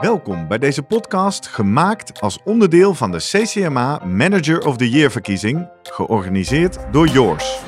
Welkom 0.00 0.48
bij 0.48 0.58
deze 0.58 0.82
podcast, 0.82 1.46
gemaakt 1.46 2.20
als 2.20 2.38
onderdeel 2.44 2.94
van 2.94 3.10
de 3.10 3.18
CCMA 3.18 4.04
Manager 4.04 4.66
of 4.66 4.76
the 4.76 4.90
Year 4.90 5.10
verkiezing, 5.10 5.68
georganiseerd 5.82 6.78
door 6.92 7.06
Yours. 7.06 7.58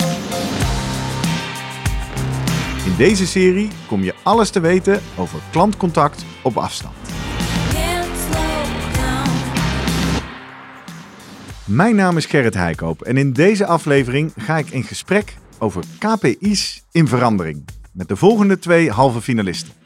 In 2.87 2.97
deze 2.97 3.27
serie 3.27 3.69
kom 3.87 4.03
je 4.03 4.15
alles 4.23 4.51
te 4.51 4.61
weten 4.61 5.01
over 5.19 5.39
klantcontact 5.51 6.25
op 6.43 6.57
afstand. 6.57 6.95
Mijn 11.65 11.97
naam 11.97 12.17
is 12.17 12.27
Gerrit 12.27 12.55
Heikoop 12.55 13.03
en 13.03 13.17
in 13.17 13.33
deze 13.33 13.67
aflevering 13.67 14.33
ga 14.37 14.59
ik 14.59 14.71
in 14.71 14.83
gesprek 14.83 15.37
over 15.59 15.85
KPI's 15.99 16.85
in 16.91 17.09
verandering 17.09 17.65
met 17.93 18.09
de 18.09 18.17
volgende 18.17 18.59
twee 18.59 18.91
halve 18.91 19.21
finalisten. 19.21 19.82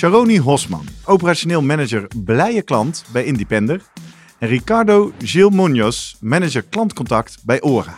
Sharoni 0.00 0.38
Hosman, 0.38 0.86
operationeel 1.04 1.62
manager 1.62 2.06
blije 2.24 2.62
klant 2.62 3.04
bij 3.12 3.24
Independer. 3.24 3.82
En 4.38 4.48
Ricardo 4.48 5.12
Gil 5.18 5.50
Munoz, 5.50 6.14
manager 6.20 6.62
klantcontact 6.62 7.38
bij 7.44 7.62
Ora. 7.62 7.96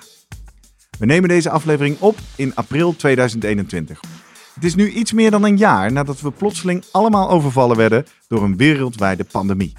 We 0.99 1.07
nemen 1.07 1.29
deze 1.29 1.51
aflevering 1.51 1.97
op 2.01 2.19
in 2.37 2.55
april 2.55 2.97
2021. 2.97 4.01
Het 4.55 4.65
is 4.65 4.75
nu 4.75 4.91
iets 4.91 5.13
meer 5.13 5.31
dan 5.31 5.45
een 5.45 5.57
jaar 5.57 5.93
nadat 5.93 6.21
we 6.21 6.31
plotseling 6.31 6.85
allemaal 6.93 7.31
overvallen 7.31 7.77
werden 7.77 8.07
door 8.29 8.43
een 8.43 8.57
wereldwijde 8.57 9.25
pandemie. 9.25 9.73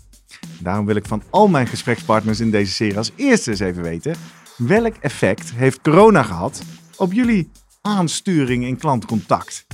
Daarom 0.60 0.86
wil 0.86 0.96
ik 0.96 1.06
van 1.06 1.24
al 1.30 1.48
mijn 1.48 1.68
gesprekspartners 1.68 2.40
in 2.40 2.52
deze 2.52 2.72
serie 2.72 2.98
als 2.98 3.12
eerste 3.16 3.50
eens 3.50 3.60
even 3.60 3.84
weten: 3.84 4.16
welk 4.58 4.96
effect 4.96 5.54
heeft 5.54 5.82
corona 5.82 6.24
gehad 6.24 6.62
op 6.98 7.14
jullie 7.14 7.50
aansturing 7.82 8.64
in 8.64 8.78
klantcontact? 8.78 9.66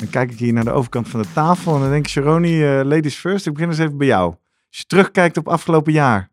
Dan 0.00 0.10
kijk 0.10 0.30
ik 0.30 0.38
hier 0.38 0.52
naar 0.52 0.64
de 0.64 0.70
overkant 0.70 1.08
van 1.08 1.22
de 1.22 1.32
tafel 1.32 1.74
en 1.74 1.80
dan 1.80 1.90
denk 1.90 2.04
ik, 2.04 2.10
Sharoni, 2.10 2.78
uh, 2.78 2.84
ladies 2.84 3.14
first. 3.14 3.46
Ik 3.46 3.52
begin 3.52 3.68
eens 3.68 3.78
even 3.78 3.96
bij 3.96 4.06
jou. 4.06 4.34
Als 4.68 4.78
je 4.78 4.84
terugkijkt 4.84 5.36
op 5.36 5.48
afgelopen 5.48 5.92
jaar, 5.92 6.30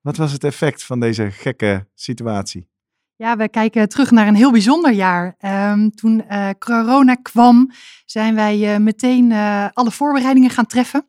wat 0.00 0.16
was 0.16 0.32
het 0.32 0.44
effect 0.44 0.84
van 0.84 1.00
deze 1.00 1.30
gekke 1.30 1.86
situatie? 1.94 2.68
Ja, 3.16 3.36
we 3.36 3.48
kijken 3.48 3.88
terug 3.88 4.10
naar 4.10 4.26
een 4.26 4.34
heel 4.34 4.52
bijzonder 4.52 4.92
jaar. 4.92 5.36
Um, 5.70 5.90
toen 5.90 6.24
uh, 6.30 6.48
corona 6.58 7.14
kwam, 7.14 7.70
zijn 8.04 8.34
wij 8.34 8.74
uh, 8.74 8.80
meteen 8.80 9.32
alle 9.72 9.90
voorbereidingen 9.90 10.50
gaan 10.50 10.66
treffen. 10.66 11.06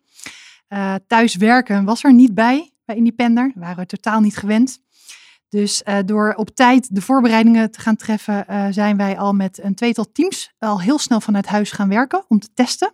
thuis 1.08 1.36
werken 1.36 1.86
was 1.86 2.04
er 2.04 2.14
niet 2.14 2.34
bij 2.34 2.72
bij 2.86 2.96
Independer. 2.96 3.52
We 3.54 3.60
waren 3.60 3.88
totaal 3.88 4.20
niet 4.20 4.38
gewend. 4.38 4.80
Dus 5.52 5.82
uh, 5.86 5.98
door 6.06 6.34
op 6.36 6.50
tijd 6.50 6.96
de 6.96 7.02
voorbereidingen 7.02 7.72
te 7.72 7.82
gaan 7.82 7.96
treffen, 7.96 8.46
uh, 8.50 8.66
zijn 8.70 8.98
wij 8.98 9.18
al 9.18 9.34
met 9.34 9.64
een 9.64 9.76
tweetal 9.76 10.12
teams 10.12 10.54
al 10.60 10.82
heel 10.82 11.00
snel 11.00 11.22
vanuit 11.22 11.48
huis 11.48 11.72
gaan 11.72 11.90
werken 11.90 12.26
om 12.28 12.40
te 12.40 12.50
testen. 12.54 12.94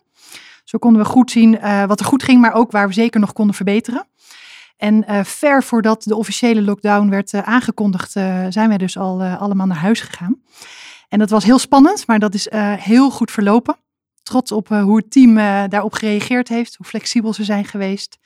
Zo 0.64 0.78
konden 0.78 1.02
we 1.02 1.08
goed 1.08 1.32
zien 1.32 1.54
uh, 1.54 1.86
wat 1.86 2.00
er 2.00 2.06
goed 2.06 2.24
ging, 2.24 2.42
maar 2.42 2.54
ook 2.54 2.72
waar 2.72 2.88
we 2.88 2.94
zeker 2.94 3.20
nog 3.20 3.34
konden 3.34 3.56
verbeteren. 3.56 4.08
En 4.78 5.26
ver 5.26 5.64
voordat 5.64 6.04
de 6.04 6.16
officiële 6.16 6.62
lockdown 6.62 7.10
werd 7.10 7.34
aangekondigd, 7.34 8.12
zijn 8.50 8.68
wij 8.68 8.78
dus 8.78 8.98
al 8.98 9.24
allemaal 9.24 9.68
naar 9.68 9.78
huis 9.78 10.02
gegaan. 10.02 10.42
En 11.10 11.20
dat 11.20 11.30
was 11.30 11.44
heel 11.44 11.60
spannend, 11.60 12.08
maar 12.08 12.20
dat 12.20 12.34
is 12.34 12.48
heel 12.78 13.12
goed 13.12 13.32
verlopen. 13.32 13.76
Trots 14.24 14.52
op 14.52 14.68
hoe 14.68 14.98
het 14.98 15.12
team 15.12 15.36
daarop 15.70 15.94
gereageerd 15.94 16.48
heeft, 16.48 16.76
hoe 16.76 16.86
flexibel 16.86 17.34
ze 17.34 17.44
zijn 17.44 17.66
geweest. 17.66 18.18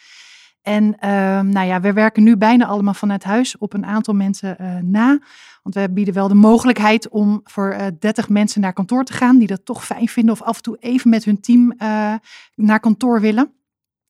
En 0.62 0.84
uh, 0.84 1.10
nou 1.40 1.68
ja, 1.68 1.80
we 1.80 1.94
werken 1.94 2.24
nu 2.24 2.38
bijna 2.38 2.66
allemaal 2.66 2.94
vanuit 2.94 3.24
huis 3.24 3.58
op 3.58 3.74
een 3.74 3.86
aantal 3.86 4.14
mensen 4.14 4.58
uh, 4.62 4.76
na. 4.76 5.20
Want 5.64 5.76
we 5.76 5.90
bieden 5.92 6.14
wel 6.14 6.28
de 6.28 6.34
mogelijkheid 6.34 7.10
om 7.10 7.42
voor 7.44 7.74
uh, 7.74 7.86
30 8.00 8.30
mensen 8.30 8.62
naar 8.62 8.74
kantoor 8.74 9.04
te 9.04 9.14
gaan. 9.14 9.38
Die 9.38 9.48
dat 9.48 9.66
toch 9.66 9.86
fijn 9.86 10.08
vinden 10.08 10.34
of 10.34 10.42
af 10.42 10.56
en 10.56 10.64
toe 10.64 10.78
even 10.80 11.10
met 11.10 11.26
hun 11.26 11.42
team 11.42 11.74
uh, 11.78 12.14
naar 12.56 12.80
kantoor 12.80 13.22
willen. 13.22 13.54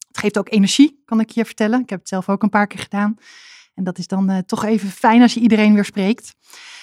Het 0.08 0.18
geeft 0.18 0.38
ook 0.38 0.52
energie, 0.52 1.02
kan 1.06 1.20
ik 1.20 1.30
je 1.30 1.46
vertellen. 1.46 1.80
Ik 1.80 1.90
heb 1.90 2.00
het 2.00 2.08
zelf 2.08 2.30
ook 2.30 2.44
een 2.44 2.50
paar 2.50 2.68
keer 2.68 2.80
gedaan. 2.80 3.16
En 3.76 3.84
dat 3.84 3.98
is 3.98 4.08
dan 4.08 4.44
toch 4.46 4.66
even 4.66 4.90
fijn 4.90 5.22
als 5.22 5.34
je 5.34 5.40
iedereen 5.40 5.74
weer 5.74 5.86
spreekt. 5.86 6.36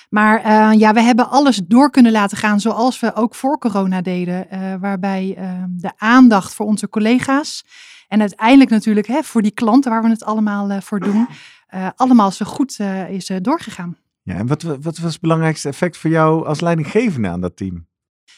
Maar 0.09 0.77
ja, 0.77 0.93
we 0.93 1.01
hebben 1.01 1.31
alles 1.31 1.61
door 1.67 1.91
kunnen 1.91 2.13
laten 2.13 2.37
gaan 2.37 2.61
zoals 2.61 3.01
we 3.01 3.15
ook 3.15 3.35
voor 3.35 3.59
corona 3.59 4.01
deden. 4.01 4.47
Waarbij 4.81 5.37
uh, 5.39 5.63
de 5.69 5.93
aandacht 5.97 6.55
voor 6.55 6.67
onze 6.67 6.89
collega's 6.89 7.65
en 8.09 8.21
uiteindelijk 8.21 8.71
natuurlijk 8.71 9.07
hè, 9.07 9.23
voor 9.23 9.43
die 9.43 9.51
klanten 9.51 9.91
waar 9.91 10.03
we 10.03 10.09
het 10.09 10.25
allemaal 10.25 10.71
uh, 10.71 10.81
voor 10.81 11.01
doen, 11.01 11.29
uh, 11.75 11.89
allemaal 11.97 12.31
zo 12.31 12.45
goed 12.45 12.79
uh, 12.79 13.11
is 13.11 13.31
doorgegaan. 13.43 13.97
Ja, 14.23 14.35
en 14.35 14.47
wat, 14.47 14.63
wat 14.63 14.99
was 14.99 15.13
het 15.13 15.21
belangrijkste 15.21 15.69
effect 15.69 15.97
voor 15.97 16.11
jou 16.11 16.47
als 16.47 16.61
leidinggevende 16.61 17.29
aan 17.29 17.41
dat 17.41 17.57
team? 17.57 17.87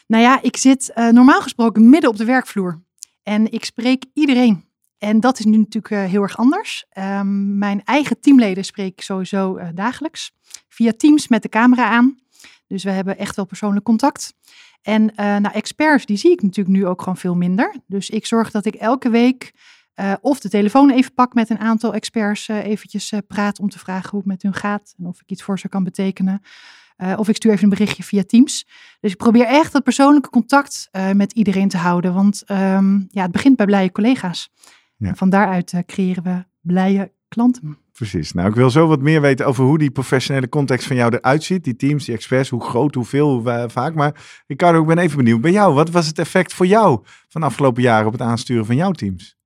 Nou 0.07 0.23
ja, 0.23 0.41
ik 0.41 0.57
zit 0.57 0.91
normaal 0.95 1.41
gesproken 1.41 1.89
midden 1.89 2.09
op 2.09 2.17
de 2.17 2.25
werkvloer. 2.25 2.81
En 3.23 3.51
ik 3.51 3.65
spreek 3.65 4.05
iedereen. 4.13 4.65
En 4.97 5.19
dat 5.19 5.39
is 5.39 5.45
nu 5.45 5.57
natuurlijk 5.57 6.09
heel 6.11 6.21
erg 6.21 6.37
anders. 6.37 6.85
Um, 6.97 7.57
mijn 7.57 7.83
eigen 7.83 8.19
teamleden 8.19 8.65
spreek 8.65 8.91
ik 8.91 9.01
sowieso 9.01 9.59
dagelijks. 9.73 10.31
Via 10.69 10.91
Teams 10.97 11.27
met 11.27 11.41
de 11.41 11.49
camera 11.49 11.89
aan. 11.89 12.19
Dus 12.67 12.83
we 12.83 12.91
hebben 12.91 13.17
echt 13.17 13.35
wel 13.35 13.45
persoonlijk 13.45 13.85
contact. 13.85 14.33
En 14.81 15.01
uh, 15.01 15.15
nou, 15.15 15.51
experts, 15.51 16.05
die 16.05 16.17
zie 16.17 16.31
ik 16.31 16.41
natuurlijk 16.41 16.77
nu 16.77 16.85
ook 16.85 17.01
gewoon 17.01 17.17
veel 17.17 17.35
minder. 17.35 17.75
Dus 17.87 18.09
ik 18.09 18.25
zorg 18.25 18.51
dat 18.51 18.65
ik 18.65 18.75
elke 18.75 19.09
week 19.09 19.53
uh, 19.95 20.13
of 20.21 20.39
de 20.39 20.49
telefoon 20.49 20.89
even 20.89 21.13
pak 21.13 21.33
met 21.33 21.49
een 21.49 21.59
aantal 21.59 21.93
experts, 21.93 22.47
uh, 22.47 22.65
eventjes 22.65 23.13
praat 23.27 23.59
om 23.59 23.69
te 23.69 23.79
vragen 23.79 24.09
hoe 24.09 24.19
het 24.19 24.27
met 24.27 24.41
hun 24.41 24.53
gaat 24.53 24.93
en 24.97 25.05
of 25.05 25.21
ik 25.21 25.29
iets 25.29 25.43
voor 25.43 25.59
ze 25.59 25.69
kan 25.69 25.83
betekenen. 25.83 26.41
of 27.15 27.29
ik 27.29 27.35
stuur 27.35 27.51
even 27.51 27.63
een 27.63 27.69
berichtje 27.69 28.03
via 28.03 28.23
Teams. 28.23 28.67
Dus 28.99 29.11
ik 29.11 29.17
probeer 29.17 29.45
echt 29.45 29.71
dat 29.71 29.83
persoonlijke 29.83 30.29
contact 30.29 30.89
met 31.13 31.31
iedereen 31.31 31.69
te 31.69 31.77
houden. 31.77 32.13
Want 32.13 32.43
um, 32.47 33.07
ja, 33.09 33.21
het 33.21 33.31
begint 33.31 33.55
bij 33.55 33.65
blije 33.65 33.91
collega's. 33.91 34.49
Ja. 34.97 35.15
Van 35.15 35.29
daaruit 35.29 35.73
creëren 35.85 36.23
we 36.23 36.45
blije 36.61 37.11
klanten. 37.27 37.80
Precies. 37.91 38.31
Nou, 38.33 38.49
ik 38.49 38.55
wil 38.55 38.69
zo 38.69 38.87
wat 38.87 39.01
meer 39.01 39.21
weten 39.21 39.45
over 39.45 39.63
hoe 39.63 39.77
die 39.77 39.91
professionele 39.91 40.49
context 40.49 40.87
van 40.87 40.95
jou 40.95 41.15
eruit 41.15 41.43
ziet. 41.43 41.63
Die 41.63 41.75
teams, 41.75 42.05
die 42.05 42.15
experts, 42.15 42.49
hoe 42.49 42.63
groot, 42.63 42.95
hoeveel, 42.95 43.29
hoe 43.29 43.69
vaak. 43.69 43.93
Maar 43.93 44.43
Ricardo, 44.47 44.81
ik 44.81 44.87
ben 44.87 44.97
even 44.97 45.17
benieuwd 45.17 45.41
bij 45.41 45.51
jou. 45.51 45.73
Wat 45.73 45.89
was 45.89 46.07
het 46.07 46.19
effect 46.19 46.53
voor 46.53 46.65
jou 46.65 46.99
van 47.27 47.41
de 47.41 47.47
afgelopen 47.47 47.81
jaren 47.81 48.05
op 48.05 48.11
het 48.11 48.21
aansturen 48.21 48.65
van 48.65 48.75
jouw 48.75 48.91
teams? 48.91 49.37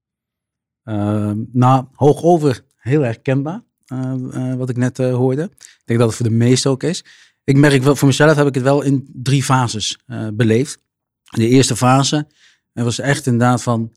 Uh, 0.84 1.32
nou, 1.52 1.86
hoog 1.94 2.24
over, 2.24 2.62
heel 2.76 3.02
herkenbaar. 3.02 3.64
Uh, 3.94 4.54
wat 4.54 4.70
ik 4.70 4.78
net 4.78 4.98
hoorde. 4.98 5.44
Ik 5.44 5.82
denk 5.86 6.00
dat 6.00 6.08
het 6.08 6.18
voor 6.18 6.30
de 6.30 6.36
meesten 6.36 6.72
ook 6.72 6.84
is. 6.84 7.06
Ik 7.44 7.58
merk 7.58 7.84
wel, 7.84 7.96
voor 7.96 8.08
mezelf 8.08 8.36
heb 8.36 8.48
ik 8.48 8.56
het 8.56 8.64
wel 8.64 8.82
in 8.82 9.10
drie 9.14 9.44
fases 9.44 10.00
beleefd. 10.34 10.80
De 11.24 11.48
eerste 11.48 11.76
fase 11.76 12.28
was 12.74 13.00
echt 13.00 13.26
inderdaad 13.26 13.64
van, 13.64 13.92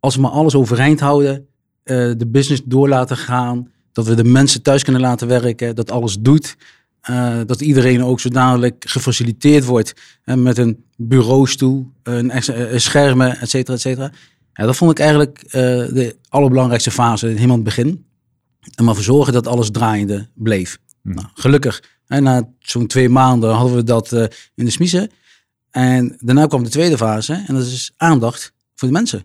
als 0.00 0.14
we 0.14 0.20
maar 0.20 0.30
alles 0.30 0.54
overeind 0.54 1.00
houden, 1.00 1.48
de 1.82 2.26
business 2.28 2.62
door 2.64 2.88
laten 2.88 3.16
gaan, 3.16 3.70
dat 3.92 4.06
we 4.06 4.14
de 4.14 4.24
mensen 4.24 4.62
thuis 4.62 4.82
kunnen 4.82 5.02
laten 5.02 5.28
werken, 5.28 5.74
dat 5.74 5.90
alles 5.90 6.16
doet. 6.20 6.56
Uh, 7.10 7.40
dat 7.46 7.60
iedereen 7.60 8.04
ook 8.04 8.20
zo 8.20 8.28
dadelijk 8.28 8.84
gefaciliteerd 8.88 9.64
wordt 9.64 9.92
uh, 10.24 10.34
met 10.34 10.58
een 10.58 10.84
bureaustoel, 10.96 11.92
een, 12.02 12.36
een 12.74 12.80
schermen, 12.80 13.38
et 13.38 13.50
cetera, 13.50 13.74
et 13.74 13.80
cetera. 13.80 14.12
Ja, 14.52 14.64
dat 14.64 14.76
vond 14.76 14.90
ik 14.90 14.98
eigenlijk 14.98 15.42
uh, 15.44 15.52
de 15.52 16.16
allerbelangrijkste 16.28 16.90
fase, 16.90 17.26
helemaal 17.26 17.54
het 17.54 17.64
begin. 17.64 18.04
En 18.74 18.84
maar 18.84 18.94
voor 18.94 19.04
zorgen 19.04 19.32
dat 19.32 19.46
alles 19.46 19.70
draaiende 19.70 20.28
bleef. 20.34 20.78
Hmm. 21.02 21.14
Nou, 21.14 21.26
gelukkig, 21.34 21.82
hè, 22.06 22.20
na 22.20 22.48
zo'n 22.58 22.86
twee 22.86 23.08
maanden 23.08 23.54
hadden 23.54 23.76
we 23.76 23.84
dat 23.84 24.12
in 24.54 24.64
de 24.64 24.70
smiezen. 24.70 25.10
En 25.70 26.16
daarna 26.18 26.46
kwam 26.46 26.64
de 26.64 26.70
tweede 26.70 26.96
fase 26.96 27.44
en 27.46 27.54
dat 27.54 27.66
is 27.66 27.92
aandacht 27.96 28.52
voor 28.74 28.88
de 28.88 28.94
mensen. 28.94 29.24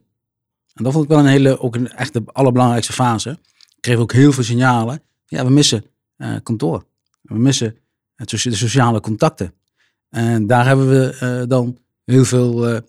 En 0.74 0.84
dat 0.84 0.94
vond 0.94 1.04
ik 1.04 1.10
wel 1.10 1.20
een 1.20 1.26
hele, 1.26 1.60
ook 1.60 1.76
een 1.76 1.92
echt 1.92 2.14
de 2.14 2.22
allerbelangrijkste 2.26 2.94
fase 2.94 3.40
kreeg 3.80 3.98
ook 3.98 4.14
heel 4.14 4.32
veel 4.32 4.44
signalen. 4.44 5.02
Ja, 5.26 5.46
we 5.46 5.52
missen 5.52 5.86
uh, 6.18 6.36
kantoor. 6.44 6.86
We 7.22 7.38
missen 7.38 7.78
het, 8.16 8.30
de 8.30 8.56
sociale 8.56 9.00
contacten. 9.00 9.54
En 10.10 10.48
daar 10.48 10.66
hebben 10.66 10.90
we 10.90 11.18
uh, 11.22 11.48
dan 11.48 11.78
heel 12.06 12.26
veel 12.26 12.74
uh, 12.74 12.80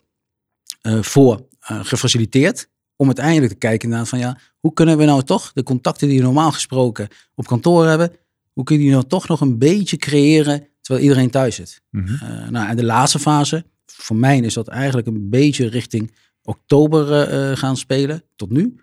voor 1.00 1.46
gefaciliteerd. 1.61 2.69
Om 2.96 3.06
uiteindelijk 3.06 3.52
te 3.52 3.58
kijken 3.58 3.88
naar 3.88 4.06
van 4.06 4.19
ja, 4.19 4.38
hoe 4.61 4.73
kunnen 4.73 4.99
we 4.99 5.05
nou 5.05 5.23
toch 5.23 5.52
de 5.52 5.62
contacten 5.62 6.08
die 6.08 6.19
we 6.19 6.25
normaal 6.25 6.52
gesproken 6.52 7.08
op 7.35 7.46
kantoor 7.46 7.87
hebben, 7.87 8.12
hoe 8.52 8.64
kun 8.64 8.76
je 8.76 8.82
die 8.82 8.90
nou 8.90 9.05
toch 9.05 9.29
nog 9.29 9.40
een 9.40 9.58
beetje 9.58 9.96
creëren 9.96 10.69
terwijl 10.81 11.06
iedereen 11.06 11.31
thuis 11.31 11.55
zit? 11.55 11.82
Mm 11.90 12.06
-hmm. 12.06 12.50
nou, 12.50 12.69
en 12.69 12.76
de 12.76 12.85
laatste 12.85 13.19
fase, 13.19 13.64
voor 13.87 14.17
mij 14.17 14.38
is 14.38 14.55
dat 14.55 14.69
eigenlijk 14.69 15.06
een 15.06 15.31
beetje 15.31 15.69
richting 15.69 16.14
oktober 16.43 17.26
gaan 17.56 17.76
spelen, 17.76 18.23
tot 18.37 18.50
nu, 18.50 18.76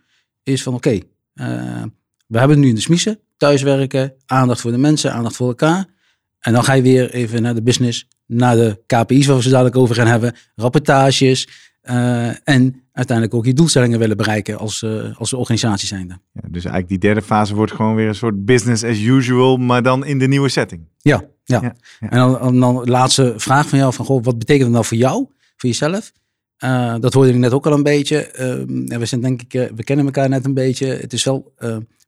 is 0.44 0.64
van 0.64 0.74
oké, 0.74 0.88
okay, 0.88 1.04
we 2.28 2.38
hebben 2.38 2.50
het 2.50 2.60
nu 2.60 2.68
in 2.68 2.76
de 2.76 2.82
smiezen, 2.82 3.20
thuiswerken, 3.38 4.14
aandacht 4.26 4.62
voor 4.62 4.72
de 4.72 4.78
mensen, 4.78 5.14
aandacht 5.14 5.36
voor 5.36 5.48
elkaar. 5.48 5.86
En 6.40 6.54
dan 6.54 6.64
ga 6.64 6.74
je 6.74 6.82
weer 6.82 7.14
even 7.14 7.42
naar 7.42 7.56
de 7.56 7.64
business, 7.64 8.08
naar 8.26 8.56
de 8.56 8.82
KPI's 8.86 9.26
waar 9.26 9.36
we 9.36 9.42
ze 9.42 9.50
dadelijk 9.50 9.76
over 9.76 9.96
gaan 9.96 10.08
hebben, 10.08 10.36
rapportages 10.56 11.48
uh, 11.84 12.48
en 12.48 12.84
uiteindelijk 12.92 13.36
ook 13.38 13.46
je 13.46 13.54
doelstellingen 13.54 14.00
willen 14.00 14.18
bereiken 14.18 14.58
als, 14.58 14.82
uh, 14.82 15.20
als 15.20 15.34
organisatie 15.34 15.88
zijnde. 15.88 16.20
Ja, 16.32 16.42
dus 16.42 16.66
eigenlijk 16.66 16.88
die 16.88 16.98
derde 16.98 17.22
fase 17.22 17.56
wordt 17.56 17.72
gewoon 17.72 17.96
weer 17.96 18.08
een 18.08 18.16
soort 18.16 18.46
business 18.46 18.84
as 18.84 19.00
usual, 19.00 19.58
maar 19.58 19.84
dan 19.84 20.06
in 20.06 20.20
de 20.20 20.28
nieuwe 20.28 20.50
setting. 20.50 20.88
Ja, 20.98 21.24
ja. 21.44 21.62
ja, 21.62 21.76
ja. 22.00 22.10
En 22.10 22.18
dan, 22.18 22.60
dan, 22.60 22.86
de 22.86 22.92
laatste 22.92 23.34
vraag 23.38 23.70
van 23.70 23.80
jou 23.80 23.94
van, 23.94 24.06
goh, 24.06 24.24
wat 24.24 24.40
betekent 24.40 24.64
dat 24.64 24.74
nou 24.74 24.86
voor 24.86 24.98
jou, 24.98 25.28
voor 25.56 25.70
jezelf? 25.70 26.12
Uh, 26.64 26.96
dat 27.00 27.14
hoorde 27.14 27.30
ik 27.30 27.38
net 27.38 27.52
ook 27.52 27.66
al 27.66 27.74
een 27.74 27.84
beetje. 27.84 28.30
Uh, 28.90 28.98
we 28.98 29.06
zijn 29.06 29.22
denk 29.22 29.42
ik, 29.42 29.54
uh, 29.54 29.66
we 29.76 29.84
kennen 29.84 30.06
elkaar 30.06 30.30
net 30.30 30.46
een 30.46 30.54
beetje. 30.54 30.88
Het 30.88 31.14
is 31.14 31.24
wel 31.24 31.54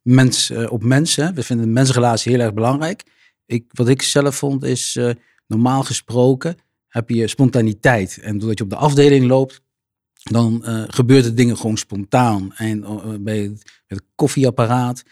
mens 0.01 0.51
op 0.69 0.83
mens. 0.83 1.15
Hè? 1.15 1.33
We 1.33 1.43
vinden 1.43 1.73
mensrelatie 1.73 2.31
heel 2.31 2.41
erg 2.41 2.53
belangrijk. 2.53 3.03
Ik, 3.45 3.65
wat 3.71 3.87
ik 3.87 4.01
zelf 4.01 4.35
vond 4.35 4.63
is, 4.63 4.99
normaal 5.47 5.83
gesproken 5.83 6.57
heb 6.87 7.09
je 7.09 7.27
spontaniteit. 7.27 8.19
En 8.21 8.37
doordat 8.37 8.57
je 8.57 8.63
op 8.63 8.69
de 8.69 8.75
afdeling 8.75 9.25
loopt, 9.25 9.61
dan 10.13 10.61
gebeuren 10.87 11.29
de 11.29 11.33
dingen 11.33 11.57
gewoon 11.57 11.77
spontaan. 11.77 12.53
En 12.55 12.85
bij 13.23 13.37
het, 13.37 13.81
het 13.85 14.03
koffieapparaat, 14.15 15.03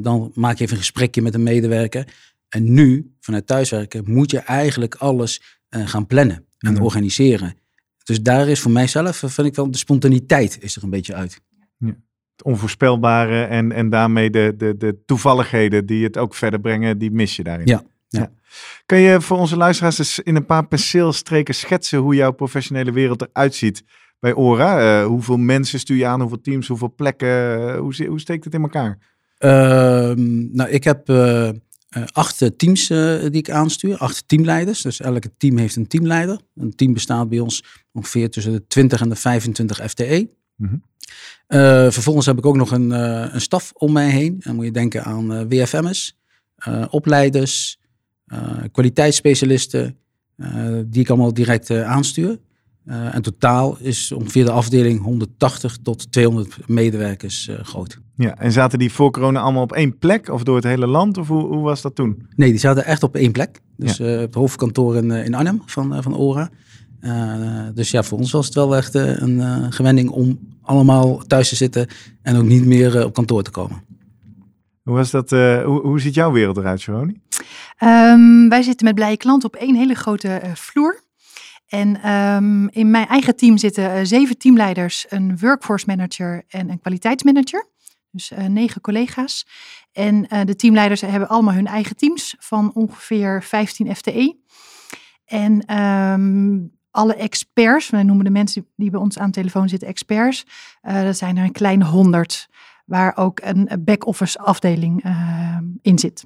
dan 0.00 0.30
maak 0.34 0.56
je 0.56 0.64
even 0.64 0.76
een 0.76 0.82
gesprekje 0.82 1.22
met 1.22 1.34
een 1.34 1.42
medewerker. 1.42 2.14
En 2.48 2.72
nu, 2.72 3.14
vanuit 3.20 3.46
thuiswerken, 3.46 4.10
moet 4.10 4.30
je 4.30 4.38
eigenlijk 4.38 4.94
alles 4.94 5.42
gaan 5.70 6.06
plannen 6.06 6.44
en 6.58 6.72
mhm. 6.72 6.82
organiseren. 6.82 7.56
Dus 8.04 8.22
daar 8.22 8.48
is 8.48 8.60
voor 8.60 8.70
mijzelf, 8.70 9.22
eh, 9.22 9.30
vind 9.30 9.46
ik 9.46 9.54
wel, 9.54 9.70
de 9.70 9.78
spontaniteit 9.78 10.58
is 10.60 10.76
er 10.76 10.82
een 10.82 10.90
beetje 10.90 11.14
uit. 11.14 11.40
Ja. 11.78 11.96
Het 12.36 12.44
onvoorspelbare 12.44 13.44
en, 13.44 13.72
en 13.72 13.90
daarmee 13.90 14.30
de, 14.30 14.54
de, 14.56 14.76
de 14.76 15.02
toevalligheden 15.06 15.86
die 15.86 16.04
het 16.04 16.18
ook 16.18 16.34
verder 16.34 16.60
brengen, 16.60 16.98
die 16.98 17.10
mis 17.10 17.36
je 17.36 17.42
daarin. 17.42 17.66
Ja. 17.66 17.82
Ja. 18.08 18.32
Kan 18.86 18.98
je 18.98 19.20
voor 19.20 19.38
onze 19.38 19.56
luisteraars 19.56 19.98
eens 19.98 20.18
in 20.18 20.36
een 20.36 20.46
paar 20.46 20.66
penseelstreken 20.66 21.54
schetsen 21.54 21.98
hoe 21.98 22.14
jouw 22.14 22.30
professionele 22.30 22.92
wereld 22.92 23.22
eruit 23.22 23.54
ziet 23.54 23.84
bij 24.20 24.34
Ora? 24.34 25.00
Uh, 25.00 25.06
hoeveel 25.06 25.36
mensen 25.36 25.78
stuur 25.78 25.96
je 25.96 26.06
aan, 26.06 26.20
hoeveel 26.20 26.40
teams, 26.40 26.68
hoeveel 26.68 26.94
plekken? 26.94 27.28
Uh, 27.28 27.78
hoe, 27.78 28.06
hoe 28.06 28.20
steekt 28.20 28.44
het 28.44 28.54
in 28.54 28.62
elkaar? 28.62 28.98
Uh, 29.38 29.50
nou, 30.52 30.70
ik 30.70 30.84
heb 30.84 31.08
uh, 31.08 31.48
acht 32.12 32.50
teams 32.56 32.90
uh, 32.90 33.20
die 33.20 33.30
ik 33.30 33.50
aanstuur, 33.50 33.96
acht 33.96 34.28
teamleiders. 34.28 34.82
Dus 34.82 35.00
elke 35.00 35.30
team 35.36 35.56
heeft 35.56 35.76
een 35.76 35.86
teamleider. 35.86 36.40
Een 36.56 36.74
team 36.74 36.92
bestaat 36.92 37.28
bij 37.28 37.40
ons 37.40 37.64
ongeveer 37.92 38.30
tussen 38.30 38.52
de 38.52 38.66
20 38.66 39.00
en 39.00 39.08
de 39.08 39.16
25 39.16 39.90
FTE. 39.90 40.28
Mm 40.56 40.68
-hmm. 40.68 40.82
uh, 41.48 41.90
vervolgens 41.90 42.26
heb 42.26 42.38
ik 42.38 42.46
ook 42.46 42.56
nog 42.56 42.70
een, 42.70 42.90
een 43.34 43.40
staf 43.40 43.72
om 43.74 43.92
mij 43.92 44.10
heen. 44.10 44.36
Dan 44.38 44.54
moet 44.54 44.64
je 44.64 44.70
denken 44.70 45.04
aan 45.04 45.48
WFM's, 45.48 46.16
opleiders, 46.90 47.78
kwaliteitsspecialisten, 48.72 49.98
die 50.86 51.00
ik 51.00 51.08
allemaal 51.08 51.34
direct 51.34 51.70
aanstuur. 51.70 52.38
En 52.84 53.22
totaal 53.22 53.76
is 53.80 54.12
ongeveer 54.12 54.44
de 54.44 54.50
afdeling 54.50 55.02
180 55.02 55.78
tot 55.82 56.12
200 56.12 56.68
medewerkers 56.68 57.50
groot. 57.62 57.98
Ja, 58.16 58.38
en 58.38 58.52
zaten 58.52 58.78
die 58.78 58.92
voor 58.92 59.10
corona 59.10 59.40
allemaal 59.40 59.62
op 59.62 59.72
één 59.72 59.98
plek 59.98 60.28
of 60.28 60.42
door 60.42 60.54
het 60.54 60.64
hele 60.64 60.86
land? 60.86 61.18
Of 61.18 61.28
hoe, 61.28 61.42
hoe 61.42 61.62
was 61.62 61.82
dat 61.82 61.94
toen? 61.94 62.26
Nee, 62.36 62.50
die 62.50 62.58
zaten 62.58 62.84
echt 62.84 63.02
op 63.02 63.16
één 63.16 63.32
plek. 63.32 63.60
Dus 63.76 63.96
ja. 63.96 64.04
uh, 64.04 64.18
het 64.20 64.34
hoofdkantoor 64.34 64.96
in, 64.96 65.10
in 65.10 65.34
Arnhem 65.34 65.62
van, 65.66 65.94
uh, 65.94 66.02
van 66.02 66.16
ORA. 66.16 66.50
dus 67.74 67.90
ja, 67.90 68.02
voor 68.02 68.18
ons 68.18 68.32
was 68.32 68.46
het 68.46 68.54
wel 68.54 68.76
echt 68.76 68.94
een 68.94 69.72
gewending 69.72 70.10
om 70.10 70.38
allemaal 70.62 71.16
thuis 71.16 71.48
te 71.48 71.56
zitten 71.56 71.86
en 72.22 72.36
ook 72.36 72.44
niet 72.44 72.64
meer 72.64 73.04
op 73.04 73.14
kantoor 73.14 73.42
te 73.42 73.50
komen. 73.50 73.82
Hoe, 74.82 74.94
was 74.94 75.10
dat, 75.10 75.30
hoe, 75.30 75.80
hoe 75.82 76.00
ziet 76.00 76.14
jouw 76.14 76.32
wereld 76.32 76.56
eruit, 76.56 76.80
Sharoni? 76.80 77.20
Um, 77.84 78.48
wij 78.48 78.62
zitten 78.62 78.86
met 78.86 78.94
blije 78.94 79.16
klanten 79.16 79.48
op 79.48 79.56
één 79.56 79.74
hele 79.74 79.94
grote 79.94 80.40
vloer. 80.54 81.03
En 81.74 82.10
um, 82.10 82.68
in 82.68 82.90
mijn 82.90 83.06
eigen 83.06 83.36
team 83.36 83.58
zitten 83.58 84.06
zeven 84.06 84.38
teamleiders, 84.38 85.06
een 85.08 85.38
workforce 85.38 85.84
manager 85.86 86.44
en 86.48 86.70
een 86.70 86.80
kwaliteitsmanager. 86.80 87.68
Dus 88.10 88.30
uh, 88.30 88.44
negen 88.44 88.80
collega's. 88.80 89.46
En 89.92 90.26
uh, 90.28 90.40
de 90.44 90.56
teamleiders 90.56 91.00
hebben 91.00 91.28
allemaal 91.28 91.54
hun 91.54 91.66
eigen 91.66 91.96
teams 91.96 92.34
van 92.38 92.74
ongeveer 92.74 93.42
15 93.42 93.96
FTE. 93.96 94.36
En 95.24 95.78
um, 95.78 96.72
alle 96.90 97.14
experts, 97.14 97.90
wij 97.90 98.02
noemen 98.02 98.24
de 98.24 98.30
mensen 98.30 98.66
die 98.76 98.90
bij 98.90 99.00
ons 99.00 99.18
aan 99.18 99.26
de 99.26 99.32
telefoon 99.32 99.68
zitten 99.68 99.88
experts, 99.88 100.46
uh, 100.82 101.02
dat 101.02 101.16
zijn 101.16 101.36
er 101.36 101.44
een 101.44 101.52
kleine 101.52 101.84
honderd, 101.84 102.48
waar 102.84 103.16
ook 103.16 103.40
een 103.42 103.68
back-office 103.84 104.38
afdeling 104.38 105.04
in 105.82 105.98
zit. 105.98 106.24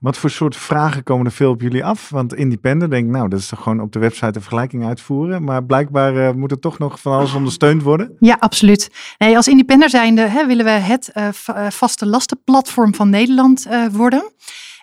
Wat 0.00 0.16
voor 0.16 0.30
soort 0.30 0.56
vragen 0.56 1.02
komen 1.02 1.26
er 1.26 1.32
veel 1.32 1.50
op 1.50 1.60
jullie 1.60 1.84
af? 1.84 2.08
Want 2.08 2.34
Independent 2.34 2.90
denkt, 2.90 3.10
nou, 3.10 3.28
dat 3.28 3.38
is 3.38 3.48
toch 3.48 3.62
gewoon 3.62 3.80
op 3.80 3.92
de 3.92 3.98
website 3.98 4.26
een 4.26 4.40
vergelijking 4.40 4.86
uitvoeren. 4.86 5.44
Maar 5.44 5.64
blijkbaar 5.64 6.14
uh, 6.14 6.30
moet 6.32 6.50
er 6.50 6.58
toch 6.58 6.78
nog 6.78 7.00
van 7.00 7.12
alles 7.12 7.34
ondersteund 7.34 7.82
worden. 7.82 8.16
Ja, 8.18 8.36
absoluut. 8.40 8.90
Nee, 9.18 9.36
als 9.36 9.48
Independent 9.48 9.90
zijnde 9.90 10.22
hè, 10.22 10.46
willen 10.46 10.64
we 10.64 10.70
het 10.70 11.10
uh, 11.14 11.28
vaste 11.68 12.06
lastenplatform 12.06 12.94
van 12.94 13.10
Nederland 13.10 13.66
uh, 13.66 13.86
worden. 13.86 14.32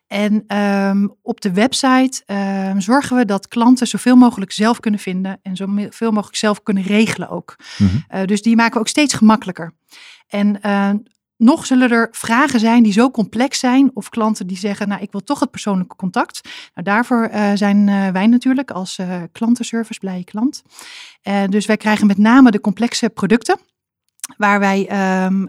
En 0.07 0.57
um, 0.57 1.15
op 1.21 1.41
de 1.41 1.53
website 1.53 2.23
um, 2.71 2.81
zorgen 2.81 3.18
we 3.18 3.25
dat 3.25 3.47
klanten 3.47 3.88
zoveel 3.88 4.15
mogelijk 4.15 4.51
zelf 4.51 4.79
kunnen 4.79 5.00
vinden 5.00 5.39
en 5.41 5.56
zoveel 5.56 6.11
mogelijk 6.11 6.38
zelf 6.38 6.63
kunnen 6.63 6.83
regelen 6.83 7.29
ook. 7.29 7.56
Mm 7.77 7.88
-hmm. 7.88 8.25
dus 8.25 8.41
die 8.41 8.56
maken 8.56 8.73
we 8.73 8.79
ook 8.79 8.88
steeds 8.88 9.13
gemakkelijker. 9.13 9.73
En 10.27 10.59
nog 11.37 11.65
zullen 11.65 11.91
er 11.91 12.07
vragen 12.11 12.59
zijn 12.59 12.83
die 12.83 12.93
zo 12.93 13.11
complex 13.11 13.59
zijn, 13.59 13.91
of 13.93 14.09
klanten 14.09 14.47
die 14.47 14.57
zeggen, 14.57 14.87
nou 14.87 15.01
ik 15.01 15.11
wil 15.11 15.23
toch 15.23 15.39
het 15.39 15.51
persoonlijke 15.51 15.95
contact. 15.95 16.41
Nou, 16.43 16.87
daarvoor 16.87 17.29
uh, 17.29 17.51
zijn 17.53 17.87
uh, 17.87 18.07
wij 18.07 18.27
natuurlijk 18.27 18.71
als 18.71 18.97
uh, 18.97 19.21
klantenservice 19.31 19.99
blije 19.99 20.23
klant. 20.23 20.63
dus 21.49 21.65
wij 21.65 21.77
krijgen 21.77 22.07
met 22.07 22.17
name 22.17 22.51
de 22.51 22.61
complexe 22.61 23.09
producten, 23.09 23.59
waar 24.37 24.59
wij 24.59 24.79
um, 25.25 25.47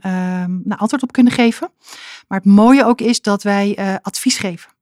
nou, 0.65 0.81
antwoord 0.81 1.03
op 1.03 1.13
kunnen 1.13 1.33
geven. 1.33 1.71
Maar 2.29 2.39
het 2.39 2.49
mooie 2.49 2.85
ook 2.85 3.01
is 3.01 3.21
dat 3.21 3.43
wij 3.43 3.99
advies 4.03 4.39
geven. 4.39 4.76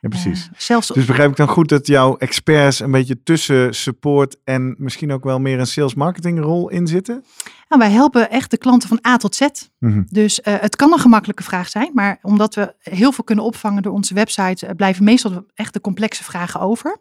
Ja, 0.00 0.08
precies. 0.08 0.48
Zelfs... 0.56 0.86
Dus 0.86 1.04
begrijp 1.04 1.30
ik 1.30 1.36
dan 1.36 1.48
goed 1.48 1.68
dat 1.68 1.86
jouw 1.86 2.16
experts 2.16 2.80
een 2.80 2.90
beetje 2.90 3.22
tussen 3.22 3.74
support 3.74 4.36
en 4.44 4.74
misschien 4.78 5.12
ook 5.12 5.24
wel 5.24 5.40
meer 5.40 5.58
een 5.58 5.66
sales 5.66 5.94
marketing 5.94 6.40
rol 6.40 6.68
in 6.68 6.86
zitten? 6.86 7.24
Nou, 7.68 7.82
wij 7.82 7.90
helpen 7.90 8.30
echt 8.30 8.50
de 8.50 8.58
klanten 8.58 8.88
van 8.88 9.00
A 9.06 9.16
tot 9.16 9.34
Z. 9.34 9.40
Mm 9.78 9.92
-hmm. 9.92 10.06
Dus 10.10 10.40
uh, 10.44 10.54
het 10.60 10.76
kan 10.76 10.92
een 10.92 10.98
gemakkelijke 10.98 11.42
vraag 11.42 11.68
zijn, 11.68 11.90
maar 11.94 12.18
omdat 12.22 12.54
we 12.54 12.74
heel 12.78 13.12
veel 13.12 13.24
kunnen 13.24 13.44
opvangen 13.44 13.82
door 13.82 13.92
onze 13.92 14.14
website, 14.14 14.66
uh, 14.66 14.72
blijven 14.76 15.04
meestal 15.04 15.44
echt 15.54 15.72
de 15.72 15.80
complexe 15.80 16.24
vragen 16.24 16.60
over. 16.60 16.98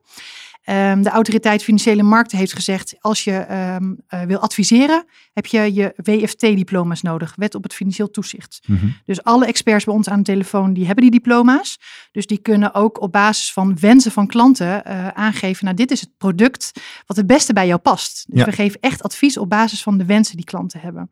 Um, 0.70 1.04
de 1.04 1.10
autoriteit 1.10 1.64
Financiële 1.64 2.04
Markten 2.04 2.38
heeft 2.38 2.54
gezegd, 2.54 2.96
als 3.00 3.24
je 3.24 3.48
um, 3.82 3.98
uh, 4.10 4.22
wil 4.22 4.40
adviseren, 4.40 5.06
heb 5.34 5.46
je 5.46 5.74
je 5.74 5.94
WFT-diploma's 5.96 7.02
nodig, 7.02 7.34
Wet 7.36 7.56
op 7.56 7.64
het 7.64 7.74
Financieel 7.74 8.10
Toezicht. 8.10 8.60
Mm 8.66 8.78
-hmm. 8.78 8.96
Dus 9.06 9.24
alle 9.24 9.46
experts 9.46 9.86
bij 9.86 9.94
ons 9.94 10.10
aan 10.10 10.18
de 10.18 10.24
telefoon, 10.24 10.74
die 10.74 10.86
hebben 10.86 11.04
die 11.04 11.12
diploma's. 11.12 11.80
Dus 12.12 12.28
die 12.28 12.38
kunnen 12.38 12.74
ook 12.74 13.02
op 13.02 13.12
basis 13.12 13.54
van 13.54 13.80
wensen 13.80 14.12
van 14.12 14.28
klanten 14.28 14.84
uh, 14.88 15.08
aangeven, 15.08 15.66
nou 15.66 15.78
dit 15.78 15.92
is 15.92 16.02
het 16.02 16.18
product 16.18 16.72
wat 17.06 17.18
het 17.18 17.28
beste 17.28 17.54
bij 17.54 17.68
jou 17.68 17.80
past. 17.80 18.26
Dus 18.28 18.40
ja. 18.40 18.46
we 18.46 18.52
geven 18.52 18.80
echt 18.82 19.04
advies 19.04 19.38
op 19.38 19.50
basis 19.50 19.84
van 19.84 19.98
de 19.98 20.06
wensen 20.06 20.36
die 20.36 20.46
klanten 20.46 20.80
hebben. 20.80 21.12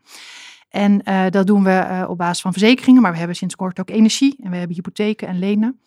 En 0.70 1.02
uh, 1.04 1.26
dat 1.30 1.48
doen 1.48 1.64
we 1.64 2.06
op 2.08 2.18
basis 2.18 2.42
van 2.42 2.52
verzekeringen, 2.52 3.02
maar 3.02 3.12
we 3.12 3.18
hebben 3.18 3.36
sinds 3.36 3.56
kort 3.56 3.80
ook 3.80 3.90
energie 3.90 4.36
en 4.44 4.50
we 4.50 4.58
hebben 4.58 4.76
hypotheken 4.76 5.28
en 5.28 5.40
lenen. 5.40 5.80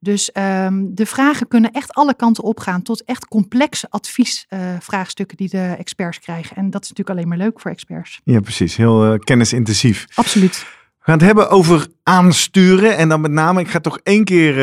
Dus 0.00 0.30
um, 0.34 0.94
de 0.94 1.06
vragen 1.06 1.48
kunnen 1.48 1.72
echt 1.72 1.94
alle 1.94 2.14
kanten 2.14 2.44
opgaan 2.44 2.82
tot 2.82 3.04
echt 3.04 3.28
complexe 3.28 3.86
adviesvraagstukken 3.90 5.40
uh, 5.40 5.48
die 5.48 5.60
de 5.60 5.74
experts 5.78 6.18
krijgen. 6.18 6.56
En 6.56 6.70
dat 6.70 6.82
is 6.82 6.88
natuurlijk 6.88 7.18
alleen 7.18 7.28
maar 7.28 7.46
leuk 7.46 7.60
voor 7.60 7.70
experts. 7.70 8.20
Ja, 8.24 8.40
precies. 8.40 8.76
Heel 8.76 9.12
uh, 9.12 9.18
kennisintensief. 9.18 10.06
Absoluut. 10.14 10.66
We 11.08 11.14
gaan 11.14 11.26
het 11.26 11.36
hebben 11.36 11.56
over 11.56 11.86
aansturen. 12.02 12.96
En 12.96 13.08
dan 13.08 13.20
met 13.20 13.30
name, 13.30 13.60
ik 13.60 13.68
ga 13.68 13.80
toch 13.80 13.98
één 14.02 14.24
keer 14.24 14.56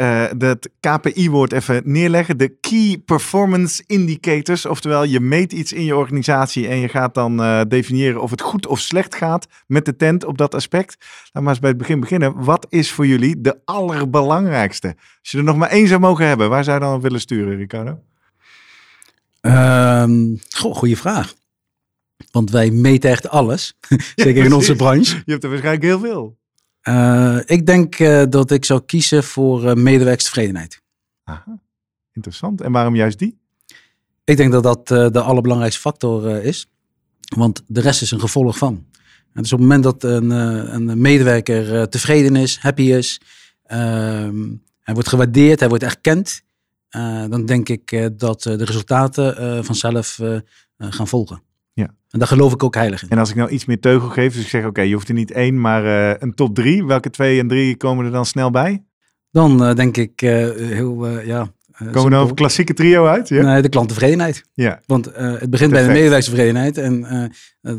uh, 0.00 0.24
dat 0.36 0.68
KPI-woord 0.80 1.52
even 1.52 1.82
neerleggen. 1.84 2.38
De 2.38 2.56
Key 2.60 3.02
Performance 3.04 3.82
Indicators. 3.86 4.66
Oftewel, 4.66 5.04
je 5.04 5.20
meet 5.20 5.52
iets 5.52 5.72
in 5.72 5.84
je 5.84 5.96
organisatie 5.96 6.68
en 6.68 6.76
je 6.76 6.88
gaat 6.88 7.14
dan 7.14 7.40
uh, 7.40 7.60
definiëren 7.68 8.20
of 8.20 8.30
het 8.30 8.40
goed 8.40 8.66
of 8.66 8.80
slecht 8.80 9.14
gaat 9.14 9.46
met 9.66 9.84
de 9.84 9.96
tent 9.96 10.24
op 10.24 10.38
dat 10.38 10.54
aspect. 10.54 10.96
Laten 10.98 11.30
we 11.32 11.40
maar 11.40 11.50
eens 11.50 11.58
bij 11.58 11.68
het 11.68 11.78
begin 11.78 12.00
beginnen. 12.00 12.44
Wat 12.44 12.66
is 12.68 12.92
voor 12.92 13.06
jullie 13.06 13.40
de 13.40 13.58
allerbelangrijkste? 13.64 14.94
Als 15.20 15.30
je 15.30 15.38
er 15.38 15.44
nog 15.44 15.56
maar 15.56 15.70
één 15.70 15.88
zou 15.88 16.00
mogen 16.00 16.26
hebben, 16.26 16.48
waar 16.48 16.64
zou 16.64 16.78
je 16.78 16.84
dan 16.84 16.94
op 16.94 17.02
willen 17.02 17.20
sturen, 17.20 17.56
Ricardo? 17.56 17.98
Goh, 20.50 20.74
goeie 20.74 20.98
vraag. 20.98 21.34
Want 22.32 22.50
wij 22.50 22.70
meten 22.70 23.10
echt 23.10 23.28
alles. 23.28 23.74
Zeker 24.14 24.36
ja, 24.36 24.44
in 24.44 24.52
onze 24.52 24.76
branche. 24.76 25.22
Je 25.24 25.30
hebt 25.30 25.44
er 25.44 25.50
waarschijnlijk 25.50 25.84
heel 25.84 26.00
veel. 26.00 26.40
Uh, 26.88 27.38
ik 27.44 27.66
denk 27.66 27.98
uh, 27.98 28.22
dat 28.28 28.50
ik 28.50 28.64
zou 28.64 28.80
kiezen 28.86 29.24
voor 29.24 29.64
uh, 29.64 29.74
medewerkstevredenheid. 29.74 30.82
Aha, 31.24 31.60
interessant. 32.12 32.60
En 32.60 32.72
waarom 32.72 32.94
juist 32.94 33.18
die? 33.18 33.40
Ik 34.24 34.36
denk 34.36 34.52
dat 34.52 34.62
dat 34.62 35.12
de 35.12 35.20
allerbelangrijkste 35.20 35.80
factor 35.80 36.42
is. 36.42 36.66
Want 37.36 37.64
de 37.66 37.80
rest 37.80 38.02
is 38.02 38.10
een 38.10 38.20
gevolg 38.20 38.58
van. 38.58 38.86
En 39.32 39.42
dus 39.42 39.52
op 39.52 39.58
het 39.58 39.68
moment 39.68 39.82
dat 39.82 40.02
een, 40.02 40.30
een 40.30 41.00
medewerker 41.00 41.88
tevreden 41.88 42.36
is, 42.36 42.58
happy 42.58 42.82
is, 42.82 43.20
ehm, 43.62 44.48
hij 44.80 44.94
wordt 44.94 45.08
gewaardeerd, 45.08 45.60
hij 45.60 45.68
wordt 45.68 45.84
erkend, 45.84 46.42
dan 47.28 47.46
denk 47.46 47.68
ik 47.68 48.10
dat 48.18 48.42
de 48.42 48.64
resultaten 48.64 49.64
vanzelf 49.64 50.20
gaan 50.78 51.08
volgen. 51.08 51.42
Ja. 51.72 51.94
En 52.10 52.18
daar 52.18 52.28
geloof 52.28 52.52
ik 52.52 52.62
ook 52.62 52.74
heilig 52.74 53.02
in. 53.02 53.08
En 53.08 53.18
als 53.18 53.30
ik 53.30 53.36
nou 53.36 53.50
iets 53.50 53.64
meer 53.64 53.80
teugel 53.80 54.08
geef, 54.08 54.32
dus 54.34 54.42
ik 54.42 54.48
zeg 54.48 54.60
oké, 54.60 54.68
okay, 54.68 54.86
je 54.86 54.94
hoeft 54.94 55.08
er 55.08 55.14
niet 55.14 55.30
één, 55.30 55.60
maar 55.60 55.84
uh, 55.84 56.14
een 56.18 56.34
top 56.34 56.54
drie. 56.54 56.84
Welke 56.84 57.10
twee 57.10 57.38
en 57.40 57.48
drie 57.48 57.76
komen 57.76 58.04
er 58.04 58.10
dan 58.10 58.26
snel 58.26 58.50
bij? 58.50 58.84
Dan 59.30 59.68
uh, 59.68 59.74
denk 59.74 59.96
ik 59.96 60.22
uh, 60.22 60.30
heel, 60.50 61.08
ja, 61.08 61.52
Komen 61.78 62.02
we 62.02 62.08
nou 62.08 62.22
over 62.22 62.34
klassieke 62.34 62.74
trio 62.74 63.06
uit? 63.06 63.28
Ja. 63.28 63.42
Nee, 63.42 63.62
de 63.62 63.68
klanttevredenheid. 63.68 64.44
ja. 64.54 64.80
Want 64.86 65.06
eh, 65.06 65.32
het 65.38 65.50
begint 65.50 65.70
bij 65.70 65.82
de 65.82 65.88
medewerkerstevredenheid 65.88 66.78
en 66.78 67.04
eh, 67.04 67.24
eh, 67.24 67.30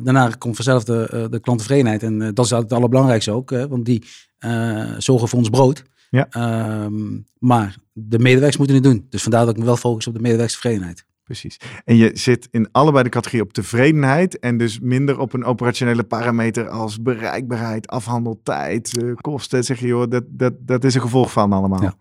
daarna 0.03 0.29
komt 0.37 0.55
vanzelf 0.55 0.83
de, 0.83 1.07
eh, 1.11 1.25
de 1.29 1.39
klanttevredenheid. 1.39 2.03
En 2.03 2.21
eh, 2.21 2.29
dat 2.33 2.45
is 2.45 2.51
het 2.51 2.73
allerbelangrijkste 2.73 3.31
ook, 3.31 3.49
hè, 3.49 3.67
want 3.67 3.85
die 3.85 4.03
eh, 4.37 4.91
zorgen 4.97 5.27
voor 5.27 5.39
ons 5.39 5.49
brood. 5.49 5.83
Ja. 6.09 6.27
Ehm, 6.29 7.19
maar 7.39 7.75
de 7.93 8.19
medewerkers 8.19 8.57
moeten 8.57 8.75
het 8.75 8.83
doen. 8.83 9.05
Dus 9.09 9.21
vandaar 9.21 9.45
dat 9.45 9.53
ik 9.53 9.59
me 9.59 9.65
wel 9.65 9.77
focus 9.77 10.07
op 10.07 10.13
de 10.13 10.19
medewerkerstevredenheid. 10.19 11.05
Precies. 11.23 11.57
En 11.85 11.95
je 11.95 12.11
zit 12.13 12.47
in 12.51 12.67
allebei 12.71 13.03
de 13.03 13.09
categorie 13.09 13.41
op 13.41 13.53
tevredenheid 13.53 14.39
en 14.39 14.57
dus 14.57 14.79
minder 14.79 15.19
op 15.19 15.33
een 15.33 15.43
operationele 15.45 16.03
parameter 16.03 16.69
als 16.69 17.01
bereikbaarheid, 17.01 17.87
afhandeltijd, 17.87 18.97
eh, 18.97 19.13
kosten. 19.15 19.63
Zeg 19.63 19.79
je, 19.79 19.87
joh, 19.87 20.09
dat, 20.09 20.23
dat, 20.27 20.53
dat 20.59 20.83
is 20.83 20.95
een 20.95 21.01
gevolg 21.01 21.31
van 21.31 21.53
allemaal. 21.53 21.81
Ja. 21.81 21.93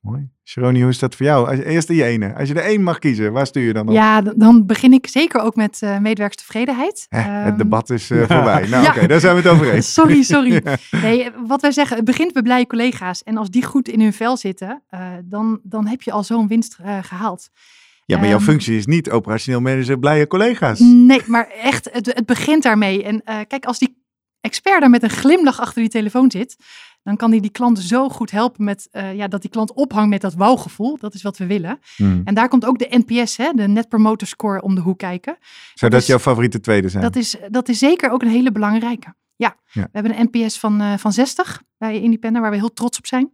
Mooi. 0.00 0.28
Sharoni, 0.44 0.80
hoe 0.80 0.90
is 0.90 0.98
dat 0.98 1.14
voor 1.14 1.26
jou? 1.26 1.48
Als, 1.48 1.58
eerst 1.58 1.88
die 1.88 2.04
ene. 2.04 2.34
Als 2.34 2.48
je 2.48 2.54
er 2.54 2.64
één 2.64 2.82
mag 2.82 2.98
kiezen, 2.98 3.32
waar 3.32 3.46
stuur 3.46 3.62
je 3.62 3.72
dan 3.72 3.88
op? 3.88 3.94
Ja, 3.94 4.20
dan 4.20 4.66
begin 4.66 4.92
ik 4.92 5.06
zeker 5.06 5.40
ook 5.40 5.56
met 5.56 5.82
eh 5.82 5.98
medewerkerstevredenheid. 5.98 7.06
Hè, 7.08 7.18
het 7.20 7.46
Ehm, 7.48 7.56
debat 7.56 7.90
is 7.90 8.10
eh, 8.10 8.18
voorbij. 8.18 8.66
Nou 8.68 8.82
Ja. 8.82 8.88
oké, 8.88 9.06
daar 9.06 9.20
zijn 9.20 9.34
we 9.36 9.42
het 9.42 9.50
over 9.50 9.72
eens. 9.72 9.92
Sorry, 10.00 10.22
sorry. 10.22 10.62
Nee, 10.90 11.30
wat 11.46 11.60
wij 11.60 11.72
zeggen, 11.72 11.96
het 11.96 12.04
begint 12.04 12.32
bij 12.32 12.42
blije 12.42 12.66
collega's. 12.66 13.22
En 13.22 13.36
als 13.36 13.50
die 13.50 13.64
goed 13.64 13.88
in 13.88 14.00
hun 14.00 14.12
vel 14.12 14.36
zitten, 14.36 14.82
eh, 14.88 15.00
dan, 15.24 15.60
dan 15.62 15.86
heb 15.86 16.02
je 16.02 16.12
al 16.12 16.24
zo'n 16.24 16.48
winst 16.48 16.76
eh, 16.82 16.98
gehaald. 17.02 17.48
Ja, 18.06 18.18
maar 18.18 18.28
jouw 18.28 18.36
Ehm, 18.38 18.46
functie 18.46 18.76
is 18.76 18.86
niet 18.86 19.10
operationeel 19.10 19.60
manager 19.60 19.98
blije 19.98 20.26
collega's. 20.26 20.78
Nee, 20.80 21.20
maar 21.26 21.48
echt, 21.48 21.88
het, 21.92 22.06
het 22.06 22.26
begint 22.26 22.62
daarmee. 22.62 23.02
En 23.04 23.22
eh, 23.24 23.38
kijk, 23.48 23.64
als 23.64 23.78
die 23.78 24.02
expert 24.40 24.80
daar 24.80 24.90
met 24.90 25.02
een 25.02 25.10
glimlach 25.10 25.60
achter 25.60 25.80
die 25.80 25.90
telefoon 25.90 26.30
zit, 26.30 26.56
dan 27.02 27.16
kan 27.16 27.30
hij 27.30 27.40
die 27.40 27.50
klant 27.50 27.78
zo 27.78 28.08
goed 28.08 28.30
helpen 28.30 28.64
met 28.64 28.88
eh, 28.90 29.14
ja, 29.14 29.28
dat 29.28 29.40
die 29.40 29.50
klant 29.50 29.72
ophangt 29.72 30.08
met 30.10 30.20
dat 30.20 30.34
wauwgevoel. 30.34 30.98
Dat 30.98 31.14
is 31.14 31.22
wat 31.22 31.36
we 31.38 31.46
willen. 31.46 31.78
Hmm. 31.96 32.20
En 32.24 32.34
daar 32.34 32.48
komt 32.48 32.64
ook 32.64 32.78
de 32.78 33.02
NPS, 33.06 33.36
hè, 33.36 33.50
de 33.52 33.68
Net 33.68 33.88
Promoter 33.88 34.26
Score, 34.26 34.62
om 34.62 34.74
de 34.74 34.80
hoek 34.80 34.98
kijken. 34.98 35.36
Zou 35.74 35.90
dat 35.90 36.06
jouw 36.06 36.18
favoriete 36.18 36.60
tweede 36.60 36.88
zijn? 36.88 37.02
Dat 37.02 37.16
is, 37.16 37.36
dat 37.50 37.68
is 37.68 37.78
zeker 37.78 38.10
ook 38.10 38.22
een 38.22 38.28
hele 38.28 38.52
belangrijke. 38.52 39.14
Ja, 39.36 39.56
Ja. 39.66 39.82
we 39.82 39.88
hebben 39.92 40.18
een 40.18 40.28
NPS 40.32 40.58
van, 40.58 40.80
eh, 40.80 40.92
van 40.98 41.12
60 41.12 41.62
bij 41.78 42.00
Independent, 42.00 42.42
waar 42.42 42.50
we 42.52 42.58
heel 42.58 42.72
trots 42.72 42.98
op 42.98 43.06
zijn. 43.06 43.32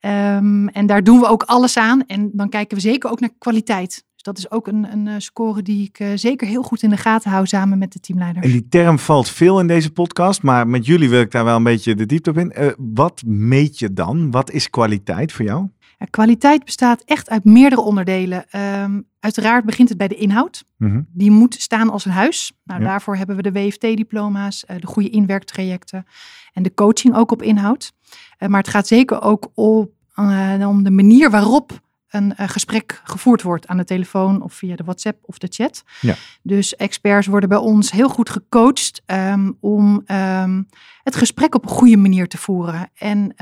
Ehm, 0.00 0.66
en 0.66 0.86
daar 0.86 1.04
doen 1.04 1.20
we 1.20 1.26
ook 1.26 1.42
alles 1.42 1.76
aan. 1.76 2.06
En 2.06 2.30
dan 2.32 2.48
kijken 2.48 2.76
we 2.76 2.82
zeker 2.82 3.10
ook 3.10 3.20
naar 3.20 3.30
kwaliteit. 3.38 4.06
Dus 4.14 4.22
dat 4.22 4.38
is 4.38 4.50
ook 4.50 4.66
een, 4.66 4.92
een 4.92 5.06
eh, 5.06 5.14
score 5.18 5.62
die 5.62 5.84
ik 5.86 5.98
eh, 5.98 6.08
zeker 6.14 6.46
heel 6.46 6.62
goed 6.62 6.82
in 6.82 6.90
de 6.90 6.96
gaten 6.96 7.30
hou 7.30 7.46
samen 7.46 7.78
met 7.78 7.92
de 7.92 8.00
teamleider. 8.00 8.42
En 8.42 8.50
die 8.50 8.68
term 8.68 8.98
valt 8.98 9.28
veel 9.28 9.60
in 9.60 9.66
deze 9.66 9.90
podcast, 9.90 10.42
maar 10.42 10.68
met 10.68 10.86
jullie 10.86 11.08
wil 11.08 11.20
ik 11.20 11.30
daar 11.30 11.44
wel 11.44 11.56
een 11.56 11.62
beetje 11.62 11.94
de 11.94 12.06
diepte 12.06 12.30
op 12.30 12.38
in. 12.38 12.52
Eh, 12.52 12.68
wat 12.76 13.22
meet 13.26 13.78
je 13.78 13.92
dan? 13.92 14.30
Wat 14.30 14.50
is 14.50 14.70
kwaliteit 14.70 15.32
voor 15.32 15.44
jou? 15.44 15.68
Ja, 15.98 16.06
kwaliteit 16.10 16.64
bestaat 16.64 17.02
echt 17.04 17.30
uit 17.30 17.44
meerdere 17.44 17.80
onderdelen. 17.80 18.50
Ehm, 18.50 19.00
uiteraard 19.20 19.64
begint 19.64 19.88
het 19.88 19.98
bij 19.98 20.08
de 20.08 20.14
inhoud. 20.14 20.64
Mhm. 20.76 21.02
Die 21.08 21.30
moet 21.30 21.54
staan 21.54 21.90
als 21.90 22.04
een 22.04 22.12
huis. 22.12 22.52
Nou, 22.64 22.80
Ja. 22.80 22.86
Daarvoor 22.86 23.16
hebben 23.16 23.36
we 23.36 23.42
de 23.42 23.52
WFT-diploma's, 23.52 24.64
eh, 24.64 24.76
de 24.80 24.86
goede 24.86 25.10
inwerktrajecten 25.10 26.06
en 26.52 26.62
de 26.62 26.74
coaching 26.74 27.14
ook 27.16 27.30
op 27.32 27.42
inhoud. 27.42 27.92
Eh, 28.38 28.48
maar 28.48 28.60
het 28.60 28.70
gaat 28.70 28.86
zeker 28.86 29.22
ook 29.22 29.50
op, 29.54 29.92
eh, 30.14 30.68
om 30.68 30.82
de 30.82 30.90
manier 30.90 31.30
waarop 31.30 31.80
een 32.08 32.34
gesprek 32.36 33.00
gevoerd 33.04 33.42
wordt 33.42 33.66
aan 33.66 33.76
de 33.76 33.84
telefoon 33.84 34.42
of 34.42 34.52
via 34.52 34.76
de 34.76 34.84
WhatsApp 34.84 35.18
of 35.22 35.38
de 35.38 35.46
chat. 35.50 35.84
Ja. 36.00 36.14
Dus 36.42 36.76
experts 36.76 37.26
worden 37.26 37.48
bij 37.48 37.58
ons 37.58 37.90
heel 37.90 38.08
goed 38.08 38.30
gecoacht 38.30 39.02
ehm, 39.06 39.52
om 39.60 40.02
ehm, 40.06 40.62
het 41.02 41.16
gesprek 41.16 41.54
op 41.54 41.62
een 41.62 41.70
goede 41.70 41.96
manier 41.96 42.28
te 42.28 42.38
voeren. 42.38 42.90
En 42.94 43.32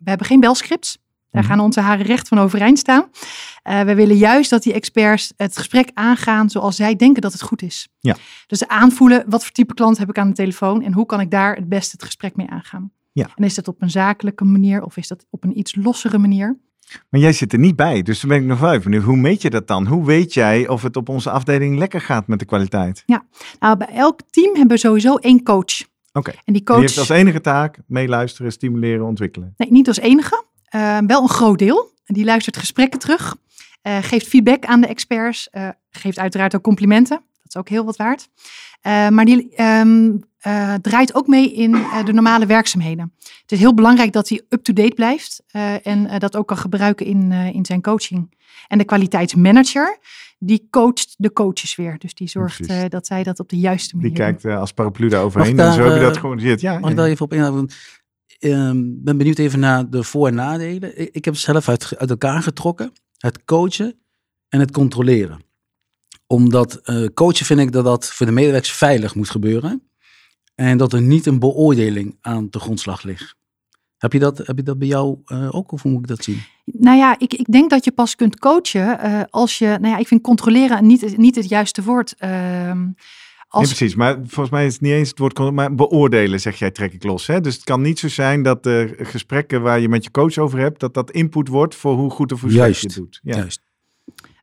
we 0.00 0.10
hebben 0.10 0.26
geen 0.26 0.40
belscripts. 0.40 0.98
Daar 1.30 1.42
Mhm. 1.42 1.50
gaan 1.52 1.60
onze 1.60 1.80
haren 1.80 2.06
recht 2.06 2.28
van 2.28 2.38
overeind 2.38 2.78
staan. 2.78 3.04
Eh, 3.62 3.80
we 3.82 3.94
willen 3.94 4.16
juist 4.16 4.50
dat 4.50 4.62
die 4.62 4.72
experts 4.72 5.32
het 5.36 5.56
gesprek 5.56 5.90
aangaan 5.94 6.50
zoals 6.50 6.76
zij 6.76 6.96
denken 6.96 7.22
dat 7.22 7.32
het 7.32 7.42
goed 7.42 7.62
is. 7.62 7.88
Ja. 7.98 8.16
Dus 8.46 8.66
aanvoelen 8.68 9.24
wat 9.28 9.42
voor 9.42 9.52
type 9.52 9.74
klant 9.74 9.98
heb 9.98 10.08
ik 10.08 10.18
aan 10.18 10.28
de 10.28 10.34
telefoon 10.34 10.82
en 10.82 10.92
hoe 10.92 11.06
kan 11.06 11.20
ik 11.20 11.30
daar 11.30 11.54
het 11.56 11.68
beste 11.68 11.90
het 11.92 12.04
gesprek 12.04 12.36
mee 12.36 12.48
aangaan. 12.50 12.92
Ja. 13.12 13.28
En 13.34 13.44
is 13.44 13.54
dat 13.54 13.68
op 13.68 13.82
een 13.82 13.90
zakelijke 13.90 14.44
manier 14.44 14.82
of 14.82 14.96
is 14.96 15.08
dat 15.08 15.26
op 15.30 15.44
een 15.44 15.58
iets 15.58 15.74
lossere 15.76 16.18
manier? 16.18 16.58
Maar 17.10 17.20
jij 17.20 17.32
zit 17.32 17.52
er 17.52 17.58
niet 17.58 17.76
bij, 17.76 18.02
dus 18.02 18.20
dan 18.20 18.30
ben 18.30 18.38
ik 18.38 18.44
nog 18.44 18.58
wel 18.60 18.70
even 18.70 18.82
benieuwd. 18.84 19.02
Hoe 19.04 19.16
meet 19.16 19.42
je 19.42 19.50
dat 19.50 19.66
dan? 19.66 19.86
Hoe 19.86 20.04
weet 20.06 20.34
jij 20.34 20.68
of 20.68 20.82
het 20.82 20.96
op 20.96 21.08
onze 21.08 21.30
afdeling 21.30 21.78
lekker 21.78 22.00
gaat 22.00 22.26
met 22.26 22.38
de 22.38 22.44
kwaliteit? 22.44 23.02
Nou, 23.58 23.76
bij 23.76 23.88
elk 23.88 24.20
team 24.30 24.54
hebben 24.56 24.74
we 24.76 24.82
sowieso 24.82 25.14
één 25.16 25.42
coach. 25.42 25.88
Oké. 26.12 26.30
En 26.30 26.36
die 26.44 26.54
Die 26.54 26.62
coach, 26.64 26.80
heeft 26.80 26.98
als 26.98 27.08
enige 27.08 27.40
taak 27.40 27.78
meeluisteren, 27.86 28.52
stimuleren, 28.52 29.06
ontwikkelen. 29.06 29.54
nee, 29.56 29.70
niet 29.72 29.88
als 29.88 29.98
enige, 29.98 30.44
wel 31.06 31.22
een 31.22 31.28
groot 31.28 31.58
deel. 31.58 31.92
En 32.04 32.14
Die 32.14 32.24
luistert 32.24 32.56
gesprekken 32.56 32.98
terug, 33.00 33.36
eh, 33.82 33.98
geeft 34.00 34.26
feedback 34.26 34.64
aan 34.64 34.80
de 34.80 34.86
experts, 34.86 35.48
eh, 35.50 35.68
geeft 35.90 36.18
uiteraard 36.18 36.54
ook 36.56 36.62
complimenten. 36.62 37.16
Dat 37.16 37.48
is 37.48 37.56
ook 37.56 37.68
heel 37.68 37.84
wat 37.84 37.96
waard. 37.96 38.28
Eh, 38.80 39.08
maar 39.08 39.24
die 39.24 39.54
ehm, 39.54 40.10
eh, 40.38 40.74
draait 40.74 41.14
ook 41.14 41.26
mee 41.26 41.52
in 41.54 41.74
eh, 41.74 42.04
de 42.04 42.12
normale 42.12 42.46
werkzaamheden. 42.46 43.12
Het 43.42 43.52
is 43.52 43.58
heel 43.58 43.74
belangrijk 43.74 44.12
dat 44.12 44.28
hij 44.28 44.42
up-to-date 44.48 44.94
blijft 44.94 45.42
eh, 45.46 45.86
en 45.86 46.06
eh, 46.06 46.18
dat 46.18 46.36
ook 46.36 46.46
kan 46.48 46.56
gebruiken 46.56 47.06
in, 47.06 47.32
eh, 47.32 47.54
in 47.54 47.64
zijn 47.64 47.82
coaching. 47.82 48.38
En 48.68 48.78
de 48.78 48.84
kwaliteitsmanager, 48.84 49.98
die 50.38 50.66
coacht 50.70 51.14
de 51.18 51.32
coaches 51.32 51.76
weer. 51.76 51.98
Dus 51.98 52.14
die 52.14 52.28
zorgt 52.28 52.66
eh, 52.66 52.80
dat 52.88 53.06
zij 53.06 53.22
dat 53.22 53.40
op 53.40 53.48
de 53.48 53.58
juiste 53.58 53.88
Die 53.92 53.96
manier 54.00 54.16
doen. 54.16 54.26
kijkt 54.26 54.44
eh, 54.44 54.58
als 54.60 54.72
paraplu 54.72 55.08
daar 55.08 55.22
overheen. 55.22 55.58
En 55.58 55.66
ik 55.68 55.72
zo 55.74 55.82
heb 55.84 55.94
je 55.94 56.00
dat 56.00 56.14
eh, 56.14 56.20
georganiseerd. 56.20 56.60
Ja, 56.60 56.72
Mag 56.72 56.82
ja. 56.82 56.88
ik 56.90 56.96
daar 56.96 57.06
even 57.06 57.24
op 57.24 57.32
ingaan? 57.32 57.68
Ehm, 58.40 58.82
ben 58.84 59.16
benieuwd 59.16 59.38
even 59.38 59.60
naar 59.60 59.90
de 59.90 60.02
voor- 60.02 60.26
en 60.26 60.34
nadelen. 60.34 61.14
Ik, 61.14 61.24
heb 61.24 61.36
zelf 61.36 61.68
uit, 61.68 61.92
elkaar 61.92 62.42
getrokken. 62.42 62.92
Het 63.16 63.44
coachen 63.44 63.98
en 64.48 64.60
het 64.60 64.70
controleren. 64.70 65.40
Omdat 66.26 66.76
eh, 66.76 67.04
coachen 67.14 67.46
vind 67.46 67.60
ik 67.60 67.72
dat 67.72 67.84
dat 67.84 68.06
voor 68.06 68.26
de 68.26 68.32
medewerkers 68.32 68.72
veilig 68.72 69.14
moet 69.14 69.30
gebeuren. 69.30 69.90
En 70.54 70.78
dat 70.78 70.92
er 70.92 71.02
niet 71.02 71.26
een 71.26 71.38
beoordeling 71.38 72.16
aan 72.20 72.46
de 72.50 72.60
grondslag 72.60 73.02
ligt. 73.02 73.34
Heb 73.98 74.12
je 74.12 74.18
dat, 74.18 74.38
heb 74.38 74.56
je 74.56 74.62
dat 74.62 74.78
bij 74.78 74.88
jou 74.88 75.18
eh, 75.24 75.54
ook? 75.54 75.72
Of 75.72 75.82
hoe 75.82 75.92
moet 75.92 76.00
ik 76.00 76.08
dat 76.08 76.24
zien? 76.24 76.42
Nou 76.64 76.96
ja, 76.96 77.18
ik, 77.18 77.34
ik 77.34 77.52
denk 77.52 77.70
dat 77.70 77.84
je 77.84 77.92
pas 77.92 78.14
kunt 78.14 78.38
coachen 78.38 78.98
eh, 78.98 79.22
als 79.30 79.58
je, 79.58 79.66
nou 79.66 79.86
ja, 79.86 79.96
ik 79.96 80.08
vind 80.08 80.22
controleren 80.22 80.86
niet, 80.86 81.16
niet 81.16 81.34
het 81.34 81.48
juiste 81.48 81.82
woord. 81.82 82.14
Nee, 83.52 83.60
als, 83.62 83.74
precies, 83.74 83.94
maar 83.94 84.14
volgens 84.14 84.50
mij 84.50 84.66
is 84.66 84.72
het 84.72 84.82
niet 84.82 84.92
eens 84.92 85.08
het 85.08 85.18
woord, 85.18 85.50
maar 85.52 85.74
beoordelen 85.74 86.40
zeg 86.40 86.58
jij, 86.58 86.70
trek 86.70 86.92
ik 86.92 87.04
los. 87.04 87.26
Hè? 87.26 87.40
Dus 87.40 87.54
het 87.54 87.64
kan 87.64 87.80
niet 87.80 87.98
zo 87.98 88.08
zijn 88.08 88.42
dat 88.42 88.62
de 88.62 88.94
gesprekken 88.98 89.62
waar 89.62 89.80
je 89.80 89.88
met 89.88 90.04
je 90.04 90.10
coach 90.10 90.38
over 90.38 90.58
hebt, 90.58 90.80
dat 90.80 90.94
dat 90.94 91.10
input 91.10 91.48
wordt 91.48 91.74
voor 91.74 91.94
hoe 91.94 92.10
goed 92.10 92.32
of 92.32 92.40
hoe 92.40 92.50
slecht 92.50 92.66
je 92.66 92.70
Juist. 92.72 92.82
het 92.82 92.94
doet. 92.94 93.20
Ja. 93.22 93.36
Juist. 93.36 93.60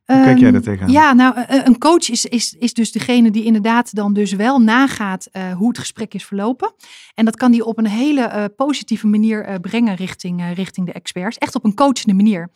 Hoe 0.04 0.22
kijk 0.22 0.38
jij 0.38 0.44
Ehm, 0.44 0.52
daar 0.52 0.62
tegenaan? 0.62 0.92
Ja, 0.92 1.12
nou, 1.12 1.34
eh, 1.36 1.60
een 1.64 1.78
coach 1.78 2.10
is, 2.10 2.24
is, 2.24 2.56
is 2.58 2.74
dus 2.74 2.92
degene 2.92 3.30
die 3.30 3.44
inderdaad 3.44 3.94
dan 3.94 4.12
dus 4.12 4.32
wel 4.32 4.58
nagaat 4.58 5.28
eh, 5.32 5.52
hoe 5.52 5.68
het 5.68 5.78
gesprek 5.78 6.14
is 6.14 6.24
verlopen. 6.24 6.74
En 7.14 7.24
dat 7.24 7.36
kan 7.36 7.50
die 7.50 7.64
op 7.64 7.78
een 7.78 7.86
hele 7.86 8.20
eh, 8.22 8.44
positieve 8.56 9.06
manier 9.06 9.44
eh, 9.44 9.54
brengen 9.60 9.94
richting, 9.94 10.40
eh, 10.40 10.52
richting 10.54 10.86
de 10.86 10.92
experts. 10.92 11.38
Echt 11.38 11.54
op 11.54 11.64
een 11.64 11.74
coachende 11.74 12.14
manier. 12.14 12.50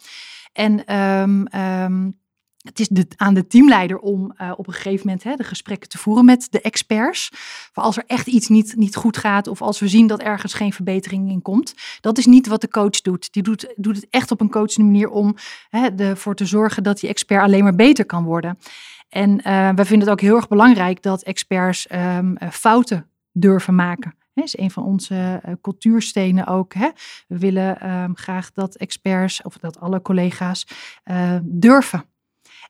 En 0.53 0.85
ehm, 0.85 1.45
ehm, 1.45 2.11
het 2.63 2.81
is 2.81 2.89
aan 3.17 3.35
de 3.35 3.47
teamleider 3.47 3.99
om 3.99 4.33
eh, 4.37 4.53
op 4.57 4.67
een 4.67 4.73
gegeven 4.73 5.07
moment 5.07 5.23
hè, 5.23 5.37
de 5.37 5.45
gesprekken 5.45 5.89
te 5.89 5.99
voeren 5.99 6.25
met 6.25 6.47
de 6.51 6.61
experts. 6.61 7.31
Voor 7.73 7.83
als 7.83 7.97
er 7.97 8.05
echt 8.07 8.27
iets 8.27 8.49
niet, 8.49 8.77
niet 8.77 8.97
goed 8.97 9.17
gaat 9.17 9.47
of 9.47 9.63
als 9.63 9.81
we 9.81 9.89
zien 9.89 10.07
dat 10.07 10.21
ergens 10.21 10.55
geen 10.55 10.73
verbetering 10.73 11.31
in 11.31 11.43
komt. 11.43 11.75
Dat 12.01 12.19
is 12.19 12.27
niet 12.27 12.47
wat 12.47 12.61
de 12.61 12.69
coach 12.69 13.01
doet. 13.01 13.33
Die 13.33 13.43
doet, 13.43 13.73
doet 13.77 13.97
het 13.97 14.07
echt 14.11 14.31
op 14.31 14.41
een 14.41 14.51
coachende 14.51 14.91
manier 14.91 15.11
om 15.11 15.37
ervoor 15.97 16.35
te 16.35 16.47
zorgen 16.47 16.83
dat 16.83 17.01
die 17.01 17.09
expert 17.09 17.43
alleen 17.43 17.63
maar 17.63 17.75
beter 17.75 18.05
kan 18.05 18.25
worden. 18.25 18.59
En 19.09 19.41
eh 19.41 19.71
wij 19.75 19.85
vinden 19.85 20.09
het 20.09 20.11
ook 20.11 20.21
heel 20.21 20.37
erg 20.37 20.49
belangrijk 20.49 21.03
dat 21.03 21.23
experts 21.23 21.87
ehm, 21.87 22.35
eh, 22.37 22.51
fouten 22.51 23.11
durven 23.33 23.75
maken. 23.75 24.15
Dat 24.35 24.45
is 24.45 24.59
een 24.59 24.71
van 24.71 24.85
onze 24.85 25.43
cultuurstenen 25.61 26.47
ook. 26.47 26.75
Hè. 26.75 26.89
We 27.29 27.39
willen 27.39 27.81
ehm, 27.81 28.15
graag 28.15 28.53
dat 28.53 28.75
experts, 28.75 29.43
of 29.43 29.59
dat 29.59 29.81
alle 29.81 30.03
collega's, 30.03 30.67
durven. 31.43 32.12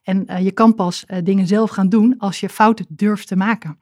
En 0.03 0.27
eh, 0.27 0.45
je 0.45 0.53
kan 0.53 0.75
pas 0.75 1.05
eh, 1.07 1.19
dingen 1.25 1.47
zelf 1.47 1.71
gaan 1.71 1.89
doen 1.89 2.15
als 2.19 2.41
je 2.41 2.49
fouten 2.49 2.87
durft 2.89 3.29
te 3.29 3.37
maken. 3.37 3.79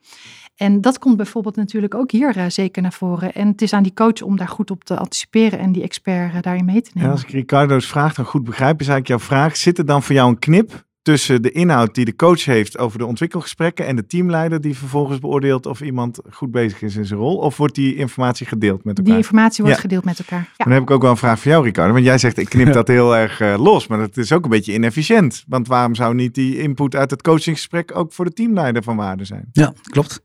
En 0.55 0.81
dat 0.81 0.99
komt 0.99 1.17
bijvoorbeeld 1.17 1.57
natuurlijk 1.57 1.95
ook 1.95 2.11
hier 2.11 2.37
eh, 2.37 2.45
zeker 2.49 2.83
naar 2.83 2.93
voren. 2.93 3.33
En 3.33 3.49
het 3.49 3.62
is 3.62 3.73
aan 3.73 3.83
die 3.83 3.95
coach 3.95 4.23
om 4.23 4.37
daar 4.37 4.49
goed 4.49 4.71
op 4.71 4.85
te 4.85 4.97
anticiperen 4.97 5.59
en 5.59 5.73
die 5.73 5.83
expert 5.83 6.43
daarin 6.43 6.65
mee 6.65 6.83
te 6.83 6.91
En 6.95 6.99
nemen. 6.99 7.12
als 7.12 7.23
ik 7.23 7.31
Ricardo's 7.31 7.87
vraag 7.87 8.15
dan 8.15 8.25
goed 8.25 8.45
begrijp, 8.45 8.81
is 8.81 8.89
eigenlijk 8.89 9.09
jouw 9.09 9.29
vraag, 9.29 9.57
zit 9.57 9.79
er 9.79 9.87
dan 9.87 10.03
voor 10.03 10.15
jou 10.15 10.29
een 10.29 10.39
knip 10.39 10.89
tussen 11.02 11.42
de 11.42 11.50
inhoud 11.50 11.95
die 11.95 12.04
de 12.04 12.16
coach 12.16 12.45
heeft 12.45 12.78
over 12.78 12.99
de 12.99 13.07
ontwikkelgesprekken 13.07 13.87
en 13.87 13.97
de 13.97 14.07
teamleider 14.07 14.61
die 14.61 14.76
vervolgens 14.76 15.19
beoordeelt 15.19 15.66
of 15.66 15.80
iemand 15.80 16.19
goed 16.30 16.50
bezig 16.50 16.83
is 16.83 16.97
in 16.97 17.04
zijn 17.04 17.19
rol? 17.21 17.37
Of 17.37 17.57
wordt 17.57 17.75
die 17.75 17.95
informatie 17.97 18.47
gedeeld 18.47 18.85
met 18.85 18.97
Die 18.97 19.04
elkaar? 19.04 19.19
informatie 19.21 19.62
wordt 19.64 19.76
Ja. 19.76 19.83
gedeeld 19.83 20.04
met 20.04 20.19
elkaar. 20.19 20.49
Ja. 20.57 20.64
Dan 20.64 20.73
heb 20.73 20.83
ik 20.83 20.90
ook 20.90 21.02
wel 21.02 21.11
een 21.11 21.16
vraag 21.16 21.40
voor 21.40 21.50
jou, 21.50 21.64
Ricardo. 21.64 21.92
Want 21.92 22.04
jij 22.04 22.19
zegt, 22.19 22.38
ik 22.38 22.49
knip 22.49 22.73
dat 22.80 22.88
heel 22.88 23.16
erg 23.16 23.40
eh, 23.40 23.54
los. 23.59 23.87
Maar 23.87 23.99
dat 23.99 24.16
is 24.16 24.33
ook 24.33 24.45
een 24.45 24.50
beetje 24.50 24.73
inefficiënt. 24.73 25.45
Want 25.49 25.69
waarom 25.69 25.95
zou 25.95 26.14
niet 26.14 26.35
die 26.35 26.59
input 26.59 26.95
uit 26.97 27.11
het 27.11 27.23
coachingsgesprek 27.23 27.97
ook 27.97 28.12
voor 28.12 28.25
de 28.25 28.33
teamleider 28.33 28.83
van 28.83 28.97
waarde 28.97 29.25
zijn? 29.25 29.49
Ja, 29.52 29.73
klopt. 29.83 30.21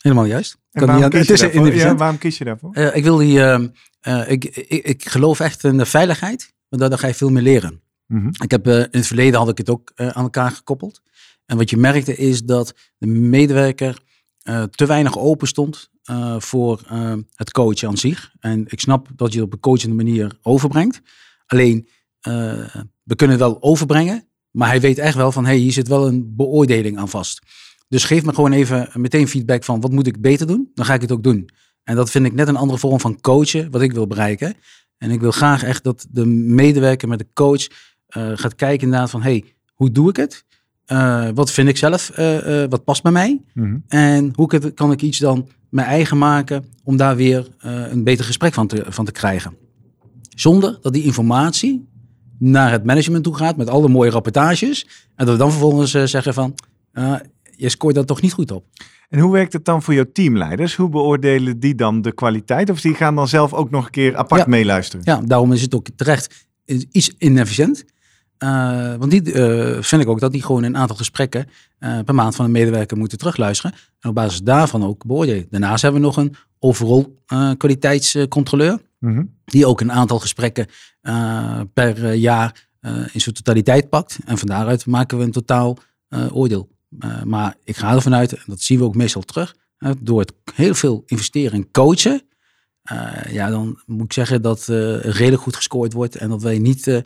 Helemaal 0.00 0.24
juist. 0.24 0.56
En 0.72 0.86
waarom, 0.86 1.04
niet 1.04 1.12
kies 1.14 1.26
je 1.26 1.32
het 1.32 1.42
is 1.42 1.52
daarvoor? 1.52 1.74
Ja, 1.74 1.94
waarom 1.96 2.18
kies 2.18 2.38
je 2.38 2.44
daarvoor? 2.44 2.72
Eh, 2.72 2.96
ik 2.96 3.02
wil 3.04 3.16
die, 3.16 3.42
ehm, 3.42 3.68
eh, 4.00 4.30
ik, 4.30 4.44
ik, 4.44 4.84
ik 4.84 5.08
geloof 5.08 5.40
echt 5.40 5.64
in 5.64 5.76
de 5.78 5.86
veiligheid, 5.86 6.52
want 6.68 6.80
daardoor 6.82 6.98
ga 7.00 7.06
je 7.06 7.14
veel 7.14 7.30
meer 7.30 7.42
leren. 7.42 7.80
Mhm. 8.10 8.28
Ik 8.42 8.50
heb, 8.50 8.66
eh, 8.66 8.78
in 8.78 8.88
het 8.90 9.06
verleden 9.06 9.38
had 9.38 9.48
ik 9.48 9.58
het 9.58 9.70
ook 9.70 9.92
eh, 9.94 10.08
aan 10.08 10.22
elkaar 10.22 10.50
gekoppeld. 10.50 11.00
En 11.46 11.56
wat 11.56 11.70
je 11.70 11.76
merkte 11.76 12.16
is 12.16 12.42
dat 12.42 12.74
de 12.98 13.06
medewerker 13.06 14.02
eh, 14.40 14.62
te 14.62 14.86
weinig 14.86 15.18
open 15.18 15.48
stond 15.48 15.88
voor 16.38 16.80
het 17.34 17.50
coachen 17.50 17.88
aan 17.88 17.96
zich. 17.96 18.32
En 18.38 18.64
ik 18.66 18.80
snap 18.80 19.08
dat 19.16 19.32
je 19.32 19.38
het 19.38 19.46
op 19.46 19.52
een 19.52 19.60
coachende 19.60 19.94
manier 19.94 20.38
overbrengt. 20.42 21.00
Alleen, 21.46 21.88
we 23.02 23.14
kunnen 23.16 23.38
wel 23.38 23.62
overbrengen, 23.62 24.28
maar 24.50 24.68
hij 24.68 24.80
weet 24.80 24.98
echt 24.98 25.14
wel 25.14 25.32
van, 25.32 25.44
hé, 25.44 25.50
hey, 25.50 25.58
hier 25.58 25.72
zit 25.72 25.88
wel 25.88 26.06
een 26.06 26.36
beoordeling 26.36 26.98
aan 26.98 27.08
vast. 27.08 27.42
Dus 27.88 28.04
geef 28.04 28.24
me 28.24 28.34
gewoon 28.34 28.52
even 28.52 28.88
meteen 28.94 29.28
feedback 29.28 29.64
van, 29.64 29.80
wat 29.80 29.92
moet 29.92 30.06
ik 30.06 30.20
beter 30.20 30.46
doen? 30.46 30.70
Dan 30.74 30.84
ga 30.84 30.94
ik 30.94 31.00
het 31.00 31.12
ook 31.12 31.22
doen. 31.22 31.50
En 31.84 31.96
dat 31.96 32.10
vind 32.10 32.26
ik 32.26 32.32
net 32.32 32.48
een 32.48 32.56
andere 32.56 32.78
vorm 32.78 33.00
van 33.00 33.20
coachen, 33.20 33.70
wat 33.70 33.82
ik 33.82 33.92
wil 33.92 34.06
bereiken. 34.06 34.54
En 34.98 35.10
ik 35.10 35.20
wil 35.20 35.30
graag 35.30 35.62
echt 35.62 35.84
dat 35.84 36.06
de 36.10 36.26
medewerker 36.26 37.08
met 37.08 37.18
de 37.18 37.28
coach 37.32 37.66
gaat 38.34 38.54
kijken 38.54 38.84
inderdaad 38.84 39.10
van, 39.10 39.22
hey, 39.22 39.44
hoe 39.74 39.90
doe 39.92 40.08
ik 40.08 40.16
het? 40.16 40.44
Eh, 40.84 41.28
wat 41.34 41.50
vind 41.50 41.68
ik 41.68 41.76
zelf, 41.76 42.10
eh, 42.10 42.62
eh, 42.62 42.70
wat 42.70 42.84
past 42.84 43.02
bij 43.02 43.12
mij? 43.12 43.40
Mhm. 43.54 43.76
En 43.88 44.32
hoe 44.34 44.72
kan- 44.74 44.92
ik 44.92 45.02
iets 45.02 45.18
dan 45.18 45.48
mijn 45.68 45.86
eigen 45.86 46.18
maken 46.18 46.64
om 46.84 46.96
daar 46.96 47.16
weer 47.16 47.48
eh, 47.58 47.90
een 47.90 48.04
beter 48.04 48.24
gesprek 48.24 48.54
van 48.54 48.66
te, 48.66 48.84
van 48.88 49.04
te 49.04 49.12
krijgen? 49.12 49.56
Zonder 50.36 50.78
dat 50.80 50.92
die 50.92 51.02
informatie 51.04 51.88
naar 52.38 52.70
het 52.70 52.84
management 52.84 53.24
toe 53.24 53.34
gaat 53.34 53.56
met 53.56 53.68
alle 53.68 53.88
mooie 53.88 54.10
rapportages. 54.10 54.86
En 55.16 55.24
dat 55.26 55.34
we 55.34 55.40
dan 55.40 55.50
vervolgens 55.50 55.94
eh, 55.94 56.04
zeggen 56.04 56.34
van, 56.34 56.54
eh, 56.92 57.14
je 57.56 57.68
scoort 57.68 57.94
dat 57.94 58.06
toch 58.06 58.20
niet 58.20 58.32
goed 58.32 58.50
op. 58.50 58.64
En 59.08 59.18
hoe 59.20 59.32
werkt 59.32 59.52
het 59.52 59.64
dan 59.64 59.82
voor 59.82 59.94
jouw 59.94 60.06
teamleiders? 60.12 60.74
Hoe 60.76 60.88
beoordelen 60.88 61.60
die 61.60 61.74
dan 61.74 62.02
de 62.02 62.12
kwaliteit? 62.12 62.70
Of 62.70 62.80
die 62.80 62.94
gaan 62.94 63.14
dan 63.14 63.28
zelf 63.28 63.52
ook 63.52 63.70
nog 63.70 63.84
een 63.84 63.90
keer 63.90 64.16
apart 64.16 64.40
Ja. 64.40 64.46
meeluisteren? 64.48 65.04
Ja, 65.04 65.20
daarom 65.24 65.52
is 65.52 65.62
het 65.62 65.74
ook 65.74 65.86
terecht 65.96 66.46
iets 66.90 67.14
inefficiënt. 67.18 67.84
Eh, 68.40 68.94
want 68.98 69.10
die 69.10 69.32
eh, 69.32 69.82
vind 69.82 70.02
ik 70.02 70.08
ook 70.08 70.20
dat 70.20 70.32
die 70.32 70.42
gewoon 70.42 70.62
een 70.62 70.76
aantal 70.76 70.96
gesprekken 70.96 71.46
eh, 71.78 71.98
per 72.04 72.14
maand 72.14 72.36
van 72.36 72.44
een 72.44 72.50
medewerker 72.50 72.96
moeten 72.96 73.18
terugluisteren. 73.18 73.76
En 74.00 74.08
op 74.08 74.14
basis 74.14 74.42
daarvan 74.42 74.84
ook 74.84 75.04
beoordelen. 75.04 75.46
Daarnaast 75.50 75.82
hebben 75.82 76.00
we 76.00 76.06
nog 76.06 76.16
een 76.16 76.34
overall 76.58 77.06
eh, 77.26 77.50
kwaliteitscontroleur. 77.56 78.78
Mhm. 78.98 79.24
Die 79.44 79.66
ook 79.66 79.80
een 79.80 79.92
aantal 79.92 80.18
gesprekken 80.18 80.66
per 81.72 82.12
jaar 82.12 82.68
in 83.12 83.20
zijn 83.20 83.34
totaliteit 83.34 83.88
pakt. 83.88 84.18
En 84.24 84.38
van 84.38 84.48
daaruit 84.48 84.86
maken 84.86 85.18
we 85.18 85.24
een 85.24 85.30
totaal 85.30 85.78
oordeel. 86.32 86.68
Maar 87.24 87.56
ik 87.64 87.76
ga 87.76 87.94
ervan 87.94 88.14
uit, 88.14 88.32
en 88.32 88.42
dat 88.46 88.60
zien 88.60 88.78
we 88.78 88.84
ook 88.84 88.94
meestal 88.94 89.22
terug, 89.22 89.54
door 89.98 90.20
het 90.20 90.32
heel 90.54 90.74
veel 90.74 91.02
investeren 91.06 91.58
in 91.58 91.70
coachen. 91.70 92.22
ja, 93.30 93.50
dan 93.50 93.80
moet 93.86 94.04
ik 94.04 94.12
zeggen 94.12 94.42
dat 94.42 94.68
eh 94.68 95.00
redelijk 95.00 95.42
goed 95.42 95.56
gescoord 95.56 95.92
wordt 95.92 96.16
en 96.16 96.28
dat 96.28 96.42
wij 96.42 96.58
niet 96.58 97.02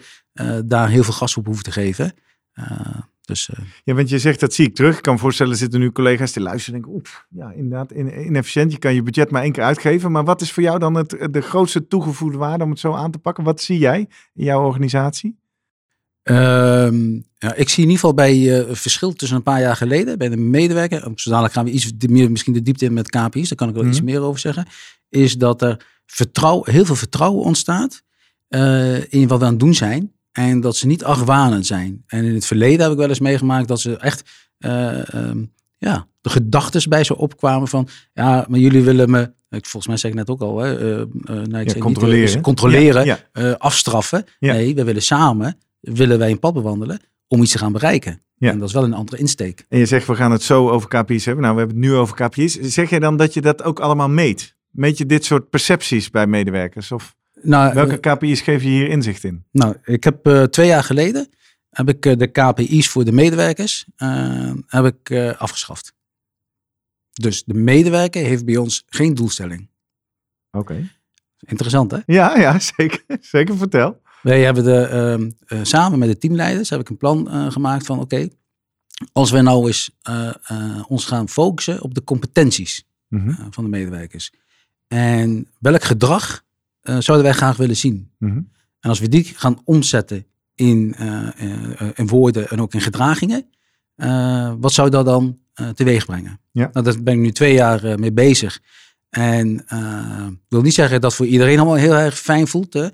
daar 0.65 0.89
heel 0.89 1.05
veel 1.05 1.13
gas 1.13 1.37
op 1.37 1.47
hoeven 1.47 1.65
te 1.65 1.73
geven. 1.73 2.13
Eh, 2.53 2.99
dus 3.21 3.49
eh, 3.51 3.65
Ja, 3.85 3.95
want 3.95 4.09
je 4.09 4.19
zegt 4.19 4.41
dat 4.41 4.55
zie 4.55 4.67
ik 4.67 4.75
terug. 4.75 4.97
Ik 4.97 5.03
kan 5.03 5.15
me 5.15 5.21
voorstellen, 5.21 5.53
er 5.53 5.59
zitten 5.59 5.81
nu 5.81 5.93
collega's 5.93 6.33
die 6.33 6.43
luisteren 6.43 6.75
en 6.75 6.83
denken, 6.85 7.01
oef, 7.01 7.27
ja, 7.31 7.51
inderdaad, 7.53 7.93
in- 7.93 8.27
inefficiënt. 8.27 8.73
Je 8.73 8.79
kan 8.79 8.95
je 8.95 9.03
budget 9.03 9.31
maar 9.31 9.43
één 9.43 9.53
keer 9.53 9.63
uitgeven. 9.63 10.13
Maar 10.13 10.25
wat 10.25 10.41
is 10.41 10.53
voor 10.53 10.63
jou 10.63 10.79
dan 10.79 10.95
het, 10.95 11.29
de 11.31 11.41
grootste 11.41 11.87
toegevoegde 11.87 12.39
waarde 12.39 12.65
om 12.65 12.71
het 12.71 12.79
zo 12.79 12.93
aan 12.95 13.11
te 13.11 13.19
pakken? 13.19 13.45
Wat 13.45 13.61
zie 13.61 13.79
jij 13.79 13.99
in 14.35 14.45
jouw 14.45 14.65
organisatie? 14.67 15.39
Ehm, 16.23 17.13
ja, 17.39 17.55
ik 17.55 17.69
zie 17.69 17.83
in 17.85 17.91
ieder 17.91 17.95
geval 17.95 18.15
bij 18.15 18.33
eh, 18.33 18.69
een 18.69 18.77
verschil 18.77 19.13
tussen 19.13 19.37
een 19.37 19.43
paar 19.43 19.61
jaar 19.61 19.77
geleden 19.77 20.19
bij 20.19 20.29
de 20.29 20.37
medewerker. 20.37 21.01
Zo 21.15 21.31
dadelijk 21.31 21.55
gaan 21.55 21.65
we 21.65 21.71
iets 21.71 21.93
meer 22.09 22.31
misschien 22.31 22.53
de 22.53 22.63
diepte 22.63 22.85
in 22.85 22.93
met 22.93 23.11
KPI's. 23.11 23.49
Daar 23.49 23.59
kan 23.59 23.69
ik 23.69 23.75
wel 23.75 23.87
iets 23.87 23.97
Mhm. 24.01 24.05
meer 24.11 24.21
over 24.21 24.41
zeggen. 24.41 24.67
Is 25.09 25.35
dat 25.37 25.63
er 25.63 25.87
vertrouwen, 26.07 26.71
heel 26.71 26.85
veel 26.85 26.95
vertrouwen 26.95 27.45
ontstaat 27.45 28.03
eh, 28.49 29.13
in 29.13 29.29
wat 29.29 29.39
we 29.39 29.45
aan 29.45 29.51
het 29.51 29.61
doen 29.61 29.75
zijn. 29.75 30.13
En 30.35 30.61
dat 30.61 30.77
ze 30.77 30.87
niet 30.87 31.05
argwanend 31.05 31.67
zijn. 31.67 32.03
En 32.07 32.25
in 32.25 32.35
het 32.35 32.47
verleden 32.47 32.81
heb 32.83 32.91
ik 32.93 32.99
wel 32.99 33.09
eens 33.09 33.21
meegemaakt 33.21 33.69
dat 33.69 33.81
ze 33.81 33.97
echt 33.97 34.23
eh, 34.59 35.15
ehm, 35.15 35.45
ja, 35.79 36.07
de 36.21 36.31
gedachten 36.31 36.89
bij 36.89 37.05
ze 37.05 37.17
opkwamen 37.17 37.69
van 37.69 37.89
ja, 38.13 38.47
maar 38.49 38.59
jullie 38.59 38.83
willen 38.83 39.11
me. 39.11 39.23
ik- 39.51 39.67
Volgens 39.67 39.87
mij 39.87 39.97
zeg 39.97 40.11
ik 40.11 40.17
net 40.17 40.31
ook 40.31 40.41
al, 40.41 40.59
hè, 40.59 40.79
eh, 40.79 41.01
eh, 41.01 41.07
nou, 41.27 41.41
ik 41.43 41.49
zei 41.51 41.65
niet, 41.65 41.79
controleren. 41.79 42.41
controleren 42.41 43.05
Ja, 43.05 43.19
ja. 43.33 43.53
afstraffen. 43.53 44.25
Nee, 44.41 44.75
we 44.75 44.85
willen 44.85 45.03
samen, 45.03 45.59
willen 45.81 46.19
wij 46.19 46.31
een 46.31 46.39
pad 46.39 46.55
bewandelen 46.55 47.01
om 47.29 47.43
iets 47.43 47.53
te 47.53 47.59
gaan 47.59 47.73
bereiken. 47.73 48.23
Ja. 48.37 48.51
En 48.51 48.59
dat 48.59 48.69
is 48.69 48.75
wel 48.75 48.85
een 48.85 48.93
andere 48.95 49.17
insteek. 49.19 49.67
En 49.69 49.79
je 49.79 49.87
zegt, 49.87 50.07
we 50.07 50.15
gaan 50.15 50.33
het 50.33 50.43
zo 50.43 50.69
over 50.71 50.89
KPI's 50.89 51.25
hebben. 51.25 51.43
Nou, 51.43 51.55
we 51.55 51.61
hebben 51.61 51.81
het 51.81 51.87
nu 51.91 51.95
over 51.97 52.15
KPI's. 52.17 52.59
Zeg 52.61 52.91
je 52.91 53.01
dan 53.01 53.17
dat 53.17 53.35
je 53.35 53.41
dat 53.41 53.63
ook 53.63 53.81
allemaal 53.81 54.09
meet? 54.09 54.55
Meet 54.71 54.99
je 54.99 55.07
dit 55.07 55.25
soort 55.25 55.51
percepties 55.51 56.11
bij 56.11 56.27
medewerkers? 56.27 56.93
Of 56.93 57.15
Nou, 57.45 57.75
welke 57.75 58.01
eh, 58.01 58.15
KPI's 58.15 58.41
geef 58.41 58.63
je 58.63 58.69
hier 58.69 58.89
inzicht 58.89 59.25
in? 59.25 59.45
nou 59.51 59.77
ik 59.85 60.05
heb 60.05 60.27
eh, 60.27 60.43
twee 60.43 60.67
jaar 60.67 60.85
geleden 60.85 61.29
heb 61.71 61.89
ik 61.89 62.07
eh, 62.07 62.17
de 62.17 62.27
KPI's 62.27 62.89
voor 62.89 63.05
de 63.05 63.13
medewerkers 63.13 63.87
heb 64.67 64.85
ik, 64.85 65.35
afgeschaft. 65.39 65.95
Dus 67.13 67.45
de 67.45 67.55
medewerker 67.55 68.25
heeft 68.25 68.45
bij 68.45 68.57
ons 68.57 68.83
geen 68.87 69.15
doelstelling. 69.15 69.69
Oké. 70.51 70.91
Interessant 71.39 71.91
hè? 71.91 71.99
Ja, 72.07 72.39
ja, 72.39 72.59
zeker. 72.77 73.05
Zeker, 73.21 73.57
vertel. 73.57 74.03
Wij 74.23 74.45
hebben 74.45 74.65
de, 74.65 74.81
ehm, 74.87 75.31
eh, 75.47 75.65
samen 75.65 75.99
met 75.99 76.09
de 76.09 76.19
teamleiders 76.19 76.71
heb 76.71 76.81
ik 76.81 76.89
een 76.89 76.97
plan 76.97 77.53
gemaakt 77.53 77.87
van 77.87 78.01
oké, 78.01 78.29
als 79.13 79.31
we 79.31 79.41
nou 79.41 79.67
eens 79.67 79.91
ons 80.89 81.05
gaan 81.05 81.29
focussen 81.29 81.83
op 81.83 81.95
de 81.95 82.05
competenties 82.05 82.85
Mhm, 83.09 83.51
van 83.51 83.65
de 83.65 83.71
medewerkers. 83.71 84.33
En 84.89 85.49
welk 85.59 85.83
gedrag 85.83 86.43
eh, 86.85 86.97
zouden 86.99 87.27
wij 87.27 87.35
graag 87.37 87.57
willen 87.57 87.77
zien? 87.77 88.11
mhm. 88.19 88.41
En 88.81 88.91
als 88.91 88.99
we 89.01 89.09
die 89.09 89.25
gaan 89.25 89.59
omzetten 89.65 90.27
in, 90.55 90.95
eh, 90.99 91.29
eh, 91.39 91.89
in 91.95 92.07
woorden 92.07 92.49
en 92.49 92.61
ook 92.61 92.75
in 92.75 92.81
gedragingen, 92.81 93.47
wat 94.61 94.73
zou 94.73 94.91
dat 94.91 95.05
dan 95.05 95.39
teweeg 95.75 96.07
brengen? 96.07 96.41
Ja. 96.53 96.71
Nou, 96.73 96.85
daar 96.87 97.03
ben 97.03 97.15
ik 97.15 97.21
nu 97.21 97.31
twee 97.31 97.55
jaar 97.55 97.99
mee 97.99 98.13
bezig. 98.13 98.61
En 99.11 99.57
ik 100.31 100.39
wil 100.49 100.63
niet 100.63 100.75
zeggen 100.75 101.01
dat 101.01 101.15
voor 101.15 101.27
iedereen 101.27 101.57
allemaal 101.59 101.75
heel 101.77 101.95
erg 101.95 102.19
fijn 102.19 102.47
voelt. 102.47 102.73
Hè? 102.73 102.89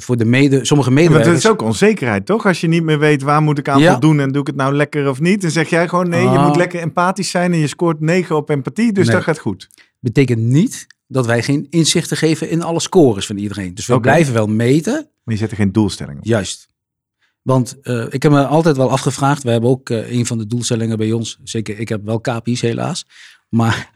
Voor 0.00 0.16
de 0.16 0.24
mede, 0.24 0.64
sommige 0.64 0.90
Want 0.90 1.00
medewerkers. 1.00 1.34
het 1.34 1.44
is 1.44 1.50
ook 1.50 1.62
onzekerheid, 1.62 2.26
toch? 2.26 2.46
Als 2.46 2.60
je 2.60 2.68
niet 2.68 2.82
meer 2.82 2.98
weet 2.98 3.22
waar 3.22 3.42
moet 3.42 3.58
ik 3.58 3.68
aan 3.68 3.80
Ja. 3.80 3.90
voldoen 3.90 4.20
en 4.20 4.32
doe 4.32 4.40
ik 4.40 4.46
het 4.46 4.56
nou 4.56 4.74
lekker 4.74 5.08
of 5.08 5.20
niet. 5.20 5.40
Dan 5.42 5.50
zeg 5.50 5.68
jij 5.68 5.88
gewoon 5.88 6.08
nee, 6.08 6.22
je 6.22 6.28
Ah. 6.28 6.46
moet 6.46 6.56
lekker 6.56 6.80
empathisch 6.80 7.30
zijn 7.30 7.52
en 7.52 7.58
je 7.58 7.66
scoort 7.66 8.00
9 8.00 8.36
op 8.36 8.50
empathie, 8.50 8.92
dus 8.92 9.06
Nee. 9.06 9.14
dat 9.16 9.24
gaat 9.24 9.38
goed. 9.38 9.68
betekent 10.00 10.40
niet 10.40 10.86
dat 11.06 11.26
wij 11.26 11.42
geen 11.42 11.66
inzichten 11.70 12.16
geven 12.16 12.50
in 12.50 12.62
alle 12.62 12.80
scores 12.80 13.26
van 13.26 13.36
iedereen. 13.36 13.74
Dus 13.74 13.86
we 13.86 14.00
blijven 14.00 14.34
wel 14.34 14.46
meten. 14.46 15.08
Maar 15.24 15.34
je 15.34 15.40
zet 15.40 15.50
er 15.50 15.56
geen 15.56 15.72
doelstelling 15.72 16.18
op. 16.18 16.24
Juist. 16.24 16.68
Want 17.44 17.80
eh, 17.82 18.06
ik 18.10 18.22
heb 18.22 18.32
me 18.32 18.46
altijd 18.46 18.76
wel 18.76 18.90
afgevraagd. 18.90 19.42
We 19.42 19.50
hebben 19.50 19.70
ook 19.70 19.90
eh, 19.90 20.12
een 20.12 20.26
van 20.26 20.38
de 20.38 20.46
doelstellingen 20.46 20.96
bij 20.96 21.12
ons. 21.12 21.38
Zeker, 21.42 21.78
ik 21.78 21.88
heb 21.88 22.04
wel 22.04 22.20
KPI's 22.20 22.60
helaas. 22.60 23.06
Maar, 23.48 23.90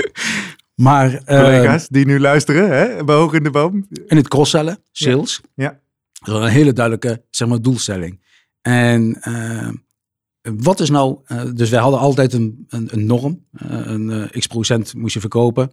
maar 0.74 1.14
eh, 1.14 1.40
Collega's 1.40 1.88
die 1.88 2.06
nu 2.06 2.20
luisteren, 2.20 2.70
hè, 2.70 3.04
bij 3.04 3.14
hoog 3.14 3.32
in 3.32 3.42
de 3.42 3.50
boom. 3.50 3.86
in 4.06 4.16
het 4.16 4.28
cross-sellen, 4.28 4.78
sales. 4.92 5.40
Ja. 5.54 5.80
Dat 6.12 6.36
is 6.36 6.46
een 6.46 6.52
hele 6.52 6.72
duidelijke 6.72 7.22
zeg 7.30 7.48
maar, 7.48 7.62
doelstelling. 7.62 8.20
En 8.60 9.18
wat 10.42 10.80
is 10.80 10.90
nou... 10.90 11.18
dus 11.54 11.70
wij 11.70 11.80
hadden 11.80 12.00
altijd 12.00 12.32
een, 12.32 12.64
een, 12.68 12.88
een 12.92 13.06
norm. 13.06 13.44
een 13.52 14.30
x 14.38 14.46
procent 14.46 14.94
moest 14.94 15.14
je 15.14 15.20
verkopen. 15.20 15.72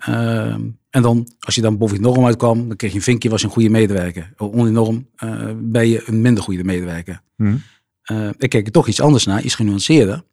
Ehm, 0.00 0.68
en 0.90 1.02
dan, 1.02 1.28
als 1.40 1.54
je 1.54 1.60
dan 1.60 1.78
boven 1.78 1.96
die 1.96 2.06
norm 2.06 2.26
uitkwam, 2.26 2.68
dan 2.68 2.76
kreeg 2.76 2.90
je 2.90 2.96
een 2.96 3.02
vinkje, 3.02 3.30
was 3.30 3.40
je 3.40 3.46
een 3.46 3.52
goede 3.52 3.68
medewerker. 3.68 4.32
Onder 4.36 4.72
norm 4.72 5.08
eh, 5.16 5.50
ben 5.56 5.88
je 5.88 6.02
een 6.06 6.20
minder 6.20 6.42
goede 6.42 6.64
medewerker. 6.64 7.22
Hm. 7.36 7.56
Eh, 8.02 8.28
ik 8.38 8.50
kijk 8.50 8.66
er 8.66 8.72
toch 8.72 8.88
iets 8.88 9.00
anders 9.00 9.24
naar, 9.24 9.42
iets 9.42 9.54
genuanceerder. 9.54 10.24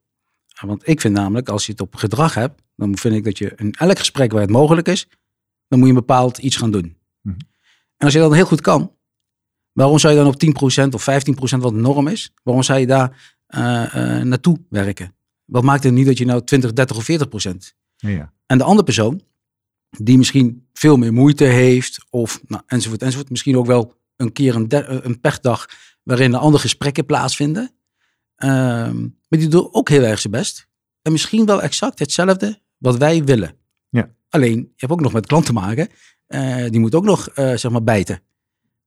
Uh, 0.63 0.69
Want 0.69 0.87
ik 0.87 1.01
vind 1.01 1.13
namelijk, 1.13 1.49
als 1.49 1.65
je 1.65 1.71
het 1.71 1.81
op 1.81 1.95
gedrag 1.95 2.33
hebt, 2.33 2.61
dan 2.75 2.97
vind 2.97 3.15
ik 3.15 3.23
dat 3.23 3.37
je 3.37 3.53
in 3.55 3.71
elk 3.71 3.97
gesprek 3.99 4.31
waar 4.31 4.41
het 4.41 4.49
mogelijk 4.49 4.87
is, 4.87 5.07
dan 5.67 5.79
moet 5.79 5.87
je 5.87 5.93
een 5.93 5.99
bepaald 5.99 6.37
iets 6.37 6.55
gaan 6.55 6.71
doen. 6.71 6.97
Mhm. 7.21 7.35
En 7.97 8.05
als 8.05 8.13
je 8.13 8.19
dat 8.19 8.33
heel 8.33 8.45
goed 8.45 8.61
kan, 8.61 8.91
waarom 9.71 9.99
zou 9.99 10.13
je 10.13 10.19
dan 10.19 10.27
op 10.27 10.39
10% 10.39 10.93
of 10.93 11.03
15% 11.03 11.61
wat 11.61 11.73
de 11.73 11.79
norm 11.79 12.07
is, 12.07 12.33
waarom 12.43 12.63
zou 12.63 12.79
je 12.79 12.87
daar 12.87 13.35
eh, 13.47 14.17
eh, 14.17 14.23
naartoe 14.23 14.59
werken? 14.69 15.15
Wat 15.45 15.63
maakt 15.63 15.83
het 15.83 15.93
niet 15.93 16.05
dat 16.05 16.17
je 16.17 16.25
nou 16.25 16.43
20, 16.43 16.73
30 16.73 16.97
of 16.97 17.05
40%? 17.05 17.75
Ja. 17.95 18.33
En 18.45 18.57
de 18.57 18.63
andere 18.63 18.83
persoon, 18.83 19.21
die 19.89 20.17
misschien 20.17 20.67
veel 20.73 20.97
meer 20.97 21.13
moeite 21.13 21.43
heeft, 21.43 22.05
of 22.09 22.41
nou, 22.47 22.63
enzovoort, 22.65 23.01
enzovoort. 23.01 23.29
Misschien 23.29 23.57
ook 23.57 23.65
wel 23.65 23.93
een 24.15 24.31
keer 24.31 24.55
een, 24.55 24.67
der- 24.67 25.05
een 25.05 25.19
pechdag 25.19 25.65
waarin 26.03 26.33
er 26.33 26.39
andere 26.39 26.61
gesprekken 26.63 27.05
plaatsvinden. 27.05 27.71
Ehm, 28.35 28.99
maar 29.01 29.39
die 29.39 29.47
doet 29.47 29.73
ook 29.73 29.89
heel 29.89 30.03
erg 30.03 30.19
zijn 30.19 30.33
best. 30.33 30.67
En 31.01 31.11
misschien 31.11 31.45
wel 31.45 31.61
exact 31.61 31.99
hetzelfde 31.99 32.61
wat 32.77 32.97
wij 32.97 33.23
willen. 33.23 33.55
Ja. 33.89 34.09
Alleen, 34.29 34.57
je 34.57 34.73
hebt 34.75 34.91
ook 34.91 35.01
nog 35.01 35.13
met 35.13 35.25
klant 35.25 35.45
te 35.45 35.53
maken. 35.53 35.89
eh, 36.27 36.69
die 36.69 36.79
moet 36.79 36.95
ook 36.95 37.03
nog, 37.03 37.27
eh, 37.29 37.55
zeg 37.55 37.71
maar, 37.71 37.83
bijten. 37.83 38.21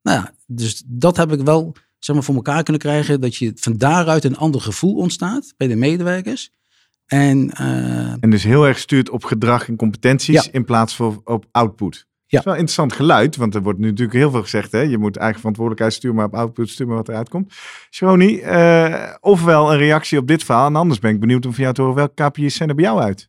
Nou 0.02 0.18
ja, 0.18 0.34
dus 0.46 0.82
dat 0.86 1.16
heb 1.16 1.32
ik 1.32 1.40
wel, 1.40 1.74
zeg 1.98 2.14
maar, 2.16 2.24
voor 2.24 2.34
elkaar 2.34 2.62
kunnen 2.62 2.82
krijgen. 2.82 3.20
Dat 3.20 3.36
je 3.36 3.52
van 3.54 3.76
daaruit 3.76 4.24
een 4.24 4.36
ander 4.36 4.60
gevoel 4.60 4.94
ontstaat 4.96 5.54
bij 5.56 5.66
de 5.66 5.76
medewerkers. 5.76 6.50
En 7.10 7.50
eh, 7.50 8.12
En 8.20 8.30
dus 8.30 8.42
heel 8.44 8.66
erg 8.66 8.78
stuurt 8.78 9.10
op 9.10 9.24
gedrag 9.24 9.68
en 9.68 9.76
competenties 9.76 10.44
Ja. 10.44 10.52
in 10.52 10.64
plaats 10.64 10.96
van 10.96 11.20
op 11.24 11.44
output. 11.50 12.06
is 12.26 12.44
wel 12.44 12.54
een 12.54 12.60
interessant 12.60 12.92
geluid, 12.92 13.36
want 13.36 13.54
er 13.54 13.62
wordt 13.62 13.78
nu 13.78 13.86
natuurlijk 13.86 14.18
heel 14.18 14.30
veel 14.30 14.42
gezegd. 14.42 14.72
Hè? 14.72 14.80
Je 14.80 14.98
moet 14.98 15.16
eigen 15.16 15.38
verantwoordelijkheid 15.38 15.94
sturen, 15.94 16.16
maar 16.16 16.26
op 16.26 16.34
output 16.34 16.68
sturen 16.68 16.94
wat 16.94 17.08
eruit 17.08 17.28
komt. 17.28 17.52
Shroni, 17.90 18.40
eh, 18.40 19.12
ofwel 19.20 19.72
een 19.72 19.78
reactie 19.78 20.18
op 20.18 20.26
dit 20.26 20.44
verhaal. 20.44 20.66
En 20.66 20.76
anders 20.76 21.00
ben 21.00 21.10
ik 21.14 21.20
benieuwd 21.20 21.46
om 21.46 21.52
van 21.52 21.62
jou 21.62 21.74
te 21.74 21.80
horen 21.80 21.96
welke 21.96 22.28
KPI's 22.28 22.56
zijn 22.56 22.68
er 22.68 22.74
bij 22.74 22.84
jou 22.84 23.00
uit? 23.00 23.28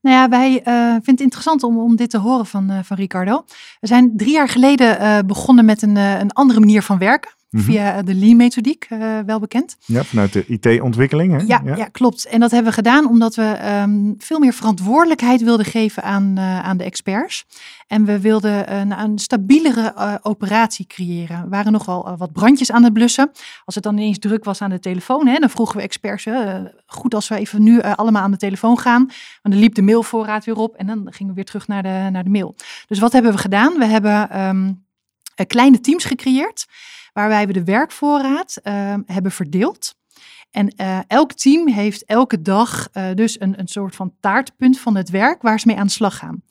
Nou 0.00 0.16
ja, 0.16 0.28
wij 0.28 0.50
uh, 0.50 0.62
vinden 0.90 1.02
het 1.04 1.20
interessant 1.20 1.62
om, 1.62 1.78
om 1.78 1.96
dit 1.96 2.10
te 2.10 2.18
horen 2.18 2.46
van, 2.46 2.70
uh, 2.70 2.78
van 2.82 2.96
Ricardo. 2.96 3.44
We 3.80 3.86
zijn 3.86 4.12
drie 4.16 4.32
jaar 4.32 4.48
geleden 4.48 5.00
uh, 5.00 5.18
begonnen 5.26 5.64
met 5.64 5.82
een, 5.82 5.96
een 5.96 6.32
andere 6.32 6.60
manier 6.60 6.82
van 6.82 6.98
werken. 6.98 7.30
Mm 7.50 7.60
-hmm. 7.60 7.68
Via 7.68 8.02
de 8.02 8.14
Lean-methodiek, 8.14 8.86
uh, 8.90 9.18
wel 9.26 9.38
bekend. 9.38 9.76
Ja, 9.84 10.04
vanuit 10.04 10.32
de 10.32 10.46
IT-ontwikkeling. 10.46 11.44
Ja, 11.46 11.60
ja, 11.64 11.76
ja. 11.76 11.84
klopt. 11.84 12.26
En 12.26 12.40
dat 12.40 12.50
hebben 12.50 12.68
we 12.70 12.76
gedaan 12.76 13.08
omdat 13.08 13.34
we 13.34 13.58
um, 13.82 14.14
veel 14.18 14.38
meer 14.38 14.52
verantwoordelijkheid 14.52 15.42
wilden 15.42 15.66
geven 15.66 16.02
aan, 16.02 16.34
uh, 16.38 16.60
aan 16.60 16.76
de 16.76 16.84
experts. 16.84 17.46
En 17.86 18.04
we 18.04 18.20
wilden 18.20 18.74
een, 18.74 19.00
een 19.00 19.18
stabielere 19.18 19.94
uh, 19.96 20.14
operatie 20.22 20.86
creëren. 20.86 21.36
Er 21.36 21.48
waren 21.48 21.72
nogal 21.72 22.16
wat 22.16 22.32
brandjes 22.32 22.72
aan 22.72 22.84
het 22.84 22.92
blussen. 22.92 23.30
Als 23.64 23.74
het 23.74 23.84
dan 23.84 23.98
ineens 23.98 24.18
druk 24.18 24.44
was 24.44 24.62
aan 24.62 24.70
de 24.70 24.80
telefoon, 24.80 25.26
hè, 25.26 25.38
dan 25.38 25.50
vroegen 25.50 25.76
we 25.76 25.82
experts, 25.82 26.26
goed 26.86 27.14
als 27.14 27.28
we 27.28 27.36
even 27.36 27.62
nu 27.62 27.80
allemaal 27.80 28.22
aan 28.22 28.30
de 28.30 28.36
telefoon 28.36 28.78
gaan. 28.78 29.04
Want 29.42 29.54
dan 29.54 29.58
liep 29.58 29.74
de 29.74 29.82
mailvoorraad 29.82 30.44
weer 30.44 30.56
op 30.56 30.74
en 30.74 30.86
dan 30.86 31.06
gingen 31.10 31.28
we 31.28 31.34
weer 31.34 31.44
terug 31.44 31.66
naar 31.68 31.82
de, 31.82 32.08
naar 32.12 32.24
de 32.24 32.30
mail. 32.30 32.54
Dus 32.86 32.98
wat 32.98 33.12
hebben 33.12 33.32
we 33.32 33.38
gedaan? 33.38 33.78
We 33.78 33.84
hebben 33.84 34.40
um, 34.40 34.84
kleine 35.46 35.80
teams 35.80 36.04
gecreëerd 36.04 36.66
waarbij 37.18 37.46
we 37.46 37.52
de 37.52 37.64
werkvoorraad 37.64 38.60
uh, 38.62 38.94
hebben 39.06 39.32
verdeeld. 39.32 39.94
En 40.50 40.74
uh, 40.76 40.98
elk 41.06 41.32
team 41.32 41.68
heeft 41.68 42.04
elke 42.04 42.42
dag 42.42 42.88
uh, 42.92 43.04
dus 43.14 43.40
een, 43.40 43.58
een 43.58 43.68
soort 43.68 43.96
van 43.96 44.14
taartpunt 44.20 44.78
van 44.78 44.96
het 44.96 45.10
werk 45.10 45.42
waar 45.42 45.60
ze 45.60 45.66
mee 45.66 45.76
aan 45.76 45.86
de 45.86 45.92
slag 45.92 46.16
gaan. 46.16 46.42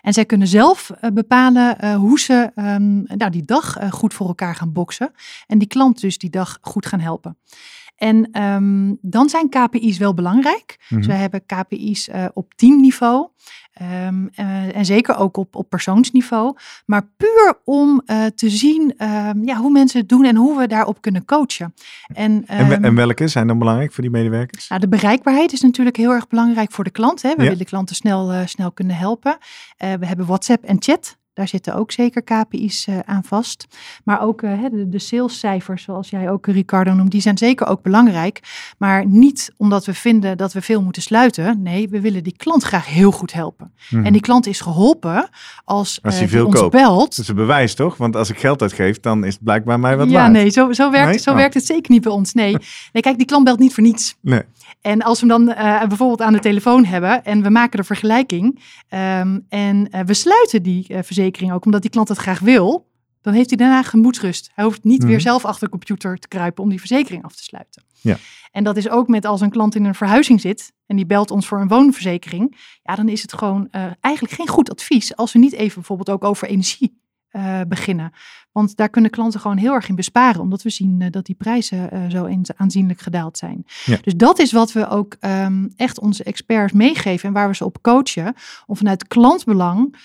En 0.00 0.12
zij 0.12 0.24
kunnen 0.24 0.48
zelf 0.48 0.90
uh, 0.90 1.10
bepalen 1.10 1.94
hoe 1.94 2.20
ze 2.20 2.50
um, 2.54 3.02
nou, 3.02 3.30
die 3.30 3.44
dag 3.44 3.76
goed 3.90 4.14
voor 4.14 4.26
elkaar 4.26 4.54
gaan 4.54 4.72
boksen. 4.72 5.12
En 5.46 5.58
die 5.58 5.68
klant 5.68 6.00
dus 6.00 6.18
die 6.18 6.30
dag 6.30 6.58
goed 6.60 6.86
gaan 6.86 7.00
helpen. 7.00 7.38
En 7.96 8.42
um, 8.42 8.98
dan 9.00 9.28
zijn 9.28 9.48
KPI's 9.48 9.98
wel 9.98 10.14
belangrijk. 10.14 10.86
Dus 10.88 11.06
wij 11.06 11.16
hebben 11.16 11.46
KPI's 11.46 12.10
op 12.34 12.54
teamniveau. 12.54 13.28
Um, 13.82 14.30
uh, 14.36 14.76
en 14.76 14.84
zeker 14.84 15.16
ook 15.16 15.36
op, 15.36 15.56
op 15.56 15.68
persoonsniveau. 15.68 16.56
Maar 16.86 17.08
puur 17.16 17.60
om 17.64 18.02
uh, 18.06 18.24
te 18.24 18.50
zien 18.50 18.94
um, 18.98 19.44
ja, 19.44 19.56
hoe 19.56 19.70
mensen 19.70 20.00
het 20.00 20.08
doen 20.08 20.24
en 20.24 20.36
hoe 20.36 20.58
we 20.58 20.66
daarop 20.66 21.00
kunnen 21.00 21.24
coachen. 21.24 21.74
En, 22.06 22.32
um, 22.32 22.44
en, 22.46 22.84
en, 22.84 22.94
welke 22.94 23.28
zijn 23.28 23.46
dan 23.46 23.58
belangrijk 23.58 23.92
voor 23.92 24.02
die 24.02 24.12
medewerkers? 24.12 24.68
Nou, 24.68 24.80
de 24.80 24.88
bereikbaarheid 24.88 25.52
is 25.52 25.60
natuurlijk 25.60 25.96
heel 25.96 26.12
erg 26.12 26.28
belangrijk 26.28 26.72
voor 26.72 26.84
de 26.84 26.90
klant. 26.90 27.22
Hè. 27.22 27.34
We 27.34 27.42
ja. 27.42 27.48
willen 27.48 27.66
klanten 27.66 27.96
snel, 27.96 28.46
snel 28.46 28.72
kunnen 28.72 28.96
helpen. 28.96 29.36
we 29.76 30.06
hebben 30.06 30.26
WhatsApp 30.26 30.64
en 30.64 30.76
chat. 30.78 31.18
Daar 31.36 31.48
zitten 31.48 31.74
ook 31.74 31.92
zeker 31.92 32.22
KPI's 32.22 32.86
uh, 32.86 32.98
aan 33.04 33.24
vast. 33.24 33.66
Maar 34.04 34.20
ook 34.20 34.42
uh, 34.42 34.64
de, 34.72 34.98
salescijfers, 34.98 35.82
zoals 35.82 36.10
jij 36.10 36.30
ook 36.30 36.46
Ricardo 36.46 36.92
noemt, 36.92 37.10
die 37.10 37.20
zijn 37.20 37.38
zeker 37.38 37.66
ook 37.66 37.82
belangrijk. 37.82 38.40
Maar 38.78 39.06
niet 39.06 39.52
omdat 39.56 39.84
we 39.84 39.94
vinden 39.94 40.36
dat 40.36 40.52
we 40.52 40.60
veel 40.62 40.82
moeten 40.82 41.02
sluiten. 41.02 41.62
Nee, 41.62 41.88
we 41.88 42.00
willen 42.00 42.22
die 42.22 42.34
klant 42.36 42.62
graag 42.62 42.86
heel 42.86 43.10
goed 43.10 43.32
helpen. 43.32 43.72
Hmm. 43.88 44.04
En 44.04 44.12
die 44.12 44.20
klant 44.20 44.46
is 44.46 44.60
geholpen 44.60 45.28
als, 45.64 45.98
als 46.02 46.18
hij 46.18 46.28
veel 46.28 46.46
ons 46.46 46.60
koopt. 46.60 46.72
belt. 46.72 47.16
Dat 47.16 47.18
is 47.18 47.28
een 47.28 47.34
bewijs 47.34 47.74
toch? 47.74 47.96
Want 47.96 48.16
als 48.16 48.30
ik 48.30 48.38
geld 48.38 48.62
uitgeef, 48.62 49.00
dan 49.00 49.24
is 49.24 49.34
het 49.34 49.42
blijkbaar 49.42 49.80
mij 49.80 49.96
wat 49.96 50.10
ja, 50.10 50.14
waard. 50.14 50.32
nee, 50.32 50.50
zo, 50.50 50.72
zo, 50.72 50.90
werkt, 50.90 51.08
Nee? 51.08 51.18
zo 51.18 51.30
Oh. 51.30 51.36
werkt 51.36 51.54
het 51.54 51.66
zeker 51.66 51.92
niet 51.92 52.02
bij 52.02 52.12
ons. 52.12 52.32
Nee. 52.32 52.56
nee, 52.92 53.02
kijk, 53.02 53.16
die 53.16 53.26
klant 53.26 53.44
belt 53.44 53.58
niet 53.58 53.74
voor 53.74 53.82
niets. 53.82 54.16
Nee. 54.20 54.42
En 54.86 55.02
als 55.02 55.20
we 55.20 55.26
hem 55.26 55.44
dan 55.44 55.56
uh, 55.56 55.84
bijvoorbeeld 55.86 56.22
aan 56.22 56.32
de 56.32 56.38
telefoon 56.38 56.84
hebben 56.84 57.24
en 57.24 57.42
we 57.42 57.50
maken 57.50 57.78
de 57.78 57.84
vergelijking 57.84 58.62
um, 58.90 59.46
en 59.48 59.88
uh, 59.90 60.00
we 60.00 60.14
sluiten 60.14 60.62
die 60.62 60.86
uh, 60.88 60.98
verzekering 61.02 61.52
ook 61.52 61.64
omdat 61.64 61.82
die 61.82 61.90
klant 61.90 62.08
het 62.08 62.18
graag 62.18 62.38
wil, 62.40 62.88
dan 63.20 63.32
heeft 63.34 63.48
hij 63.48 63.58
daarna 63.58 63.82
gemoedsrust. 63.82 64.50
Hij 64.54 64.64
hoeft 64.64 64.84
niet 64.84 64.98
Mhm. 64.98 65.08
weer 65.08 65.20
zelf 65.20 65.44
achter 65.44 65.64
de 65.64 65.70
computer 65.70 66.18
te 66.18 66.28
kruipen 66.28 66.62
om 66.62 66.68
die 66.68 66.78
verzekering 66.78 67.24
af 67.24 67.34
te 67.36 67.42
sluiten. 67.42 67.82
Ja. 68.00 68.16
En 68.50 68.64
dat 68.64 68.76
is 68.76 68.88
ook 68.88 69.08
met 69.08 69.24
als 69.24 69.40
een 69.40 69.50
klant 69.50 69.74
in 69.74 69.84
een 69.84 69.94
verhuizing 69.94 70.40
zit 70.40 70.72
en 70.86 70.96
die 70.96 71.06
belt 71.06 71.30
ons 71.30 71.46
voor 71.46 71.60
een 71.60 71.68
woonverzekering. 71.68 72.56
Ja, 72.82 72.94
dan 72.94 73.08
is 73.08 73.22
het 73.22 73.32
gewoon 73.32 73.68
eigenlijk 74.00 74.34
geen 74.34 74.48
goed 74.48 74.70
advies 74.70 75.16
als 75.16 75.32
we 75.32 75.38
niet 75.38 75.52
even 75.52 75.74
bijvoorbeeld 75.74 76.10
ook 76.10 76.24
over 76.24 76.48
energie 76.48 77.00
uh, 77.36 77.60
beginnen. 77.68 78.12
Want 78.52 78.76
daar 78.76 78.88
kunnen 78.88 79.10
klanten 79.10 79.40
gewoon 79.40 79.56
heel 79.56 79.72
erg 79.72 79.88
in 79.88 79.94
besparen, 79.94 80.40
omdat 80.40 80.62
we 80.62 80.70
zien 80.70 81.00
uh, 81.00 81.10
dat 81.10 81.26
die 81.26 81.34
prijzen 81.34 81.94
uh, 81.94 82.10
zo 82.10 82.28
aanzienlijk 82.56 83.00
gedaald 83.00 83.38
zijn. 83.38 83.64
Ja. 83.84 83.98
Dus 84.02 84.16
dat 84.16 84.38
is 84.38 84.52
wat 84.52 84.72
we 84.72 84.88
ook 84.88 85.16
um, 85.20 85.72
echt 85.76 86.00
onze 86.00 86.24
experts 86.24 86.72
meegeven 86.72 87.28
en 87.28 87.34
waar 87.34 87.48
we 87.48 87.54
ze 87.54 87.64
op 87.64 87.82
coachen, 87.82 88.34
om 88.66 88.76
vanuit 88.76 89.06
klantbelang 89.06 89.96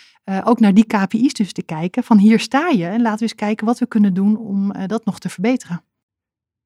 ook 0.44 0.60
naar 0.60 0.74
die 0.74 0.86
KPI's 0.86 1.34
dus 1.34 1.54
te 1.54 1.64
kijken. 1.64 2.04
Van 2.04 2.18
hier 2.18 2.40
sta 2.40 2.68
je 2.68 2.86
en 2.86 3.02
laten 3.02 3.18
we 3.18 3.24
eens 3.24 3.36
kijken 3.36 3.66
wat 3.66 3.80
we 3.80 3.86
kunnen 3.86 4.14
doen 4.14 4.38
om 4.38 4.74
dat 4.88 5.06
nog 5.06 5.20
te 5.20 5.30
verbeteren. 5.30 5.84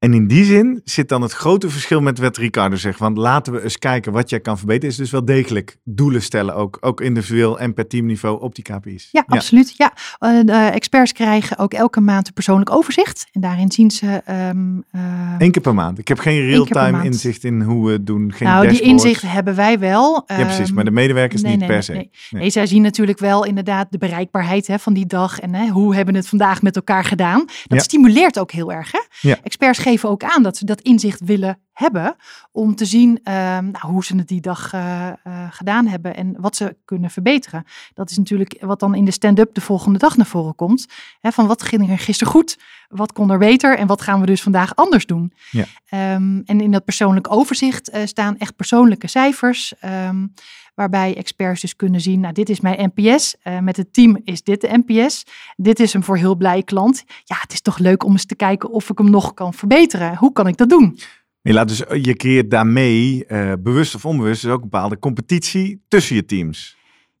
En 0.06 0.14
in 0.14 0.26
die 0.26 0.44
zin 0.44 0.80
zit 0.84 1.08
dan 1.08 1.22
het 1.22 1.32
grote 1.32 1.70
verschil 1.70 2.00
met 2.00 2.18
wat 2.18 2.36
Ricardo 2.36 2.76
zegt. 2.76 2.98
Want 2.98 3.16
laten 3.18 3.52
we 3.52 3.62
eens 3.62 3.78
kijken 3.78 4.12
wat 4.12 4.30
jij 4.30 4.40
kan 4.40 4.58
verbeteren. 4.58 4.90
Is 4.90 4.96
dus 4.96 5.10
wel 5.10 5.24
degelijk 5.24 5.76
doelen 5.84 6.22
stellen, 6.22 6.54
ook, 6.54 6.78
ook 6.80 7.00
individueel 7.00 7.58
en 7.58 7.74
per 7.74 7.86
teamniveau 7.86 8.40
op 8.40 8.54
die 8.54 8.64
KPI's. 8.64 9.08
Ja, 9.12 9.24
ja. 9.26 9.36
absoluut. 9.36 9.74
Ja. 9.76 9.92
Uh, 10.20 10.44
de 10.44 10.52
experts 10.52 11.12
krijgen 11.12 11.58
ook 11.58 11.72
elke 11.74 12.00
maand 12.00 12.26
een 12.26 12.32
persoonlijk 12.32 12.70
overzicht. 12.70 13.26
En 13.32 13.40
daarin 13.40 13.72
zien 13.72 13.90
ze... 13.90 14.22
Um, 14.50 14.84
uh, 14.92 15.02
Eén 15.38 15.50
keer 15.50 15.62
per 15.62 15.74
maand. 15.74 15.98
Ik 15.98 16.08
heb 16.08 16.18
geen 16.18 16.46
real-time 16.46 17.04
inzicht 17.04 17.44
in 17.44 17.62
hoe 17.62 17.86
we 17.86 17.92
het 17.92 18.06
doen. 18.06 18.32
Geen 18.32 18.48
nou, 18.48 18.66
dashboard. 18.66 18.84
die 18.84 18.92
inzichten 18.92 19.28
hebben 19.28 19.54
wij 19.54 19.78
wel. 19.78 20.24
Ja, 20.26 20.44
precies. 20.44 20.72
Maar 20.72 20.84
de 20.84 20.90
medewerkers 20.90 21.42
nee, 21.42 21.50
niet 21.50 21.60
nee, 21.60 21.68
per 21.68 21.82
se. 21.82 21.92
Nee, 21.92 22.10
nee. 22.30 22.40
nee, 22.40 22.50
zij 22.50 22.66
zien 22.66 22.82
natuurlijk 22.82 23.18
wel 23.18 23.44
inderdaad 23.44 23.86
de 23.90 23.98
bereikbaarheid 23.98 24.66
hè, 24.66 24.78
van 24.78 24.92
die 24.92 25.06
dag. 25.06 25.40
En 25.40 25.54
hè, 25.54 25.68
hoe 25.68 25.94
hebben 25.94 26.14
we 26.14 26.20
het 26.20 26.28
vandaag 26.28 26.62
met 26.62 26.76
elkaar 26.76 27.04
gedaan. 27.04 27.38
Dat 27.46 27.78
Ja. 27.78 27.78
stimuleert 27.78 28.38
ook 28.38 28.50
heel 28.50 28.72
erg. 28.72 28.92
Hè? 28.92 29.00
Ja. 29.20 29.36
Experts 29.42 29.78
geven 29.78 29.94
ook 30.04 30.24
aan 30.24 30.42
dat 30.42 30.56
ze 30.56 30.64
dat 30.64 30.80
inzicht 30.80 31.20
willen 31.20 31.58
hebben 31.72 32.16
om 32.52 32.74
te 32.74 32.84
zien 32.84 33.20
ehm, 33.22 33.70
nou, 33.70 33.92
hoe 33.92 34.04
ze 34.04 34.16
het 34.16 34.28
die 34.28 34.40
dag 34.40 34.72
uh, 34.74 35.08
uh, 35.26 35.46
gedaan 35.50 35.86
hebben 35.86 36.16
en 36.16 36.34
wat 36.38 36.56
ze 36.56 36.76
kunnen 36.84 37.10
verbeteren. 37.10 37.64
Dat 37.94 38.10
is 38.10 38.16
natuurlijk 38.16 38.56
wat 38.60 38.80
dan 38.80 38.94
in 38.94 39.04
de 39.04 39.10
stand-up 39.10 39.54
de 39.54 39.60
volgende 39.60 39.98
dag 39.98 40.16
naar 40.16 40.26
voren 40.26 40.54
komt. 40.54 40.86
Hè, 41.20 41.32
van 41.32 41.46
wat 41.46 41.62
ging 41.62 41.90
er 41.90 41.98
gisteren 41.98 42.32
goed, 42.32 42.58
wat 42.88 43.12
kon 43.12 43.30
er 43.30 43.38
beter 43.38 43.78
en 43.78 43.86
wat 43.86 44.02
gaan 44.02 44.20
we 44.20 44.26
dus 44.26 44.42
vandaag 44.42 44.74
anders 44.74 45.06
doen. 45.06 45.32
Ja. 45.50 46.14
Um, 46.14 46.42
en 46.46 46.60
in 46.60 46.70
dat 46.70 46.84
persoonlijk 46.84 47.32
overzicht 47.32 47.90
staan 48.04 48.38
echt 48.38 48.56
persoonlijke 48.56 49.08
cijfers. 49.08 49.74
Um, 50.08 50.32
waarbij 50.76 51.16
experts 51.16 51.60
dus 51.60 51.76
kunnen 51.76 52.00
zien, 52.00 52.20
nou 52.20 52.34
dit 52.34 52.48
is 52.48 52.60
mijn 52.60 52.92
NPS, 52.94 53.36
uh, 53.44 53.58
met 53.58 53.76
het 53.76 53.92
team 53.92 54.20
is 54.24 54.42
dit 54.42 54.60
de 54.60 54.82
NPS, 54.84 55.26
dit 55.56 55.80
is 55.80 55.94
een 55.94 56.02
voor 56.02 56.16
heel 56.16 56.36
blij 56.36 56.62
klant. 56.62 57.04
Ja, 57.24 57.36
het 57.40 57.52
is 57.52 57.60
toch 57.60 57.78
leuk 57.78 58.04
om 58.04 58.12
eens 58.12 58.26
te 58.26 58.36
kijken 58.36 58.70
of 58.70 58.90
ik 58.90 58.98
hem 58.98 59.10
nog 59.10 59.34
kan 59.34 59.54
verbeteren. 59.54 60.16
Hoe 60.16 60.32
kan 60.32 60.46
ik 60.46 60.56
dat 60.56 60.68
doen? 60.68 60.98
Je, 61.40 61.64
dus, 61.64 61.78
je 62.02 62.14
creëert 62.14 62.50
daarmee, 62.50 63.24
uh, 63.28 63.52
bewust 63.58 63.94
of 63.94 64.04
onbewust, 64.04 64.42
dus 64.42 64.50
ook 64.50 64.62
een 64.62 64.68
bepaalde 64.68 64.98
competitie 64.98 65.84
tussen 65.88 66.16
je 66.16 66.24
teams. 66.24 66.76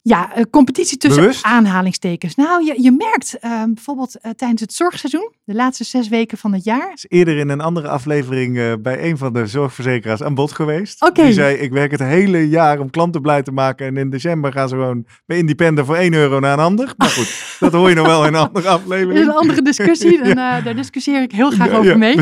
Ja, 0.08 0.38
uh, 0.38 0.44
competitie 0.50 0.98
tussen 0.98 1.20
Bewust? 1.20 1.44
aanhalingstekens. 1.44 2.34
Nou, 2.34 2.64
je, 2.64 2.82
je 2.82 2.92
merkt 2.92 3.36
uh, 3.40 3.62
bijvoorbeeld 3.64 4.16
uh, 4.22 4.32
tijdens 4.32 4.60
het 4.60 4.72
zorgseizoen, 4.72 5.32
de 5.44 5.54
laatste 5.54 5.84
zes 5.84 6.08
weken 6.08 6.38
van 6.38 6.52
het 6.52 6.64
jaar. 6.64 6.90
is 6.94 7.04
eerder 7.08 7.36
in 7.36 7.48
een 7.48 7.60
andere 7.60 7.88
aflevering 7.88 8.56
uh, 8.56 8.72
bij 8.80 9.10
een 9.10 9.18
van 9.18 9.32
de 9.32 9.46
zorgverzekeraars 9.46 10.22
aan 10.22 10.34
bod 10.34 10.52
geweest. 10.52 11.10
Die 11.14 11.32
zei, 11.32 11.56
ik 11.56 11.72
werk 11.72 11.90
het 11.90 12.00
hele 12.00 12.48
jaar 12.48 12.78
om 12.78 12.90
klanten 12.90 13.22
blij 13.22 13.42
te 13.42 13.52
maken. 13.52 13.86
En 13.86 13.96
in 13.96 14.10
december 14.10 14.52
gaan 14.52 14.68
ze 14.68 14.74
gewoon 14.74 15.06
bij 15.24 15.36
Independent 15.36 15.86
voor 15.86 15.96
1 15.96 16.14
euro 16.14 16.40
naar 16.40 16.52
een 16.52 16.64
ander. 16.64 16.94
Maar 16.96 17.08
goed, 17.08 17.28
dat 17.60 17.72
hoor 17.72 17.88
je 17.88 17.94
nog 17.94 18.06
wel 18.06 18.26
in 18.26 18.34
een 18.34 18.40
andere 18.40 18.68
aflevering. 18.68 19.14
Dat 19.14 19.22
is 19.22 19.34
een 19.34 19.40
andere 19.40 19.62
discussie. 19.62 20.22
En, 20.22 20.28
ja. 20.38 20.60
daar 20.60 20.76
discussieer 20.76 21.22
ik 21.22 21.32
heel 21.32 21.50
graag 21.50 21.70
over 21.70 21.90
ja, 21.90 21.96
mee. 21.96 22.16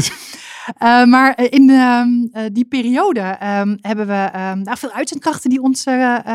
Uh, 0.83 1.05
maar 1.05 1.39
in 1.51 1.71
um, 1.71 2.31
uh, 2.33 2.43
die 2.53 2.65
periode 2.65 3.21
um, 3.21 3.79
hebben 3.81 4.07
we 4.07 4.31
um, 4.35 4.63
nou, 4.63 4.79
veel 4.79 4.91
uitzendkrachten 4.91 5.51
die 5.51 5.63
ons 5.63 5.85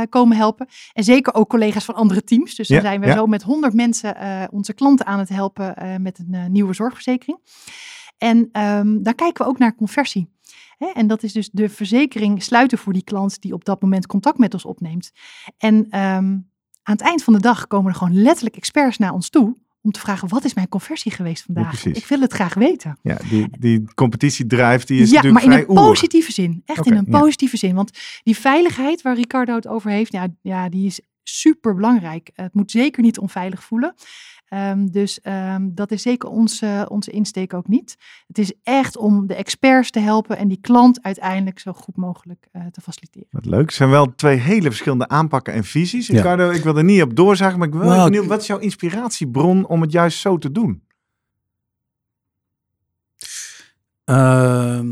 komen 0.10 0.38
helpen. 0.38 0.68
En 0.94 1.04
zeker 1.04 1.34
ook 1.34 1.50
collega's 1.50 1.86
van 1.86 1.96
andere 1.96 2.24
teams. 2.24 2.56
Dus 2.56 2.68
dan 2.68 2.82
zijn 2.82 3.02
we 3.02 3.12
zo 3.12 3.26
met 3.26 3.44
100 3.44 3.74
mensen 3.74 4.16
onze 4.52 4.74
klanten 4.74 5.06
aan 5.06 5.20
het 5.20 5.30
helpen 5.30 5.76
met 6.02 6.20
een 6.20 6.52
nieuwe 6.52 6.74
zorgverzekering. 6.74 7.40
En 8.18 8.50
dan 9.02 9.16
kijken 9.16 9.44
we 9.44 9.50
ook 9.50 9.58
naar 9.58 9.76
conversie. 9.76 10.30
En 10.94 11.08
dat 11.08 11.24
is 11.24 11.34
dus 11.34 11.50
de 11.52 11.70
verzekering 11.70 12.44
sluiten 12.44 12.78
voor 12.78 12.94
die 12.94 13.04
klant 13.04 13.42
die 13.42 13.54
op 13.54 13.66
dat 13.66 13.82
moment 13.82 14.08
contact 14.08 14.38
met 14.38 14.54
ons 14.54 14.66
opneemt. 14.66 15.12
En 15.58 15.88
aan 15.90 16.50
het 16.84 17.02
eind 17.02 17.24
van 17.24 17.34
de 17.34 17.40
dag 17.40 17.68
komen 17.68 17.92
er 17.92 17.98
gewoon 17.98 18.22
letterlijk 18.22 18.56
experts 18.56 18.98
naar 18.98 19.14
ons 19.14 19.30
toe 19.30 19.56
om 19.82 19.92
te 19.92 20.00
vragen, 20.00 20.28
wat 20.28 20.44
is 20.44 20.54
mijn 20.54 20.70
conversie 20.70 21.12
geweest 21.12 21.44
vandaag? 21.44 21.84
Ja, 21.84 21.94
ik 21.94 22.06
wil 22.06 22.22
het 22.22 22.34
graag 22.34 22.54
weten. 22.54 22.98
Ja, 23.02 23.18
die, 23.30 23.48
die 23.60 23.94
competitiedrive, 23.94 24.86
die 24.86 25.02
is 25.02 25.10
ja, 25.10 25.16
natuurlijk 25.16 25.46
maar 25.46 25.56
in 25.56 25.62
een 25.62 25.70
oer. 25.70 25.88
positieve 25.88 26.32
zin. 26.32 26.62
Echt 26.66 26.86
in 26.86 26.96
een 26.96 27.08
ja. 27.10 27.20
positieve 27.20 27.58
zin. 27.58 27.76
Want 27.76 27.92
die 28.24 28.38
veiligheid 28.38 29.02
waar 29.02 29.16
Ricardo 29.16 29.56
het 29.56 29.68
over 29.68 29.92
heeft, 29.92 30.12
ja, 30.12 30.28
ja 30.42 30.70
die 30.70 30.86
is 30.86 31.02
super 31.24 31.76
belangrijk. 31.76 32.32
Het 32.34 32.54
moet 32.54 32.72
zeker 32.72 33.04
niet 33.04 33.20
onveilig 33.20 33.64
voelen. 33.64 33.96
Ehm, 34.50 34.86
dus 34.86 35.22
ehm, 35.22 35.70
dat 35.72 35.92
is 35.92 36.02
zeker 36.02 36.30
onze, 36.30 36.86
onze 36.90 37.12
insteek 37.12 37.54
ook 37.54 37.68
niet. 37.68 37.96
Het 38.28 38.38
is 38.38 38.54
echt 38.64 38.98
om 38.98 39.28
de 39.28 39.36
experts 39.36 39.92
te 39.92 40.00
helpen 40.00 40.38
en 40.38 40.48
die 40.48 40.60
klant 40.62 41.02
uiteindelijk 41.02 41.60
zo 41.60 41.74
goed 41.74 41.96
mogelijk 41.96 42.48
eh, 42.52 42.66
te 42.72 42.82
faciliteren. 42.82 43.28
Wat 43.32 43.46
leuk. 43.46 43.66
Het 43.66 43.74
zijn 43.74 43.90
wel 43.90 44.16
twee 44.16 44.38
hele 44.38 44.70
verschillende 44.70 45.08
aanpakken 45.08 45.54
en 45.54 45.64
visies. 45.64 46.08
Ja. 46.08 46.16
Ricardo, 46.16 46.50
ik 46.50 46.64
wil 46.64 46.78
er 46.78 46.84
niet 46.84 47.02
op 47.02 47.16
doorzagen, 47.16 47.58
maar 47.60 47.68
ik 47.68 47.74
ben 47.74 47.84
wel 47.84 47.90
Nou, 47.90 48.10
benieuwd. 48.10 48.26
Wat 48.26 48.42
is 48.42 48.48
jouw 48.48 48.58
inspiratiebron 48.58 49.68
om 49.68 49.82
het 49.82 49.92
juist 49.92 50.20
zo 50.20 50.38
te 50.38 50.52
doen? 50.52 50.84
Ehm, 54.04 54.88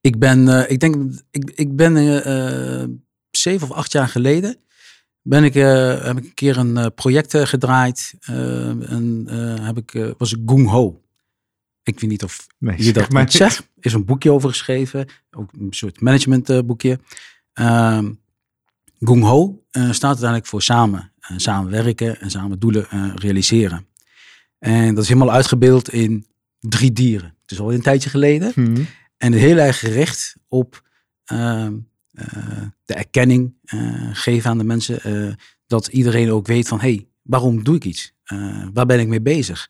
ik 0.00 0.18
ben, 0.18 0.48
eh, 0.48 0.70
ik 0.70 0.80
denk, 0.80 1.12
ik, 1.30 1.50
ik 1.54 1.76
ben 1.76 1.96
eh, 1.96 2.82
eh, 2.82 2.88
zeven 3.30 3.70
of 3.70 3.76
acht 3.76 3.92
jaar 3.92 4.08
geleden 4.08 4.56
ben 5.22 5.44
ik, 5.44 5.54
eh, 5.54 6.04
heb 6.04 6.16
ik 6.18 6.24
een 6.24 6.34
keer 6.34 6.56
een 6.56 6.76
eh, 6.76 6.86
project 6.94 7.34
eh, 7.34 7.46
gedraaid. 7.46 8.14
eh, 8.20 8.90
en 8.90 9.26
heb 9.62 9.78
ik, 9.78 10.14
was 10.18 10.32
ik 10.32 10.48
Ho. 10.48 11.02
Ik 11.82 12.00
weet 12.00 12.10
niet 12.10 12.22
of 12.22 12.46
Nee, 12.58 12.84
je 12.84 12.92
dat 12.92 13.10
maar 13.12 13.30
zegt. 13.32 13.68
Is 13.80 13.92
een 13.92 14.04
boekje 14.04 14.32
over 14.32 14.48
geschreven. 14.48 15.06
Ook 15.30 15.52
een 15.52 15.66
soort 15.72 16.00
managementboekje. 16.00 16.98
Ehm 17.52 18.12
Gung 19.00 19.22
Ho 19.24 19.64
eh, 19.70 19.82
staat 19.90 20.04
uiteindelijk 20.10 20.46
voor 20.46 20.62
samen. 20.62 21.12
samenwerken 21.36 22.20
en 22.20 22.30
samen 22.30 22.58
doelen 22.58 22.86
realiseren. 23.14 23.86
En 24.58 24.94
dat 24.94 25.02
is 25.02 25.08
helemaal 25.10 25.34
uitgebeeld 25.34 25.88
in 25.92 26.26
drie 26.60 26.92
dieren. 26.92 27.34
Het 27.42 27.50
is 27.50 27.60
al 27.60 27.72
een 27.72 27.82
tijdje 27.82 28.10
geleden. 28.10 28.52
Mhm. 28.54 28.82
En 29.16 29.32
heel 29.32 29.56
erg 29.56 29.78
gericht 29.78 30.36
op 30.48 30.82
ehm, 31.24 31.40
eh, 31.64 31.68
de 32.84 32.94
erkenning 32.94 33.54
eh, 33.64 34.08
geven 34.12 34.50
aan 34.50 34.58
de 34.58 34.64
mensen. 34.64 35.00
eh, 35.02 35.34
dat 35.66 35.86
iedereen 35.86 36.30
ook 36.30 36.46
weet 36.46 36.68
van, 36.68 36.80
hé, 36.80 36.88
hey, 36.94 37.08
waarom 37.22 37.64
doe 37.64 37.76
ik 37.76 37.84
iets? 37.84 38.12
Eh, 38.24 38.66
waar 38.72 38.86
ben 38.86 39.00
ik 39.00 39.08
mee 39.08 39.20
bezig? 39.22 39.68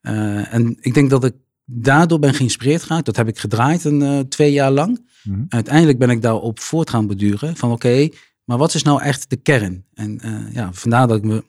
Eh, 0.00 0.54
en 0.54 0.76
ik 0.80 0.94
denk 0.94 1.10
dat 1.10 1.24
ik 1.24 1.34
daardoor 1.64 2.18
ben 2.18 2.34
geïnspireerd 2.34 2.82
geraakt. 2.82 3.06
Dat 3.06 3.16
heb 3.16 3.28
ik 3.28 3.38
gedraaid 3.38 3.84
een 3.84 4.02
eh, 4.02 4.18
twee 4.18 4.52
jaar 4.52 4.70
lang. 4.70 5.08
Mhm. 5.22 5.44
Uiteindelijk 5.48 5.98
ben 5.98 6.10
ik 6.10 6.22
daarop 6.22 6.60
voort 6.60 6.90
gaan 6.90 7.06
beduren. 7.06 7.56
Van 7.56 7.72
oké, 7.72 8.08
maar 8.44 8.58
wat 8.58 8.74
is 8.74 8.82
nou 8.82 9.02
echt 9.02 9.30
de 9.30 9.36
kern? 9.36 9.84
En 9.94 10.20
eh, 10.20 10.52
ja, 10.54 10.72
vandaar 10.72 11.06
dat 11.06 11.16
ik 11.16 11.24
me 11.24 11.44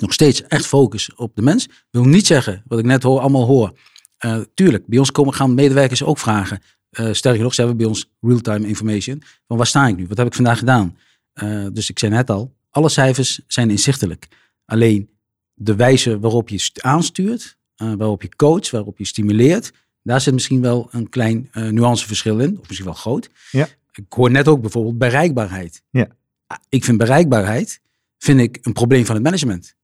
nog 0.00 0.12
steeds 0.12 0.42
echt 0.42 0.66
focus 0.66 1.14
op 1.14 1.36
de 1.36 1.42
mens. 1.42 1.68
Wil 1.90 2.04
niet 2.04 2.26
zeggen, 2.26 2.62
wat 2.66 2.78
ik 2.78 2.84
net 2.84 3.02
hoor, 3.02 3.20
allemaal 3.20 3.46
hoor. 3.46 3.78
Eh, 4.18 4.40
tuurlijk, 4.54 4.86
bij 4.86 4.98
ons 4.98 5.10
komen, 5.10 5.34
gaan 5.34 5.54
medewerkers 5.54 6.02
ook 6.02 6.18
vragen. 6.18 6.60
Eh 6.98 7.12
sterker 7.12 7.42
nog, 7.42 7.54
ze 7.54 7.60
hebben 7.60 7.78
bij 7.78 7.86
ons 7.86 8.10
real-time 8.20 8.66
information. 8.66 9.22
Van 9.46 9.56
waar 9.56 9.66
sta 9.66 9.86
ik 9.86 9.96
nu? 9.96 10.06
Wat 10.06 10.16
heb 10.18 10.26
ik 10.26 10.34
vandaag 10.34 10.58
gedaan? 10.58 10.96
Eh, 11.32 11.66
dus 11.72 11.90
ik 11.90 11.98
zei 11.98 12.12
net 12.12 12.30
al, 12.30 12.54
alle 12.70 12.88
cijfers 12.88 13.40
zijn 13.46 13.70
inzichtelijk. 13.70 14.28
Alleen 14.64 15.08
de 15.54 15.74
wijze 15.76 16.18
waarop 16.18 16.48
je 16.48 16.58
st- 16.58 16.82
aanstuurt, 16.82 17.56
eh, 17.76 17.92
waarop 17.94 18.22
je 18.22 18.28
coacht, 18.36 18.70
waarop 18.70 18.98
je 18.98 19.04
stimuleert, 19.06 19.72
daar 20.02 20.20
zit 20.20 20.34
misschien 20.34 20.60
wel 20.60 20.88
een 20.90 21.08
klein 21.08 21.48
nuanceverschil 21.52 22.38
in, 22.38 22.58
of 22.60 22.66
misschien 22.66 22.84
wel 22.86 22.94
groot. 22.96 23.30
Ja. 23.50 23.68
Ik 23.92 24.04
hoor 24.12 24.30
net 24.30 24.48
ook 24.48 24.60
bijvoorbeeld 24.60 24.98
bereikbaarheid. 24.98 25.82
Ja. 25.90 26.06
Ah, 26.46 26.58
Ik 26.68 26.84
vind 26.84 26.98
bereikbaarheid 26.98 27.80
vind 28.18 28.40
ik 28.40 28.58
een 28.62 28.72
probleem 28.72 29.04
van 29.06 29.14
het 29.14 29.24
management. 29.24 29.74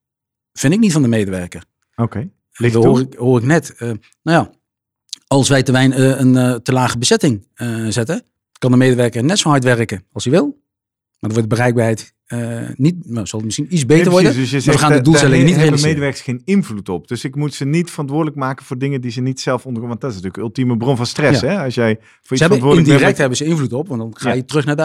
Vind 0.52 0.72
ik 0.74 0.78
niet 0.80 0.92
van 0.92 1.02
de 1.02 1.08
medewerker. 1.08 1.64
Oké. 1.96 2.28
Toe. 2.72 2.86
hoor 2.86 3.00
ik, 3.00 3.14
hoor 3.14 3.38
ik 3.38 3.44
net. 3.44 3.74
Nou 3.78 3.98
ja, 4.22 4.50
als 5.38 5.48
wij 5.48 5.62
te, 5.62 5.72
wein, 5.72 5.92
eh, 5.92 6.20
een 6.20 6.36
eh, 6.36 6.54
te 6.54 6.72
lage 6.72 6.98
bezetting 6.98 7.46
eh, 7.54 7.86
zetten, 7.88 8.22
kan 8.58 8.70
de 8.70 8.76
medewerker 8.76 9.24
net 9.24 9.38
zo 9.38 9.48
hard 9.48 9.64
werken 9.64 10.04
als 10.12 10.24
hij 10.24 10.32
wil. 10.32 10.44
Maar 10.46 11.32
dan 11.32 11.32
wordt 11.32 11.48
de 11.50 11.56
bereikbaarheid 11.56 12.12
niet, 12.76 13.08
nou, 13.10 13.26
zal 13.26 13.38
het 13.38 13.44
misschien 13.44 13.74
iets 13.74 13.86
beter 13.86 14.04
Ja, 14.04 14.10
worden. 14.10 14.34
Dus 14.34 14.50
je 14.50 14.56
maar 14.56 14.64
we 14.64 14.70
zegt, 14.70 14.78
gaan 14.78 14.88
de 14.88 14.94
daar- 14.94 15.04
doelstellingen 15.04 15.38
daar 15.46 15.46
niet 15.48 15.60
hebben 15.60 15.78
realiseren. 15.78 15.92
medewerkers 15.94 16.24
geen 16.24 16.42
invloed 16.56 16.88
op. 16.88 17.08
Dus 17.08 17.24
ik 17.24 17.36
moet 17.36 17.54
ze 17.54 17.64
niet 17.64 17.90
verantwoordelijk 17.90 18.36
maken 18.36 18.64
voor 18.64 18.78
dingen 18.78 19.00
die 19.00 19.10
ze 19.10 19.20
niet 19.20 19.40
zelf 19.40 19.66
ondergaan. 19.66 19.88
Want 19.88 20.00
dat 20.00 20.10
is 20.10 20.16
natuurlijk 20.16 20.42
de 20.42 20.48
ultieme 20.48 20.76
bron 20.76 20.96
van 20.96 21.06
stress. 21.06 21.40
Ja. 21.40 21.48
Hè? 21.48 21.64
Als 21.64 21.74
jij 21.74 21.96
voor 21.96 22.02
iets 22.02 22.20
hebben 22.20 22.38
verantwoordelijk 22.38 22.86
indirect 22.86 23.04
bent. 23.04 23.18
hebben 23.18 23.36
ze 23.36 23.44
invloed 23.44 23.72
op, 23.72 23.88
want 23.88 24.00
dan 24.00 24.16
ga 24.16 24.30
je 24.30 24.36
Ja. 24.36 24.42
terug 24.44 24.64
naar 24.64 24.76
de. 24.76 24.82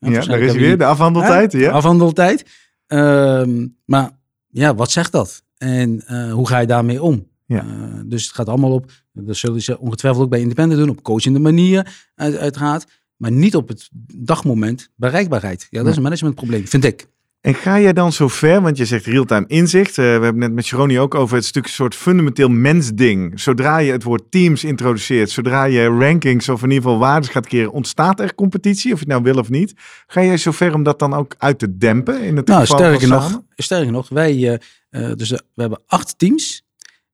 En 0.00 0.12
Ja, 0.12 0.20
daar 0.20 0.40
is 0.40 0.52
weer, 0.52 0.78
de 0.78 0.84
afhandeltijd. 0.84 1.52
Ja. 1.52 1.70
afhandeltijd. 1.70 2.44
Ehm, 2.86 3.66
maar 3.84 4.10
ja, 4.48 4.74
wat 4.74 4.90
zegt 4.90 5.12
dat? 5.12 5.42
En 5.56 6.04
hoe 6.30 6.48
ga 6.48 6.58
je 6.58 6.66
daarmee 6.66 7.02
om? 7.02 7.26
Ja. 7.46 7.64
Dus 8.06 8.24
het 8.24 8.34
gaat 8.34 8.48
allemaal 8.48 8.72
op, 8.72 8.90
dat 9.24 9.36
zullen 9.36 9.62
ze 9.62 9.78
ongetwijfeld 9.78 10.24
ook 10.24 10.30
bij 10.30 10.40
Independent 10.40 10.80
doen, 10.80 10.90
op 10.90 11.02
coachende 11.02 11.38
manier 11.38 12.08
uit, 12.14 12.36
uiteraard. 12.36 12.86
Maar 13.16 13.32
niet 13.32 13.56
op 13.56 13.68
het 13.68 13.88
dagmoment 14.16 14.90
bereikbaarheid. 14.96 15.66
Ja, 15.70 15.78
dat 15.82 15.90
is 15.90 15.96
een 15.96 16.02
managementprobleem, 16.02 16.66
vind 16.66 16.84
ik. 16.84 17.06
En 17.40 17.54
ga 17.54 17.80
jij 17.80 17.92
dan 17.92 18.12
zo 18.12 18.28
ver, 18.28 18.60
want 18.60 18.76
je 18.76 18.84
zegt 18.84 19.06
real-time 19.06 19.44
inzicht. 19.46 19.98
eh, 19.98 20.04
we 20.04 20.10
hebben 20.10 20.38
net 20.38 20.52
met 20.52 20.64
Sharoni 20.64 20.98
ook 20.98 21.14
over 21.14 21.36
het 21.36 21.44
stuk 21.44 21.66
soort 21.66 21.94
fundamenteel 21.94 22.48
mensding. 22.48 23.40
Zodra 23.40 23.78
je 23.78 23.92
het 23.92 24.02
woord 24.02 24.30
teams 24.30 24.64
introduceert, 24.64 25.30
zodra 25.30 25.64
je 25.64 25.86
rankings 25.86 26.48
of 26.48 26.62
in 26.62 26.68
ieder 26.70 26.82
geval 26.82 26.98
waardes 26.98 27.28
gaat 27.28 27.46
keren, 27.46 27.72
ontstaat 27.72 28.20
er 28.20 28.34
competitie, 28.34 28.92
of 28.92 28.98
je 28.98 29.04
het 29.04 29.12
nou 29.12 29.22
wil 29.22 29.38
of 29.38 29.48
niet. 29.48 29.74
Ga 30.06 30.22
jij 30.22 30.36
zo 30.36 30.50
ver 30.50 30.74
om 30.74 30.82
dat 30.82 30.98
dan 30.98 31.14
ook 31.14 31.34
uit 31.38 31.58
te 31.58 31.76
dempen 31.76 32.22
in 32.22 32.36
het 32.36 32.46
Nou, 32.46 32.60
geval 32.60 32.78
sterker 32.78 33.08
nog, 33.08 33.42
sterker 33.56 33.92
nog, 33.92 34.08
wij, 34.08 34.32
eh, 34.32 35.10
eh, 35.10 35.16
dus, 35.16 35.30
we 35.30 35.40
hebben 35.54 35.80
acht 35.86 36.18
teams. 36.18 36.64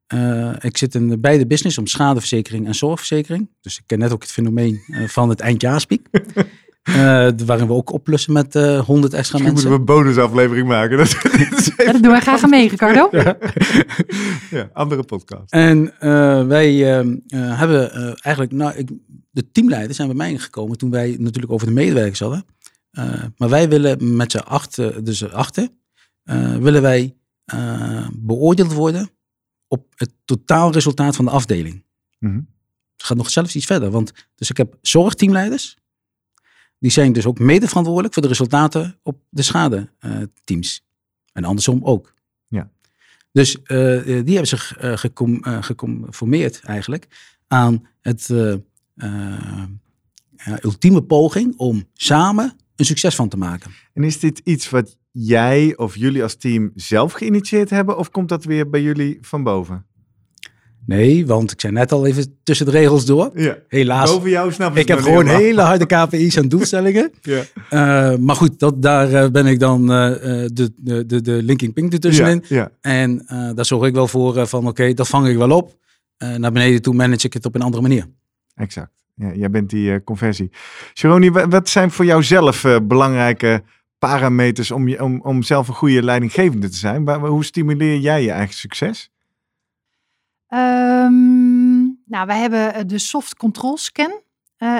Eh, 0.07 0.53
ik 0.61 0.77
zit 0.77 0.95
in 0.95 1.21
beide 1.21 1.47
business 1.47 1.79
om 1.79 1.87
schadeverzekering 1.87 2.67
en 2.67 2.75
zorgverzekering. 2.75 3.51
Dus 3.61 3.77
ik 3.79 3.83
ken 3.87 3.99
net 3.99 4.13
ook 4.13 4.23
het 4.23 4.33
fenomeen 4.33 4.81
eh, 4.87 5.09
van 5.09 5.29
het 5.29 5.41
eindjaarspiek. 5.41 6.07
Eh, 6.87 6.95
waarin 7.47 7.67
we 7.67 7.73
ook 7.73 7.93
oplossen 7.93 8.33
met 8.33 8.55
eh 8.55 8.81
100 8.81 9.15
extra 9.15 9.39
Misschien 9.39 9.43
mensen. 9.43 9.53
moeten 9.53 9.71
we 9.71 9.75
een 9.79 9.85
bonusaflevering 9.85 10.67
maken. 10.69 10.97
Dat 10.99 11.07
is 11.07 11.71
Ja, 11.77 11.93
dat 11.93 12.03
doen 12.03 12.11
wij 12.11 12.21
graag 12.21 12.43
aan 12.43 12.51
mee, 12.51 12.69
Ricardo. 12.69 13.09
ja, 14.51 14.71
andere 14.73 15.03
podcast. 15.03 15.53
En 15.53 16.01
eh, 16.01 16.47
wij 16.47 16.69
eh, 16.69 16.99
eh, 16.99 17.59
hebben 17.59 17.93
eh, 17.93 18.03
eigenlijk, 18.03 18.53
nou, 18.53 18.75
ik, 18.77 18.91
de 19.31 19.51
teamleiders 19.51 19.97
zijn 19.97 20.09
bij 20.09 20.17
mij 20.17 20.39
gekomen 20.39 20.79
toen 20.79 20.91
wij 20.91 21.17
natuurlijk 21.19 21.53
over 21.53 21.67
de 21.67 21.73
medewerkers 21.73 22.21
hadden. 22.21 22.45
Eh, 22.91 23.23
maar 23.37 23.49
wij 23.49 23.69
willen 23.69 24.17
met 24.17 24.31
z'n 24.33 24.39
achten, 24.39 25.05
dus 25.05 25.31
achten, 25.33 25.71
eh, 26.23 26.57
willen 26.57 26.83
wij 26.83 27.17
eh, 27.45 28.09
beoordeeld 28.13 28.73
worden 28.73 29.11
op 29.69 29.93
het 29.97 30.13
totaalresultaat 30.25 31.17
van 31.17 31.25
de 31.25 31.31
afdeling. 31.31 31.85
Mhm. 32.19 32.41
Het 32.97 33.07
gaat 33.07 33.17
nog 33.17 33.31
zelfs 33.31 33.57
iets 33.57 33.67
verder, 33.67 33.91
want 33.91 34.13
dus 34.35 34.51
ik 34.51 34.57
heb 34.57 34.79
zorgteamleiders. 34.83 35.77
Die 36.79 36.91
zijn 36.91 37.13
dus 37.13 37.27
ook 37.27 37.39
mede 37.39 37.69
verantwoordelijk 37.69 38.15
voor 38.15 38.23
de 38.23 38.29
resultaten 38.29 38.99
op 39.03 39.21
de 39.29 39.43
schadeteams. 39.43 40.85
en 41.33 41.45
andersom 41.45 41.85
ook. 41.85 42.15
Ja. 42.49 42.71
Dus 43.33 43.63
eh, 43.63 44.05
die 44.05 44.13
hebben 44.15 44.47
zich 44.47 44.77
eh, 44.77 44.97
gecom, 44.97 45.43
eh, 45.43 45.63
geconformeerd 45.63 46.61
eigenlijk 46.61 47.35
aan 47.47 47.87
het 48.01 48.31
eh, 48.31 48.53
eh, 50.37 50.57
ultieme 50.63 51.03
poging 51.03 51.57
om 51.57 51.89
samen 51.95 52.57
een 52.77 52.85
succes 52.85 53.15
van 53.15 53.29
te 53.29 53.37
maken. 53.37 53.71
En 53.93 54.05
is 54.05 54.21
dit 54.21 54.41
iets 54.45 54.71
wat 54.71 54.97
jij 55.11 55.77
of 55.77 55.97
jullie 55.97 56.23
als 56.23 56.37
team 56.37 56.71
zelf 56.75 57.13
geïnitieerd 57.13 57.71
hebben? 57.71 57.99
Of 57.99 58.11
komt 58.11 58.29
dat 58.29 58.45
weer 58.45 58.71
bij 58.71 58.83
jullie 58.83 59.19
van 59.21 59.43
boven? 59.43 59.87
Nee, 60.87 61.27
want 61.27 61.53
ik 61.53 61.61
zei 61.61 61.73
net 61.73 61.93
al 61.93 62.07
even 62.07 62.39
tussen 62.43 62.67
de 62.67 62.73
regels 62.73 63.05
door. 63.05 63.31
Ja. 63.35 63.59
Helaas, 63.69 64.11
Boven 64.11 64.31
jou 64.31 64.53
snappen 64.53 64.81
ik 64.81 64.89
heb 64.89 64.99
gewoon 64.99 65.27
hele 65.27 65.61
harde 65.61 65.87
KPI's 65.87 66.37
en 66.37 66.49
doelstellingen. 66.49 67.11
Ja. 67.23 67.43
Eh, 67.71 68.19
maar 68.19 68.37
goed, 68.37 68.59
dat, 68.59 68.83
daar 68.83 69.13
eh, 69.13 69.31
ben 69.31 69.47
ik 69.47 69.61
dan 69.61 69.93
eh, 69.93 70.11
de, 70.53 70.73
de, 71.07 71.23
de, 71.23 71.43
linking 71.43 71.73
pink 71.73 71.93
ertussenin. 71.93 72.45
Ja, 72.49 72.57
ja. 72.57 72.71
En 72.81 73.25
daar 73.55 73.65
zorg 73.65 73.87
ik 73.87 73.95
wel 73.95 74.09
voor 74.09 74.47
van 74.47 74.67
oké, 74.67 74.95
dat 74.95 75.09
vang 75.09 75.29
ik 75.29 75.37
wel 75.37 75.51
op. 75.51 75.77
Naar 76.19 76.53
beneden 76.53 76.83
toe 76.83 76.95
manage 76.95 77.27
ik 77.27 77.33
het 77.33 77.47
op 77.47 77.55
een 77.55 77.63
andere 77.63 77.83
manier. 77.83 78.07
exact. 78.55 78.91
Ja, 79.19 79.33
jij 79.35 79.51
bent 79.51 79.71
die 79.71 79.93
eh, 79.93 80.05
conversie. 80.05 80.51
Sharoni, 80.95 81.31
wa- 81.31 81.49
wat 81.49 81.69
zijn 81.69 81.91
voor 81.91 82.05
jou 82.05 82.23
zelf 82.23 82.65
eh, 82.65 82.77
belangrijke 82.83 83.63
parameters 83.99 84.71
om, 84.71 84.89
je, 84.89 85.03
om, 85.03 85.21
om 85.21 85.43
zelf 85.43 85.69
een 85.69 85.75
goede 85.75 86.03
leidinggevende 86.03 86.69
te 86.69 86.77
zijn? 86.77 87.09
Hoe 87.09 87.45
stimuleer 87.45 87.99
jij 87.99 88.23
je 88.23 88.31
eigen 88.31 88.55
succes? 88.55 89.11
Ehm, 90.47 91.85
nou, 92.07 92.27
wij 92.27 92.39
hebben 92.41 92.75
eh, 92.75 92.83
de 92.87 92.99
soft 92.99 93.37
control 93.37 93.77
scan 93.77 94.21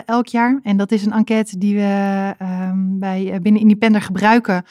elk 0.05 0.27
jaar. 0.27 0.61
En 0.63 0.77
dat 0.77 0.93
is 0.93 1.07
een 1.07 1.13
enquête 1.13 1.59
die 1.59 1.75
we 1.75 2.35
ehm, 2.39 2.99
bij, 2.99 3.39
binnen 3.43 3.61
Independer 3.63 4.03
gebruiken 4.03 4.65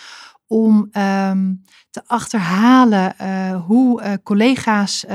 om 0.47 0.87
ehm, 0.91 1.53
te 1.89 2.01
achterhalen 2.07 3.15
hoe 3.67 4.19
collega's 4.23 5.05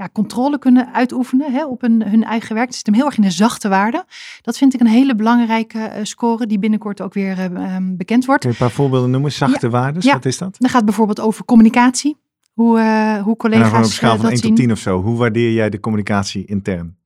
ja, 0.00 0.08
controle 0.12 0.58
kunnen 0.58 0.92
uitoefenen 0.92 1.52
hè, 1.52 1.66
op 1.66 1.80
hun, 1.80 2.02
hun 2.02 2.24
eigen 2.24 2.54
werk. 2.54 2.66
Het 2.66 2.76
zit 2.76 2.86
hem 2.86 2.94
heel 2.94 3.06
erg 3.06 3.16
in 3.16 3.22
de 3.22 3.30
zachte 3.30 3.68
waarde. 3.68 4.04
Dat 4.42 4.58
vind 4.58 4.74
ik 4.74 4.80
een 4.80 4.86
hele 4.86 5.14
belangrijke 5.14 5.78
eh, 5.78 6.04
score 6.04 6.46
die 6.46 6.58
binnenkort 6.58 7.00
ook 7.00 7.14
weer 7.14 7.38
eh, 7.38 7.44
ehm, 7.44 7.96
bekend 7.96 8.24
wordt. 8.24 8.40
Kun 8.40 8.50
je 8.50 8.56
een 8.60 8.66
paar 8.66 8.74
voorbeelden 8.74 9.10
noemen? 9.10 9.32
Zachte 9.32 9.70
waardes, 9.70 10.04
Ja. 10.04 10.12
wat 10.12 10.24
is 10.24 10.38
dat? 10.38 10.56
Dan 10.58 10.70
gaat 10.70 10.84
bijvoorbeeld 10.84 11.20
over 11.20 11.44
communicatie. 11.44 12.16
Hoe, 12.52 12.78
eh, 12.78 13.22
hoe 13.22 13.36
collega's 13.36 13.86
op 13.86 13.92
schaal 13.92 14.14
eh, 14.14 14.20
van 14.20 14.24
dat 14.24 14.32
1 14.32 14.38
zien. 14.40 14.48
tot 14.54 14.58
10 14.58 14.72
of 14.72 14.78
zo. 14.78 15.02
Hoe 15.02 15.16
waardeer 15.16 15.52
jij 15.52 15.70
de 15.70 15.80
communicatie 15.80 16.44
intern? 16.44 16.98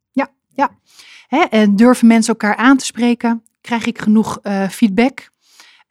Hè, 1.29 1.41
en 1.41 1.77
durven 1.77 2.07
mensen 2.07 2.33
elkaar 2.33 2.57
aan 2.57 2.77
te 2.77 2.85
spreken? 2.85 3.43
Krijg 3.61 3.87
ik 3.87 4.01
genoeg 4.01 4.39
feedback? 4.71 5.31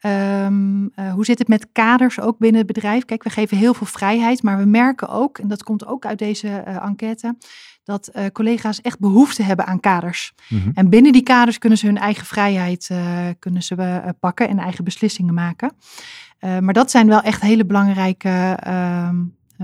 Ehm, 0.03 0.87
eh, 0.95 1.13
hoe 1.13 1.25
zit 1.25 1.39
het 1.39 1.47
met 1.47 1.67
kaders 1.71 2.19
ook 2.19 2.37
binnen 2.37 2.57
het 2.57 2.73
bedrijf? 2.73 3.05
Kijk, 3.05 3.23
we 3.23 3.29
geven 3.29 3.57
heel 3.57 3.73
veel 3.73 3.87
vrijheid, 3.87 4.43
maar 4.43 4.57
we 4.57 4.65
merken 4.65 5.09
ook, 5.09 5.37
en 5.37 5.47
dat 5.47 5.63
komt 5.63 5.85
ook 5.85 6.05
uit 6.05 6.19
deze 6.19 6.63
uh, 6.67 6.85
enquête, 6.85 7.37
dat 7.83 8.09
uh, 8.13 8.25
collega's 8.33 8.81
echt 8.81 8.99
behoefte 8.99 9.43
hebben 9.43 9.65
aan 9.65 9.79
kaders. 9.79 10.33
Mhm. 10.49 10.69
En 10.73 10.89
binnen 10.89 11.11
die 11.11 11.23
kaders 11.23 11.57
kunnen 11.57 11.77
ze 11.77 11.85
hun 11.85 11.97
eigen 11.97 12.25
vrijheid 12.25 12.89
kunnen 13.39 13.63
ze, 13.63 13.75
pakken 14.19 14.47
en 14.47 14.59
eigen 14.59 14.83
beslissingen 14.83 15.33
maken. 15.33 15.73
maar 16.39 16.73
dat 16.73 16.91
zijn 16.91 17.07
wel 17.07 17.21
echt 17.21 17.41
hele 17.41 17.65
belangrijke 17.65 18.57
ehm, 18.59 19.15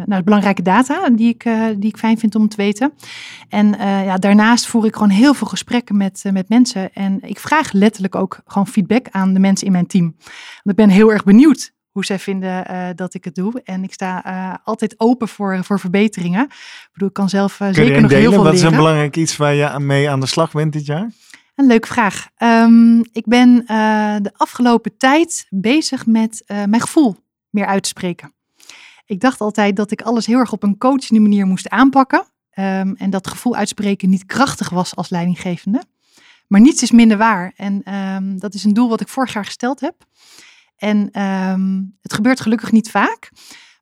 nou, 0.05 0.23
belangrijke 0.23 0.61
data 0.61 1.09
die 1.09 1.29
ik, 1.29 1.45
uh, 1.45 1.65
die 1.77 1.89
ik 1.89 1.97
fijn 1.97 2.17
vind 2.17 2.35
om 2.35 2.47
te 2.47 2.55
weten. 2.55 2.93
En 3.49 3.65
uh, 3.65 4.05
ja, 4.05 4.17
daarnaast 4.17 4.67
voer 4.67 4.85
ik 4.85 4.93
gewoon 4.93 5.09
heel 5.09 5.33
veel 5.33 5.47
gesprekken 5.47 5.97
met, 5.97 6.23
met 6.31 6.49
mensen. 6.49 6.93
En 6.93 7.19
ik 7.21 7.39
vraag 7.39 7.71
letterlijk 7.71 8.15
ook 8.15 8.39
gewoon 8.45 8.67
feedback 8.67 9.07
aan 9.09 9.33
de 9.33 9.39
mensen 9.39 9.65
in 9.65 9.71
mijn 9.71 9.87
team. 9.87 10.15
Want 10.63 10.69
ik 10.69 10.75
ben 10.75 10.89
heel 10.89 11.11
erg 11.11 11.23
benieuwd 11.23 11.73
hoe 11.91 12.05
zij 12.05 12.19
vinden 12.19 12.65
dat 12.95 13.13
ik 13.13 13.23
het 13.23 13.35
doe. 13.35 13.61
En 13.63 13.83
ik 13.83 13.93
sta 13.93 14.59
altijd 14.63 14.93
open 14.97 15.27
voor, 15.27 15.63
voor 15.63 15.79
verbeteringen. 15.79 16.43
Ik 16.43 16.89
bedoel, 16.91 17.07
ik 17.07 17.13
kan 17.13 17.29
zelf 17.29 17.53
zeker 17.53 18.01
nog 18.01 18.09
delen? 18.09 18.09
heel 18.09 18.31
veel 18.31 18.43
Wat 18.43 18.53
leren. 18.53 18.67
is 18.67 18.71
een 18.71 18.77
belangrijk 18.77 19.15
iets 19.15 19.37
waar 19.37 19.53
je 19.53 19.79
mee 19.79 20.09
aan 20.09 20.19
de 20.19 20.25
slag 20.25 20.51
bent 20.51 20.73
dit 20.73 20.85
jaar? 20.85 21.11
Een 21.55 21.67
leuke 21.67 21.87
vraag. 21.87 22.27
Um, 22.37 22.99
ik 23.11 23.25
ben 23.25 23.63
de 24.23 24.31
afgelopen 24.33 24.97
tijd 24.97 25.45
bezig 25.49 26.05
met 26.05 26.43
mijn 26.47 26.81
gevoel 26.81 27.15
meer 27.49 27.65
uit 27.65 27.83
te 27.83 27.89
spreken. 27.89 28.33
Ik 29.09 29.19
dacht 29.19 29.41
altijd 29.41 29.75
dat 29.75 29.91
ik 29.91 30.01
alles 30.01 30.25
heel 30.25 30.39
erg 30.39 30.51
op 30.51 30.63
een 30.63 30.77
coachende 30.77 31.21
manier 31.21 31.45
moest 31.45 31.69
aanpakken. 31.69 32.19
Um, 32.19 32.95
en 32.95 33.09
dat 33.09 33.27
gevoel 33.27 33.55
uitspreken 33.55 34.09
niet 34.09 34.25
krachtig 34.25 34.69
was 34.69 34.95
als 34.95 35.09
leidinggevende. 35.09 35.83
Maar 36.47 36.61
niets 36.61 36.81
is 36.81 36.91
minder 36.91 37.17
waar. 37.17 37.53
En 37.55 37.93
um, 37.95 38.39
dat 38.39 38.53
is 38.53 38.63
een 38.63 38.73
doel 38.73 38.89
wat 38.89 39.01
ik 39.01 39.07
vorig 39.07 39.33
jaar 39.33 39.45
gesteld 39.45 39.79
heb. 39.79 39.95
En 40.75 41.21
um, 41.21 41.97
het 42.01 42.13
gebeurt 42.13 42.39
gelukkig 42.39 42.71
niet 42.71 42.91
vaak. 42.91 43.29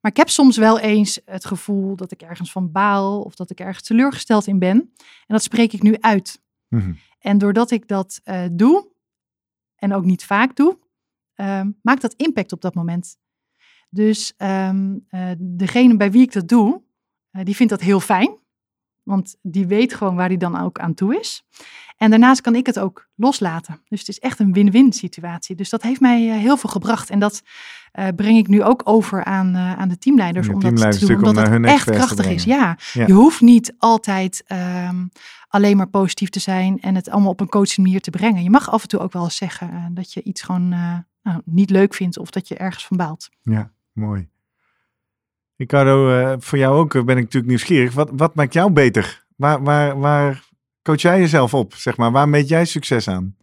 Maar 0.02 0.12
ik 0.12 0.18
heb 0.18 0.30
soms 0.30 0.58
wel 0.58 0.80
eens 0.80 1.20
het 1.26 1.46
gevoel 1.46 1.96
dat 1.96 2.12
ik 2.12 2.22
ergens 2.22 2.52
van 2.52 2.72
baal 2.72 3.22
of 3.22 3.36
dat 3.36 3.50
ik 3.50 3.60
ergens 3.60 3.84
teleurgesteld 3.84 4.48
in 4.48 4.60
ben. 4.60 4.78
En 4.78 4.94
dat 5.28 5.44
spreek 5.44 5.74
ik 5.74 5.82
nu 5.82 5.98
uit. 6.00 6.42
Mm 6.68 6.80
-hmm. 6.80 6.98
En 7.20 7.38
doordat 7.38 7.72
ik 7.72 7.88
dat 7.88 8.22
uh, 8.26 8.46
doe, 8.52 8.88
en 9.76 9.94
ook 9.94 10.06
niet 10.06 10.26
vaak 10.26 10.56
doe, 10.56 10.78
maakt 11.82 12.02
dat 12.02 12.14
impact 12.14 12.52
op 12.52 12.62
dat 12.62 12.76
moment. 12.76 13.18
Dus 13.98 14.34
um, 14.38 15.06
uh, 15.12 15.22
degene 15.38 15.98
bij 15.98 16.12
wie 16.12 16.22
ik 16.22 16.34
dat 16.34 16.48
doe, 16.48 16.82
uh, 17.32 17.44
die 17.44 17.56
vindt 17.56 17.72
dat 17.72 17.82
heel 17.82 18.00
fijn. 18.00 18.38
Want 19.04 19.36
die 19.42 19.68
weet 19.68 19.94
gewoon 19.94 20.16
waar 20.16 20.28
hij 20.28 20.38
dan 20.38 20.60
ook 20.60 20.80
aan 20.80 20.94
toe 20.94 21.20
is. 21.20 21.46
En 21.98 22.10
daarnaast 22.10 22.42
kan 22.42 22.56
ik 22.56 22.66
het 22.66 22.80
ook 22.80 23.10
loslaten. 23.16 23.82
Dus 23.88 24.00
het 24.00 24.08
is 24.08 24.20
echt 24.20 24.40
een 24.40 24.54
win-win 24.54 24.94
situatie. 24.94 25.56
Dus 25.56 25.70
dat 25.70 25.82
heeft 25.82 26.00
mij 26.00 26.28
uh, 26.28 26.36
heel 26.36 26.58
veel 26.58 26.70
gebracht. 26.70 27.10
En 27.10 27.20
dat 27.20 27.44
breng 28.16 28.38
ik 28.38 28.48
nu 28.48 28.64
ook 28.64 28.82
over 28.84 29.24
aan, 29.24 29.56
aan 29.58 29.90
de 29.90 29.98
teamleiders. 29.98 30.48
Om 30.48 30.60
dat 30.60 30.92
te 30.92 31.06
doen, 31.06 31.18
om 31.18 31.24
omdat 31.24 31.48
hun 31.48 31.64
het 31.64 31.72
echt 31.72 31.90
krachtig 31.90 32.26
is. 32.26 32.44
Ja. 32.44 32.78
ja. 32.94 33.06
je 33.06 33.14
hoeft 33.14 33.42
niet 33.42 33.74
altijd 33.78 34.44
um, 34.88 35.10
alleen 35.48 35.78
maar 35.78 35.90
positief 35.90 36.30
te 36.30 36.40
zijn. 36.40 36.80
En 36.80 36.96
het 36.96 37.10
allemaal 37.10 37.32
op 37.32 37.40
een 37.40 37.50
coaching 37.50 37.86
manier 37.86 38.02
te 38.02 38.10
brengen. 38.10 38.44
Je 38.44 38.50
mag 38.50 38.72
af 38.72 38.82
en 38.82 38.88
toe 38.88 39.00
ook 39.00 39.14
wel 39.14 39.24
eens 39.24 39.36
zeggen 39.36 39.92
dat 39.94 40.14
je 40.14 40.24
iets 40.24 40.42
gewoon 40.42 40.70
nou, 41.24 41.42
niet 41.46 41.70
leuk 41.70 41.94
vindt. 41.94 42.18
Of 42.18 42.30
dat 42.30 42.48
je 42.48 42.56
ergens 42.56 42.86
van 42.86 42.98
baalt. 42.98 43.30
Ja. 43.42 43.72
Mooi. 43.98 44.30
Ricardo, 45.56 46.20
uh, 46.20 46.36
voor 46.40 46.58
jou 46.58 46.78
ook 46.78 46.92
ben 46.92 47.18
ik 47.18 47.24
natuurlijk 47.24 47.48
nieuwsgierig. 47.48 47.94
Wat, 47.94 48.10
wat 48.14 48.36
maakt 48.36 48.54
jou 48.54 48.72
beter? 48.72 49.26
Waar, 49.36 49.64
waar, 49.64 50.00
waar 50.00 50.50
coach 50.82 51.02
jij 51.02 51.20
jezelf 51.20 51.54
op? 51.54 51.74
Zeg 51.76 51.98
maar? 51.98 52.12
Waar 52.12 52.30
meet 52.30 52.48
jij 52.48 52.66
succes 52.66 53.08
aan? 53.08 53.36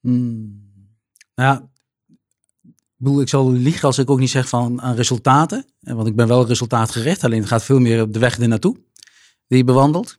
Hmm. 0.00 0.66
Nou 1.34 1.54
ja, 1.54 1.68
bedoel, 2.96 3.20
ik 3.20 3.28
zal 3.28 3.52
liegen 3.52 3.82
als 3.82 3.98
ik 3.98 4.10
ook 4.10 4.18
niet 4.18 4.30
zeg 4.30 4.48
van 4.48 4.82
aan 4.82 4.94
resultaten. 4.94 5.66
Want 5.80 6.08
ik 6.08 6.16
ben 6.16 6.28
wel 6.28 6.46
resultaatgericht, 6.46 7.24
alleen 7.24 7.40
het 7.40 7.48
gaat 7.48 7.64
veel 7.64 7.80
meer 7.80 8.02
op 8.02 8.12
de 8.12 8.18
weg 8.18 8.38
ernaartoe 8.38 8.76
die 9.46 9.58
je 9.58 9.64
bewandelt. 9.64 10.18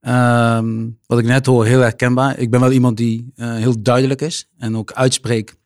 Um, 0.00 0.98
wat 1.06 1.18
ik 1.18 1.24
net 1.24 1.46
hoor, 1.46 1.64
heel 1.64 1.80
herkenbaar. 1.80 2.38
Ik 2.38 2.50
ben 2.50 2.60
wel 2.60 2.72
iemand 2.72 2.96
die 2.96 3.32
heel 3.34 3.82
duidelijk 3.82 4.20
is 4.20 4.48
en 4.56 4.76
ook 4.76 4.92
uitspreekt 4.92 5.57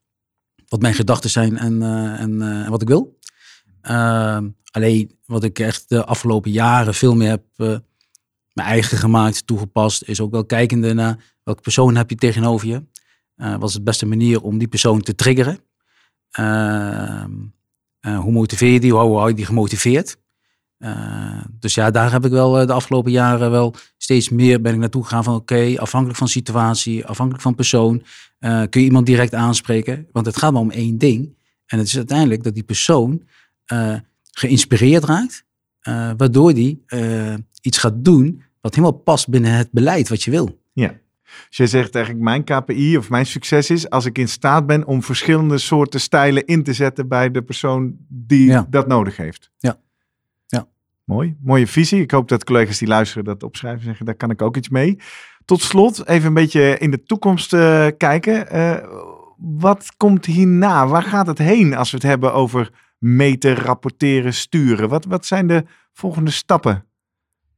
wat 0.73 0.81
mijn 0.81 0.95
gedachten 0.95 1.31
zijn 1.31 1.59
en, 1.59 1.83
uh, 1.83 2.21
en, 2.21 2.33
uh, 2.33 2.69
wat 2.69 2.83
ik 2.83 2.89
wil. 2.89 3.19
Uh, 3.83 4.39
alleen 4.71 5.19
wat 5.27 5.45
ik 5.45 5.59
echt 5.59 5.89
de 5.89 6.05
afgelopen 6.05 6.51
jaren 6.51 6.95
veel 6.95 7.15
meer 7.15 7.29
heb 7.29 7.45
uh, 7.57 7.67
mijn 8.53 8.69
eigen 8.69 8.99
gemaakt, 8.99 9.47
toegepast, 9.47 10.03
is 10.03 10.21
ook 10.21 10.31
wel 10.31 10.45
kijkende 10.45 10.95
naar 10.95 11.35
welke 11.43 11.63
persoon 11.63 11.97
heb 11.97 12.11
je 12.11 12.17
tegenover 12.17 12.69
je. 12.69 12.83
wat 13.35 13.69
is 13.69 13.75
de 13.75 13.83
beste 13.83 14.07
manier 14.07 14.43
om 14.43 14.59
die 14.59 14.69
persoon 14.69 15.03
te 15.03 15.15
triggeren? 15.15 15.59
Ehm, 16.31 17.33
hoe 18.01 18.33
motiveer 18.33 18.73
je 18.73 18.81
die? 18.81 18.93
Hoe 18.93 19.17
hou 19.17 19.29
je 19.29 19.35
die 19.35 19.47
gemotiveerd? 19.47 20.17
Dus 21.59 21.75
ja, 21.75 21.91
daar 21.91 22.13
heb 22.13 22.25
ik 22.25 22.31
wel 22.31 22.67
de 22.67 22.73
afgelopen 22.73 23.11
jaren 23.11 23.51
wel 23.51 23.75
steeds 23.97 24.29
meer 24.29 24.61
ben 24.61 24.73
ik 24.73 24.79
naartoe 24.79 25.03
gegaan 25.03 25.25
van 25.25 25.35
oké, 25.35 25.55
okay, 25.55 25.77
afhankelijk 25.77 26.19
van 26.19 26.29
situatie, 26.29 27.07
afhankelijk 27.07 27.43
van 27.43 27.55
persoon, 27.55 28.03
uh, 28.41 28.63
kun 28.71 28.81
je 28.81 28.87
iemand 28.87 29.07
direct 29.07 29.35
aanspreken. 29.35 30.07
Want 30.13 30.27
het 30.27 30.37
gaat 30.37 30.53
maar 30.53 30.61
om 30.61 30.71
één 30.71 30.99
ding. 30.99 31.37
En 31.67 31.79
het 31.79 31.87
is 31.87 31.97
uiteindelijk 31.97 32.43
dat 32.43 32.55
die 32.55 32.63
persoon 32.63 33.23
uh, 33.73 33.95
geïnspireerd 34.31 35.05
raakt, 35.05 35.45
waardoor 36.17 36.55
die 36.55 36.85
iets 37.61 37.79
gaat 37.79 38.05
doen 38.05 38.43
wat 38.61 38.75
helemaal 38.75 38.99
past 38.99 39.29
binnen 39.29 39.53
het 39.53 39.69
beleid 39.71 40.09
wat 40.09 40.23
je 40.23 40.31
wil. 40.31 40.61
Ja. 40.73 41.01
Dus 41.49 41.57
jij 41.57 41.67
zegt 41.67 41.95
eigenlijk 41.95 42.25
mijn 42.25 42.45
KPI 42.45 42.97
of 42.97 43.11
mijn 43.11 43.27
succes 43.27 43.71
is 43.71 43.91
als 43.91 44.05
ik 44.05 44.19
in 44.19 44.29
staat 44.29 44.67
ben 44.67 44.87
om 44.87 45.03
verschillende 45.03 45.59
soorten 45.59 46.01
stijlen 46.01 46.47
in 46.47 46.63
te 46.63 46.73
zetten 46.73 47.09
bij 47.09 47.31
de 47.31 47.43
persoon 47.43 47.97
die 48.09 48.47
Ja. 48.47 48.67
dat 48.71 48.87
nodig 48.87 49.17
heeft. 49.17 49.51
Ja. 49.59 49.79
Mooi, 51.13 51.37
mooie 51.41 51.67
visie. 51.67 52.01
Ik 52.01 52.11
hoop 52.11 52.29
dat 52.29 52.45
collega's 52.45 52.79
die 52.79 52.89
luisteren 52.89 53.25
dat 53.25 53.43
opschrijven 53.43 53.81
en 53.81 53.87
zeggen, 53.87 54.07
daar 54.07 54.15
kan 54.15 54.31
ik 54.31 54.43
ook 54.43 54.57
iets 54.57 54.69
mee. 54.69 54.99
Tot 55.45 55.61
slot, 55.61 56.07
even 56.07 56.27
een 56.27 56.35
beetje 56.35 56.79
in 56.79 56.91
de 56.91 57.03
toekomst 57.03 57.53
uh, 57.53 57.87
kijken. 57.97 58.57
Uh, 58.57 58.77
wat 59.37 59.97
komt 59.97 60.27
hierna? 60.27 60.87
Waar 60.87 61.03
gaat 61.03 61.27
het 61.27 61.39
heen 61.39 61.75
als 61.75 61.91
we 61.91 61.97
het 61.97 62.07
hebben 62.07 62.35
over 62.35 62.71
meten, 62.99 63.55
rapporteren, 63.55 64.35
sturen? 64.35 64.89
Wat, 64.89 65.05
wat 65.05 65.27
zijn 65.27 65.47
de 65.47 65.65
volgende 65.93 66.31
stappen? 66.31 66.85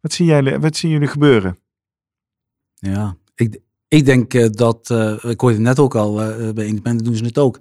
Wat 0.01 0.12
zien 0.12 0.27
jullie, 0.27 0.59
wat 0.59 0.77
zien 0.77 0.90
jullie 0.90 1.09
gebeuren? 1.09 1.59
Ja, 2.75 3.17
ik, 3.35 3.59
ik 3.88 4.05
denk 4.05 4.35
uh, 4.35 4.47
dat, 4.51 4.90
ik 5.23 5.40
hoorde 5.40 5.57
het 5.57 5.64
net 5.64 5.79
ook 5.79 5.95
al, 5.95 6.14
bij 6.55 6.67
Independent 6.67 7.05
doen 7.05 7.17
ze 7.17 7.25
het 7.25 7.38
ook, 7.38 7.59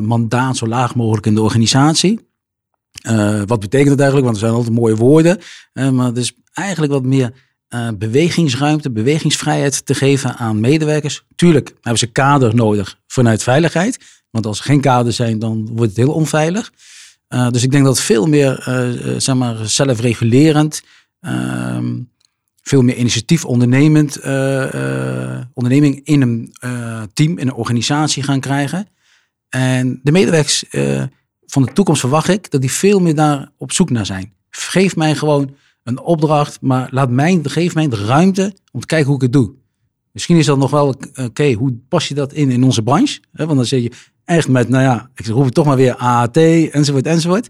mandaat 0.00 0.56
zo 0.56 0.66
laag 0.66 0.94
mogelijk 0.94 1.26
in 1.26 1.34
de 1.34 1.42
organisatie. 1.42 2.25
Wat 3.46 3.60
betekent 3.60 3.88
dat 3.88 4.00
eigenlijk? 4.00 4.24
Want 4.24 4.34
er 4.34 4.42
zijn 4.42 4.52
altijd 4.52 4.74
mooie 4.74 4.96
woorden, 4.96 5.38
maar 5.72 6.06
het 6.06 6.16
is 6.16 6.32
eigenlijk 6.52 6.92
wat 6.92 7.04
meer 7.04 7.32
uh, 7.74 7.88
bewegingsruimte, 7.98 8.90
bewegingsvrijheid 8.90 9.86
te 9.86 9.94
geven 9.94 10.36
aan 10.36 10.60
medewerkers. 10.60 11.24
Tuurlijk 11.36 11.68
hebben 11.74 11.98
ze 11.98 12.06
kader 12.06 12.54
nodig 12.54 12.98
vanuit 13.06 13.42
veiligheid. 13.42 13.98
Want 14.30 14.46
als 14.46 14.58
er 14.58 14.64
geen 14.64 14.80
kader 14.80 15.12
zijn, 15.12 15.38
dan 15.38 15.68
wordt 15.72 15.96
het 15.96 15.96
heel 15.96 16.12
onveilig. 16.14 16.72
Dus 17.50 17.62
ik 17.62 17.70
denk 17.70 17.84
dat 17.84 18.00
veel 18.00 18.26
meer, 18.26 18.62
zeg 19.18 19.34
maar, 19.34 19.68
zelfregulerend, 19.68 20.82
ehm, 21.20 21.94
veel 22.62 22.82
meer 22.82 22.96
initiatief 22.96 23.44
ondernemend, 23.44 24.20
onderneming 25.54 26.00
in 26.04 26.22
een 26.22 26.54
team, 27.12 27.38
in 27.38 27.46
een 27.46 27.54
organisatie 27.54 28.22
gaan 28.22 28.40
krijgen. 28.40 28.88
En 29.48 30.00
de 30.02 30.12
medewerkers 30.12 30.64
van 31.46 31.62
de 31.62 31.72
toekomst 31.72 32.00
verwacht 32.00 32.28
ik 32.28 32.50
dat 32.50 32.60
die 32.60 32.72
veel 32.72 33.00
meer 33.00 33.14
daar 33.14 33.50
op 33.56 33.72
zoek 33.72 33.90
naar 33.90 34.06
zijn. 34.06 34.32
Geef 34.50 34.96
mij 34.96 35.14
gewoon 35.14 35.54
een 35.82 36.00
opdracht, 36.00 36.60
maar 36.60 36.88
laat 36.90 37.10
mij, 37.10 37.40
geef 37.42 37.74
mij 37.74 37.88
de 37.88 38.04
ruimte 38.04 38.54
om 38.72 38.80
te 38.80 38.86
kijken 38.86 39.06
hoe 39.06 39.16
ik 39.16 39.22
het 39.22 39.32
doe. 39.32 39.52
Misschien 40.12 40.36
is 40.36 40.46
dat 40.46 40.58
nog 40.58 40.70
wel, 40.70 40.88
oké, 40.88 41.22
okay, 41.22 41.52
hoe 41.52 41.74
pas 41.88 42.08
je 42.08 42.14
dat 42.14 42.32
in 42.32 42.50
in 42.50 42.64
onze 42.64 42.82
branche? 42.82 43.20
He, 43.32 43.44
want 43.46 43.56
dan 43.56 43.66
zit 43.66 43.82
je 43.82 43.92
echt 44.24 44.48
met, 44.48 44.68
nou 44.68 44.82
ja, 44.82 45.10
ik 45.14 45.26
roep 45.26 45.44
het 45.44 45.54
toch 45.54 45.66
maar 45.66 45.76
weer 45.76 45.96
AAT, 45.96 46.36
enzovoort, 46.36 47.06
enzovoort. 47.06 47.48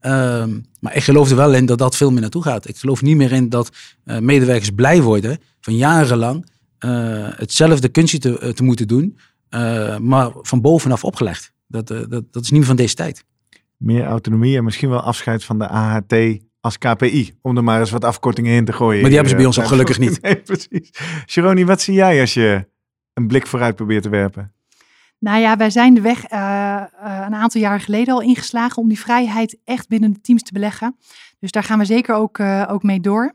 Ja. 0.00 0.40
Um, 0.40 0.64
maar 0.80 0.96
ik 0.96 1.02
geloof 1.02 1.30
er 1.30 1.36
wel 1.36 1.54
in 1.54 1.66
dat 1.66 1.78
dat 1.78 1.96
veel 1.96 2.10
meer 2.10 2.20
naartoe 2.20 2.42
gaat. 2.42 2.68
Ik 2.68 2.76
geloof 2.76 3.02
niet 3.02 3.16
meer 3.16 3.32
in 3.32 3.48
dat 3.48 3.70
uh, 4.04 4.18
medewerkers 4.18 4.70
blij 4.70 5.02
worden 5.02 5.38
van 5.60 5.76
jarenlang 5.76 6.46
uh, 6.84 7.28
hetzelfde 7.36 7.88
kunstje 7.88 8.18
te, 8.18 8.52
te 8.54 8.62
moeten 8.62 8.88
doen, 8.88 9.18
uh, 9.50 9.98
maar 9.98 10.30
van 10.34 10.60
bovenaf 10.60 11.04
opgelegd. 11.04 11.52
Dat, 11.66 11.86
dat, 11.86 12.08
dat 12.10 12.42
is 12.42 12.50
niet 12.50 12.58
meer 12.58 12.64
van 12.68 12.76
deze 12.76 12.94
tijd. 12.94 13.24
Meer 13.82 14.04
autonomie 14.04 14.56
en 14.56 14.64
misschien 14.64 14.88
wel 14.90 15.00
afscheid 15.00 15.44
van 15.44 15.58
de 15.58 15.68
AHT 15.68 16.14
als 16.60 16.78
KPI. 16.78 17.32
Om 17.40 17.56
er 17.56 17.64
maar 17.64 17.80
eens 17.80 17.90
wat 17.90 18.04
afkortingen 18.04 18.54
in 18.54 18.64
te 18.64 18.72
gooien. 18.72 19.00
Maar 19.00 19.10
die 19.10 19.18
hebben 19.18 19.30
ze 19.30 19.36
bij 19.36 19.46
ons 19.46 19.60
al 19.60 19.66
gelukkig 19.66 19.98
niet. 19.98 20.20
Nee, 20.22 20.36
precies. 20.36 20.90
Sharoni, 21.26 21.64
wat 21.64 21.80
zie 21.80 21.94
jij 21.94 22.20
als 22.20 22.34
je 22.34 22.68
een 23.14 23.26
blik 23.26 23.46
vooruit 23.46 23.76
probeert 23.76 24.02
te 24.02 24.08
werpen? 24.08 24.52
Nou 25.18 25.40
ja, 25.40 25.56
wij 25.56 25.70
zijn 25.70 25.94
de 25.94 26.00
weg 26.00 26.32
uh, 26.32 26.38
uh, 26.38 27.22
een 27.26 27.34
aantal 27.34 27.60
jaar 27.60 27.80
geleden 27.80 28.14
al 28.14 28.22
ingeslagen 28.22 28.82
om 28.82 28.88
die 28.88 29.00
vrijheid 29.00 29.58
echt 29.64 29.88
binnen 29.88 30.12
de 30.12 30.20
teams 30.20 30.42
te 30.42 30.52
beleggen. 30.52 30.96
Dus 31.38 31.50
daar 31.50 31.64
gaan 31.64 31.78
we 31.78 31.84
zeker 31.84 32.14
ook, 32.14 32.38
uh, 32.38 32.64
ook 32.68 32.82
mee 32.82 33.00
door. 33.00 33.34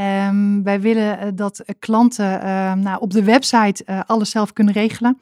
Um, 0.00 0.62
wij 0.62 0.80
willen 0.80 1.36
dat 1.36 1.64
klanten 1.78 2.40
nou, 2.80 3.00
op 3.00 3.12
de 3.12 3.24
website 3.24 4.04
alles 4.06 4.30
zelf 4.30 4.52
kunnen 4.52 4.74
regelen. 4.74 5.18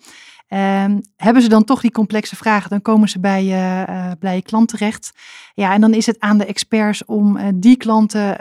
Ehm, 0.54 1.00
hebben 1.16 1.42
ze 1.42 1.48
dan 1.48 1.64
toch 1.64 1.80
die 1.80 1.90
complexe 1.90 2.36
vragen, 2.36 2.70
dan 2.70 2.82
komen 2.82 3.08
ze 3.08 3.20
bij, 3.20 3.44
uh, 3.44 4.10
bij 4.18 4.34
je 4.34 4.42
klant 4.42 4.68
terecht. 4.68 5.12
Ja, 5.54 5.72
en 5.72 5.80
dan 5.80 5.94
is 5.94 6.06
het 6.06 6.20
aan 6.20 6.38
de 6.38 6.44
experts 6.44 7.04
om 7.04 7.36
uh, 7.36 7.48
die 7.54 7.76
klanten 7.76 8.36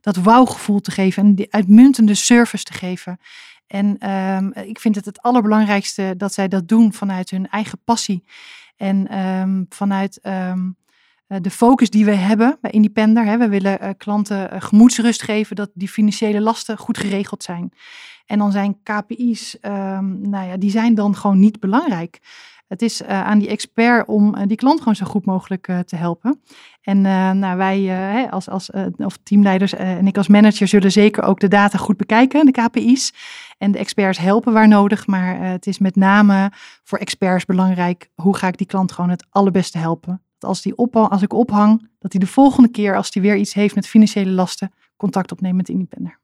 dat 0.00 0.16
wauwgevoel 0.16 0.80
te 0.80 0.90
geven 0.90 1.22
en 1.22 1.34
die 1.34 1.52
uitmuntende 1.52 2.14
service 2.14 2.64
te 2.64 2.72
geven. 2.72 3.20
En 3.66 4.10
um, 4.10 4.52
ik 4.52 4.80
vind 4.80 4.94
het 4.94 5.04
het 5.04 5.22
allerbelangrijkste 5.22 6.14
dat 6.16 6.34
zij 6.34 6.48
dat 6.48 6.68
doen 6.68 6.92
vanuit 6.92 7.30
hun 7.30 7.48
eigen 7.48 7.78
passie. 7.84 8.24
En 8.76 9.18
um, 9.18 9.66
vanuit 9.68 10.20
de 11.26 11.50
focus 11.50 11.90
die 11.90 12.04
we 12.04 12.14
hebben 12.14 12.58
bij 12.60 12.70
Independer. 12.70 13.24
Hè, 13.24 13.38
we 13.38 13.48
willen 13.48 13.78
uh, 13.82 13.88
klanten 13.96 14.54
uh, 14.54 14.60
gemoedsrust 14.60 15.22
geven 15.22 15.56
dat 15.56 15.70
die 15.74 15.88
financiële 15.88 16.40
lasten 16.40 16.78
goed 16.78 16.98
geregeld 16.98 17.42
zijn. 17.42 17.72
En 18.30 18.38
dan 18.38 18.52
zijn 18.52 18.82
KPI's, 18.82 19.56
nou 19.60 20.46
ja, 20.46 20.56
die 20.56 20.70
zijn 20.70 20.94
dan 20.94 21.16
gewoon 21.16 21.38
niet 21.38 21.60
belangrijk. 21.60 22.20
Het 22.68 22.82
is 22.82 23.02
uh, 23.02 23.08
aan 23.08 23.38
die 23.38 23.48
expert 23.48 24.06
om 24.06 24.36
uh, 24.36 24.42
die 24.46 24.56
klant 24.56 24.78
gewoon 24.78 24.96
zo 24.96 25.06
goed 25.06 25.24
mogelijk 25.24 25.68
uh, 25.68 25.78
te 25.78 25.96
helpen. 25.96 26.40
En 26.82 27.00
nou, 27.38 27.56
wij 27.56 28.30
als, 28.30 28.48
als 28.48 28.70
of 28.96 29.18
teamleiders 29.22 29.74
en 29.74 30.06
ik 30.06 30.16
als 30.16 30.28
manager 30.28 30.68
zullen 30.68 30.92
zeker 30.92 31.22
ook 31.22 31.40
de 31.40 31.48
data 31.48 31.78
goed 31.78 31.96
bekijken, 31.96 32.46
de 32.46 32.52
KPI's. 32.52 33.12
En 33.58 33.72
de 33.72 33.78
experts 33.78 34.18
helpen 34.18 34.52
waar 34.52 34.68
nodig. 34.68 35.06
Maar 35.06 35.40
het 35.40 35.66
is 35.66 35.78
met 35.78 35.96
name 35.96 36.52
voor 36.84 36.98
experts 36.98 37.44
belangrijk, 37.44 38.10
hoe 38.14 38.36
ga 38.36 38.48
ik 38.48 38.58
die 38.58 38.66
klant 38.66 38.92
gewoon 38.92 39.10
het 39.10 39.26
allerbeste 39.30 39.78
helpen. 39.78 40.22
Als, 40.38 40.62
die 40.62 40.76
op, 40.76 40.96
als 40.96 41.22
ik 41.22 41.32
ophang, 41.32 41.88
dat 41.98 42.12
hij 42.12 42.20
de 42.20 42.26
volgende 42.26 42.70
keer, 42.70 42.96
als 42.96 43.08
hij 43.12 43.22
weer 43.22 43.36
iets 43.36 43.54
heeft 43.54 43.74
met 43.74 43.86
financiële 43.86 44.30
lasten, 44.30 44.72
contact 44.96 45.32
opneemt 45.32 45.56
met 45.56 45.66
de. 45.66 46.19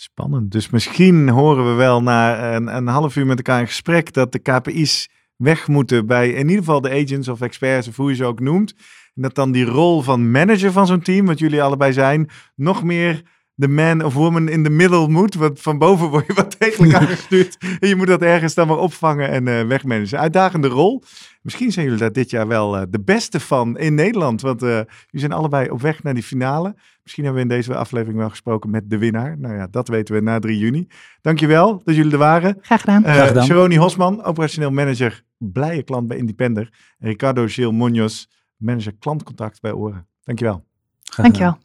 Spannend. 0.00 0.50
Dus 0.50 0.70
misschien 0.70 1.28
horen 1.28 1.68
we 1.68 1.72
wel 1.72 2.02
na 2.02 2.54
een, 2.54 2.76
een 2.76 2.86
half 2.86 3.16
uur 3.16 3.26
met 3.26 3.36
elkaar 3.36 3.60
in 3.60 3.66
gesprek 3.66 4.12
dat 4.12 4.32
de 4.32 4.38
KPI's 4.38 5.08
weg 5.36 5.68
moeten 5.68 6.06
bij 6.06 6.28
in 6.30 6.48
ieder 6.48 6.64
geval 6.64 6.80
de 6.80 6.90
agents 6.90 7.28
of 7.28 7.40
experts 7.40 7.88
of 7.88 7.96
hoe 7.96 8.10
je 8.10 8.16
ze 8.16 8.24
ook 8.24 8.40
noemt. 8.40 8.74
En 9.14 9.22
dat 9.22 9.34
dan 9.34 9.52
die 9.52 9.64
rol 9.64 10.02
van 10.02 10.30
manager 10.30 10.72
van 10.72 10.86
zo'n 10.86 11.00
team, 11.00 11.26
wat 11.26 11.38
jullie 11.38 11.62
allebei 11.62 11.92
zijn, 11.92 12.30
nog 12.54 12.82
meer 12.82 13.22
de 13.58 13.68
man 13.68 14.04
of 14.04 14.14
woman 14.14 14.48
in 14.48 14.62
the 14.62 14.70
middle 14.70 15.08
moet. 15.08 15.34
Want 15.34 15.60
van 15.60 15.78
boven 15.78 16.08
word 16.10 16.26
je 16.26 16.32
wat 16.32 16.56
degelijk 16.58 16.94
aangestuurd. 16.94 17.56
En 17.80 17.88
je 17.88 17.96
moet 17.96 18.06
dat 18.06 18.22
ergens 18.22 18.54
dan 18.54 18.66
maar 18.66 18.78
opvangen 18.78 19.28
en 19.28 19.46
uh, 19.46 19.66
wegmanagen. 19.66 20.18
Uitdagende 20.18 20.68
rol. 20.68 21.02
Misschien 21.42 21.72
zijn 21.72 21.84
jullie 21.84 22.00
daar 22.00 22.12
dit 22.12 22.30
jaar 22.30 22.46
wel 22.46 22.76
uh, 22.76 22.82
de 22.90 23.00
beste 23.00 23.40
van 23.40 23.78
in 23.78 23.94
Nederland. 23.94 24.40
Want 24.40 24.62
uh, 24.62 24.68
jullie 24.68 24.86
zijn 25.10 25.32
allebei 25.32 25.70
op 25.70 25.80
weg 25.80 26.02
naar 26.02 26.14
die 26.14 26.22
finale. 26.22 26.74
Misschien 27.02 27.24
hebben 27.24 27.42
we 27.42 27.48
in 27.48 27.56
deze 27.56 27.74
aflevering 27.76 28.18
wel 28.18 28.30
gesproken 28.30 28.70
met 28.70 28.90
de 28.90 28.98
winnaar. 28.98 29.38
Nou 29.38 29.54
ja, 29.54 29.66
dat 29.70 29.88
weten 29.88 30.14
we 30.14 30.20
na 30.20 30.38
3 30.38 30.58
juni. 30.58 30.86
Dankjewel 31.20 31.80
dat 31.84 31.94
jullie 31.94 32.12
er 32.12 32.18
waren. 32.18 32.58
Graag 32.60 32.80
gedaan. 32.80 33.02
Graag 33.02 33.28
gedaan. 33.28 33.44
Sharoni 33.44 33.78
Hosman, 33.78 34.24
operationeel 34.24 34.70
manager, 34.70 35.22
blije 35.38 35.82
klant 35.82 36.08
bij 36.08 36.16
Independer. 36.16 36.72
En 36.98 37.08
Ricardo 37.08 37.46
Gil 37.46 37.72
Munoz, 37.72 38.26
manager 38.56 38.94
klantcontact 38.98 39.60
bij 39.60 39.72
Oren. 39.72 40.06
Dankjewel. 40.22 40.64
Graag 41.02 41.26
Dankjewel. 41.26 41.58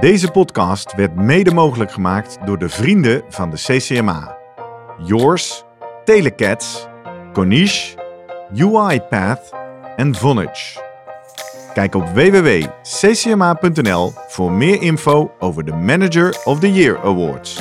Deze 0.00 0.30
podcast 0.30 0.94
werd 0.94 1.14
mede 1.14 1.54
mogelijk 1.54 1.92
gemaakt 1.92 2.38
door 2.44 2.58
de 2.58 2.68
vrienden 2.68 3.22
van 3.28 3.50
de 3.50 3.56
CCMA. 3.56 4.36
Yours, 4.98 5.64
Telecats, 6.04 6.86
Konish, 7.32 7.94
UiPath 8.58 9.52
en 9.96 10.14
Vonage. 10.14 10.84
Kijk 11.74 11.94
op 11.94 12.08
www.ccma.nl 12.08 14.12
voor 14.28 14.52
meer 14.52 14.82
info 14.82 15.32
over 15.38 15.64
de 15.64 15.72
Manager 15.72 16.40
of 16.44 16.58
the 16.58 16.72
Year 16.72 16.98
Awards. 17.04 17.60